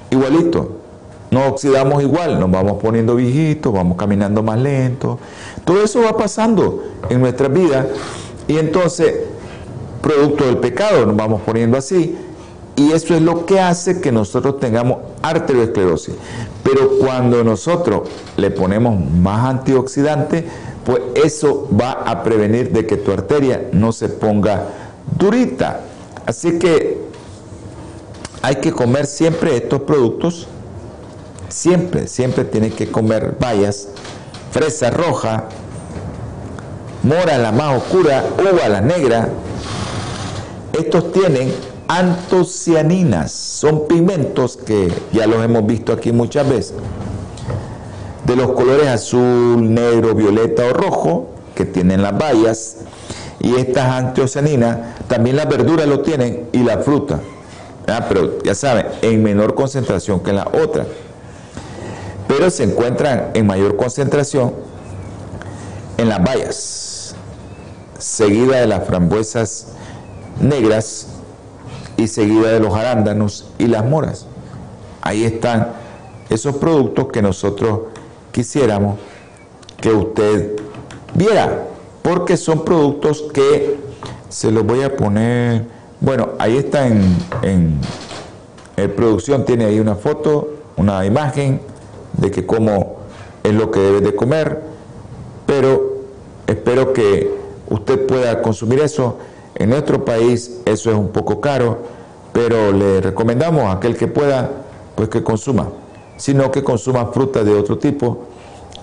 igualito. 0.10 0.78
Nos 1.32 1.50
oxidamos 1.50 2.02
igual, 2.04 2.40
nos 2.40 2.52
vamos 2.52 2.82
poniendo 2.82 3.16
viejitos, 3.16 3.74
vamos 3.74 3.98
caminando 3.98 4.44
más 4.44 4.60
lento. 4.60 5.18
Todo 5.66 5.84
eso 5.84 6.02
va 6.02 6.16
pasando 6.18 6.84
en 7.10 7.22
nuestra 7.22 7.48
vida 7.48 7.88
y 8.48 8.58
entonces 8.58 9.16
producto 10.02 10.46
del 10.46 10.58
pecado, 10.58 11.06
nos 11.06 11.16
vamos 11.16 11.42
poniendo 11.46 11.78
así, 11.78 12.18
y 12.76 12.92
eso 12.92 13.14
es 13.14 13.22
lo 13.22 13.46
que 13.46 13.60
hace 13.60 14.02
que 14.02 14.12
nosotros 14.12 14.60
tengamos 14.60 14.98
arteriosclerosis. 15.22 16.16
Pero 16.64 16.98
cuando 17.00 17.44
nosotros 17.44 18.10
le 18.38 18.50
ponemos 18.50 19.00
más 19.00 19.46
antioxidante, 19.46 20.46
pues 20.86 21.02
eso 21.16 21.68
va 21.80 21.92
a 21.92 22.24
prevenir 22.24 22.72
de 22.72 22.88
que 22.88 22.98
tu 22.98 23.12
arteria 23.12 23.70
no 23.72 23.92
se 23.92 24.10
ponga 24.10 24.68
durita. 25.18 25.82
Así 26.26 26.58
que 26.58 27.02
hay 28.42 28.56
que 28.56 28.72
comer 28.72 29.06
siempre 29.06 29.56
estos 29.56 29.82
productos. 29.82 30.48
Siempre, 31.50 32.08
siempre 32.08 32.46
tiene 32.46 32.70
que 32.70 32.90
comer 32.90 33.36
bayas, 33.38 33.90
fresa 34.52 34.90
roja, 34.90 35.50
mora 37.04 37.38
la 37.38 37.52
más 37.52 37.78
oscura, 37.78 38.24
uva 38.40 38.70
la 38.70 38.80
negra. 38.80 39.28
Estos 40.74 41.12
tienen 41.12 41.54
antocianinas, 41.88 43.32
son 43.32 43.88
pigmentos 43.88 44.56
que 44.56 44.92
ya 45.12 45.28
los 45.28 45.44
hemos 45.44 45.66
visto 45.66 45.92
aquí 45.92 46.14
muchas 46.14 46.48
veces, 46.48 46.74
de 48.26 48.36
los 48.36 48.52
colores 48.52 48.88
azul, 48.88 49.74
negro, 49.74 50.16
violeta 50.16 50.64
o 50.68 50.74
rojo 50.74 51.30
que 51.56 51.66
tienen 51.66 52.02
las 52.02 52.18
bayas. 52.18 52.78
Y 53.40 53.56
estas 53.56 53.86
antocianinas 53.88 54.78
también 55.08 55.36
las 55.36 55.50
verduras 55.50 55.88
lo 55.88 56.02
tienen 56.02 56.48
y 56.54 56.60
la 56.60 56.78
fruta. 56.78 57.20
Pero 58.08 58.42
ya 58.44 58.56
saben, 58.56 58.86
en 59.02 59.22
menor 59.24 59.56
concentración 59.56 60.22
que 60.22 60.32
la 60.32 60.48
otra. 60.48 60.86
Pero 62.28 62.50
se 62.50 62.64
encuentran 62.64 63.32
en 63.34 63.48
mayor 63.48 63.76
concentración 63.76 64.54
en 65.98 66.08
las 66.08 66.24
bayas, 66.24 67.16
seguida 67.98 68.62
de 68.62 68.68
las 68.68 68.86
frambuesas 68.86 69.68
negras 70.42 71.08
y 71.98 72.08
seguida 72.08 72.52
de 72.52 72.60
los 72.60 72.74
arándanos 72.74 73.52
y 73.58 73.68
las 73.68 73.86
moras. 73.86 74.26
Ahí 75.02 75.24
están 75.24 75.70
esos 76.30 76.56
productos 76.56 77.08
que 77.08 77.22
nosotros 77.22 77.82
quisiéramos 78.32 78.98
que 79.78 79.92
usted 79.92 80.56
viera, 81.14 81.66
porque 82.02 82.38
son 82.38 82.64
productos 82.64 83.24
que 83.34 83.78
se 84.30 84.52
los 84.52 84.66
voy 84.66 84.82
a 84.84 84.96
poner, 84.96 85.66
bueno, 86.00 86.30
ahí 86.40 86.58
está 86.58 86.88
en, 86.88 87.16
en, 87.42 87.80
producción, 88.96 89.46
tiene 89.46 89.66
ahí 89.66 89.80
una 89.80 89.96
foto, 89.96 90.56
una 90.78 91.06
imagen 91.06 91.62
de 92.14 92.32
que 92.32 92.46
cómo 92.46 92.96
es 93.44 93.54
lo 93.54 93.70
que 93.70 93.80
debe 93.80 94.02
de 94.02 94.16
comer, 94.16 94.62
pero 95.46 95.98
espero 96.48 96.94
que 96.94 97.32
usted 97.70 98.08
pueda 98.08 98.42
consumir 98.42 98.80
eso 98.80 99.18
en 99.56 99.70
nuestro 99.70 100.06
país 100.06 100.62
eso 100.66 100.92
es 100.92 100.98
un 100.98 101.10
poco 101.10 101.42
caro, 101.42 101.80
pero 102.34 102.72
le 102.72 103.02
recomendamos 103.02 103.64
a 103.64 103.74
aquel 103.74 103.98
que 103.98 104.08
pueda, 104.08 104.50
pues 104.96 105.10
que 105.10 105.24
consuma, 105.24 105.70
sino 106.18 106.52
que 106.52 106.64
consuma 106.64 107.08
frutas 107.08 107.46
de 107.46 107.54
otro 107.54 107.78
tipo 107.78 108.26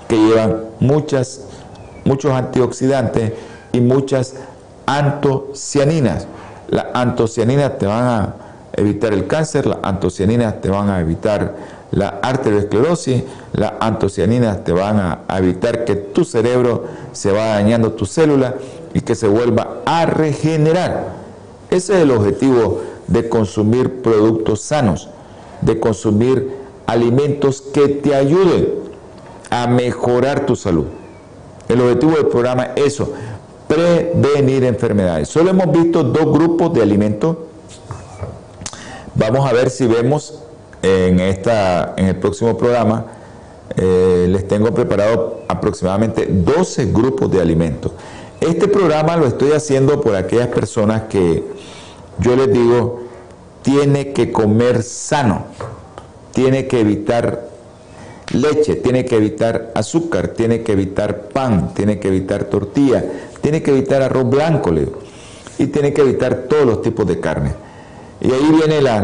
que 0.08 0.16
llevan 0.16 0.64
muchas, 0.80 1.42
muchos 2.04 2.32
antioxidantes 2.32 3.32
y 3.72 3.80
muchas 3.80 4.34
antocianinas. 4.86 6.26
Las 6.68 6.86
antocianinas 6.94 7.78
te 7.78 7.86
van 7.86 8.04
a 8.04 8.34
evitar 8.74 9.12
el 9.12 9.26
cáncer, 9.26 9.66
las 9.66 9.78
antocianinas 9.82 10.60
te 10.60 10.68
van 10.68 10.90
a 10.90 11.00
evitar 11.00 11.56
la 11.90 12.20
arteriosclerosis, 12.22 13.22
las 13.54 13.72
antocianinas 13.80 14.62
te 14.64 14.72
van 14.72 14.98
a 14.98 15.38
evitar 15.38 15.84
que 15.84 15.96
tu 15.96 16.24
cerebro 16.24 16.84
se 17.12 17.32
va 17.32 17.46
dañando 17.46 17.92
tus 17.92 18.10
células 18.10 18.54
y 18.95 19.01
que 19.01 19.14
se 19.14 19.28
vuelva 19.28 19.82
a 19.84 20.07
regenerar. 20.07 21.14
Ese 21.70 21.97
es 21.97 22.03
el 22.03 22.11
objetivo 22.11 22.82
de 23.07 23.28
consumir 23.28 24.03
productos 24.03 24.62
sanos, 24.62 25.09
de 25.61 25.78
consumir 25.80 26.57
alimentos 26.86 27.61
que 27.61 27.89
te 27.89 28.14
ayuden 28.14 28.68
a 29.51 29.66
mejorar 29.66 30.47
tu 30.47 30.57
salud. 30.57 30.86
El 31.68 31.80
objetivo 31.80 32.12
del 32.12 32.26
programa 32.28 32.68
es 32.76 32.95
eso, 32.95 33.12
prevenir 33.66 34.64
enfermedades. 34.64 35.28
Solo 35.28 35.51
hemos 35.51 35.70
visto 35.70 36.03
dos 36.03 36.32
grupos 36.32 36.72
de 36.72 36.82
alimentos. 36.82 37.36
Vamos 39.14 39.49
a 39.49 39.53
ver 39.53 39.68
si 39.68 39.86
vemos 39.86 40.43
en, 40.82 41.20
esta, 41.20 41.95
en 41.97 42.07
el 42.07 42.16
próximo 42.16 42.57
programa, 42.57 43.05
eh, 43.76 44.26
les 44.28 44.49
tengo 44.49 44.72
preparado 44.72 45.43
aproximadamente 45.49 46.26
12 46.26 46.86
grupos 46.86 47.30
de 47.30 47.41
alimentos. 47.41 47.93
Este 48.41 48.68
programa 48.68 49.16
lo 49.16 49.26
estoy 49.26 49.53
haciendo 49.53 50.01
por 50.01 50.14
aquellas 50.14 50.49
personas 50.49 51.03
que 51.11 51.43
yo 52.20 52.36
les 52.36 52.53
digo, 52.53 53.01
tiene 53.62 54.12
que 54.12 54.30
comer 54.30 54.84
sano, 54.84 55.47
tiene 56.32 56.68
que 56.68 56.80
evitar 56.80 57.49
leche, 58.32 58.76
tiene 58.76 59.05
que 59.05 59.16
evitar 59.16 59.72
azúcar, 59.74 60.28
tiene 60.28 60.62
que 60.62 60.72
evitar 60.72 61.28
pan, 61.28 61.74
tiene 61.74 61.99
que 61.99 62.09
evitar 62.09 62.45
tortilla, 62.45 63.05
tiene 63.41 63.61
que 63.61 63.72
evitar 63.72 64.03
arroz 64.03 64.30
blanco, 64.30 64.70
y 65.59 65.66
tiene 65.66 65.93
que 65.93 66.03
evitar 66.03 66.45
todos 66.49 66.64
los 66.64 66.82
tipos 66.82 67.07
de 67.09 67.18
carne. 67.18 67.55
Y 68.20 68.30
ahí 68.30 68.51
viene 68.57 68.80
la, 68.80 69.01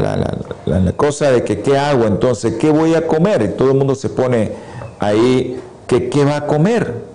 la, 0.64 0.92
cosa 0.92 1.32
de 1.32 1.42
que 1.42 1.60
qué 1.60 1.76
hago 1.76 2.04
entonces, 2.06 2.54
qué 2.54 2.70
voy 2.70 2.94
a 2.94 3.06
comer, 3.08 3.42
y 3.42 3.56
todo 3.56 3.72
el 3.72 3.78
mundo 3.78 3.96
se 3.96 4.10
pone 4.10 4.52
ahí 5.00 5.60
que 5.88 6.08
qué 6.08 6.24
va 6.24 6.36
a 6.36 6.46
comer 6.46 7.13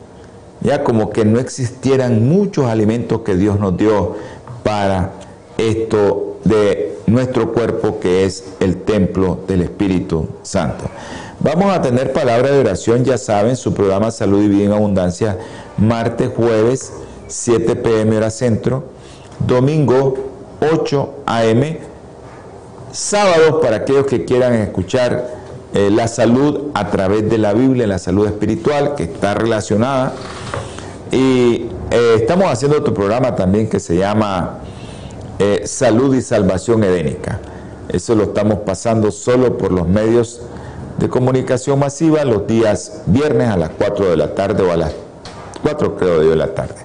ya 0.62 0.84
como 0.84 1.10
que 1.10 1.26
no 1.26 1.39
existieran 1.39 2.28
muchos 2.28 2.66
alimentos 2.66 3.22
que 3.22 3.36
Dios 3.36 3.60
nos 3.60 3.78
dio 3.78 4.16
para 4.64 5.14
esto 5.57 6.38
de 6.43 6.97
nuestro 7.07 7.51
cuerpo 7.53 7.99
que 7.99 8.26
es 8.26 8.43
el 8.60 8.78
templo 8.84 9.39
del 9.47 9.62
Espíritu 9.62 10.28
Santo. 10.43 10.86
Vamos 11.39 11.74
a 11.74 11.82
tener 11.82 12.12
palabra 12.12 12.51
de 12.51 12.60
oración, 12.60 13.05
ya 13.05 13.18
saben, 13.18 13.55
su 13.55 13.74
programa 13.74 14.12
Salud 14.12 14.43
y 14.43 14.47
Vida 14.47 14.66
en 14.66 14.74
Abundancia, 14.74 15.38
martes, 15.78 16.32
jueves, 16.36 16.91
7 17.28 17.76
pm 17.78 18.18
hora 18.18 18.30
centro, 18.30 18.84
domingo 19.47 20.16
8 20.74 21.14
am, 21.26 21.78
sábados 22.91 23.62
para 23.62 23.78
aquellos 23.78 24.05
que 24.05 24.26
quieran 24.26 24.53
escuchar 24.55 25.39
eh, 25.74 25.89
la 25.91 26.07
salud 26.07 26.72
a 26.74 26.89
través 26.89 27.30
de 27.30 27.38
la 27.38 27.53
Biblia, 27.53 27.86
la 27.86 27.99
salud 27.99 28.26
espiritual 28.26 28.95
que 28.95 29.03
está 29.03 29.36
relacionada. 29.36 30.14
Y 31.12 31.66
eh, 31.91 32.16
estamos 32.18 32.47
haciendo 32.51 32.78
otro 32.78 32.93
programa 32.93 33.36
también 33.36 33.68
que 33.68 33.80
se 33.80 33.97
llama 33.97 34.60
eh, 35.39 35.64
Salud 35.66 36.16
y 36.16 36.22
Salvación 36.22 36.84
Edénica. 36.84 37.39
Eso 37.89 38.14
lo 38.14 38.24
estamos 38.24 38.60
pasando 38.60 39.12
solo 39.12 39.57
por 39.57 39.72
los 39.72 39.88
medios 39.88 40.41
de 40.99 41.10
comunicación 41.10 41.80
masiva 41.80 42.24
los 42.26 42.45
días 42.45 43.01
viernes 43.07 43.49
a 43.49 43.57
las 43.57 43.70
4 43.72 44.10
de 44.10 44.18
la 44.18 44.36
tarde 44.36 44.64
o 44.64 44.72
a 44.72 44.78
las 44.78 44.93
4 45.64 45.95
creo 45.95 46.30
de 46.30 46.36
la 46.36 46.53
tarde. 46.53 46.76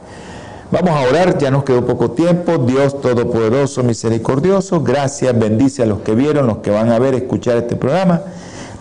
Vamos 0.71 0.91
a 0.91 1.09
orar, 1.09 1.37
ya 1.39 1.51
nos 1.51 1.65
quedó 1.65 1.85
poco 1.85 2.13
tiempo. 2.13 2.59
Dios 2.59 3.01
Todopoderoso, 3.01 3.83
misericordioso, 3.83 4.81
gracias, 4.81 5.39
bendice 5.39 5.83
a 5.83 5.87
los 5.87 6.01
que 6.01 6.15
vieron, 6.15 6.47
los 6.47 6.59
que 6.59 6.71
van 6.71 6.91
a 6.91 6.99
ver, 6.99 7.15
escuchar 7.15 7.59
este 7.59 7.77
programa. 7.77 8.23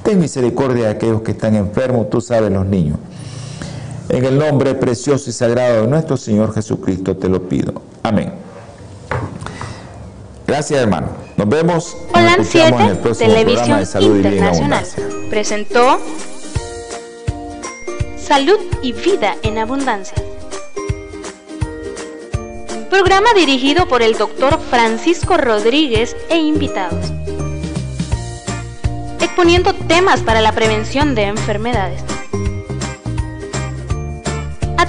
Ten 0.01 0.19
misericordia 0.19 0.85
de 0.85 0.89
aquellos 0.91 1.21
que 1.21 1.31
están 1.31 1.55
enfermos, 1.55 2.09
tú 2.09 2.21
sabes 2.21 2.51
los 2.51 2.65
niños. 2.65 2.97
En 4.13 4.23
el 4.25 4.37
nombre 4.37 4.75
precioso 4.75 5.31
y 5.31 5.33
sagrado 5.33 5.81
de 5.81 5.87
nuestro 5.87 6.17
Señor 6.17 6.53
Jesucristo 6.53 7.17
te 7.17 7.27
lo 7.27 7.49
pido. 7.49 7.73
Amén. 8.03 8.31
Gracias, 10.45 10.83
hermano. 10.83 11.07
Nos 11.35 11.49
vemos. 11.49 11.97
Hola 12.13 12.37
7, 12.39 12.99
Televisión 13.17 13.79
de 13.79 13.85
Salud 13.87 14.17
Internacional, 14.17 14.85
presentó 15.31 15.99
Salud 18.15 18.59
y 18.83 18.93
Vida 18.93 19.35
en 19.41 19.57
Abundancia. 19.57 20.21
Programa 22.91 23.33
dirigido 23.35 23.87
por 23.87 24.03
el 24.03 24.13
doctor 24.15 24.59
Francisco 24.69 25.37
Rodríguez 25.37 26.15
e 26.29 26.37
invitados 26.37 27.11
exponiendo 29.19 29.73
temas 29.73 30.21
para 30.21 30.41
la 30.41 30.51
prevención 30.51 31.15
de 31.15 31.23
enfermedades 31.23 32.03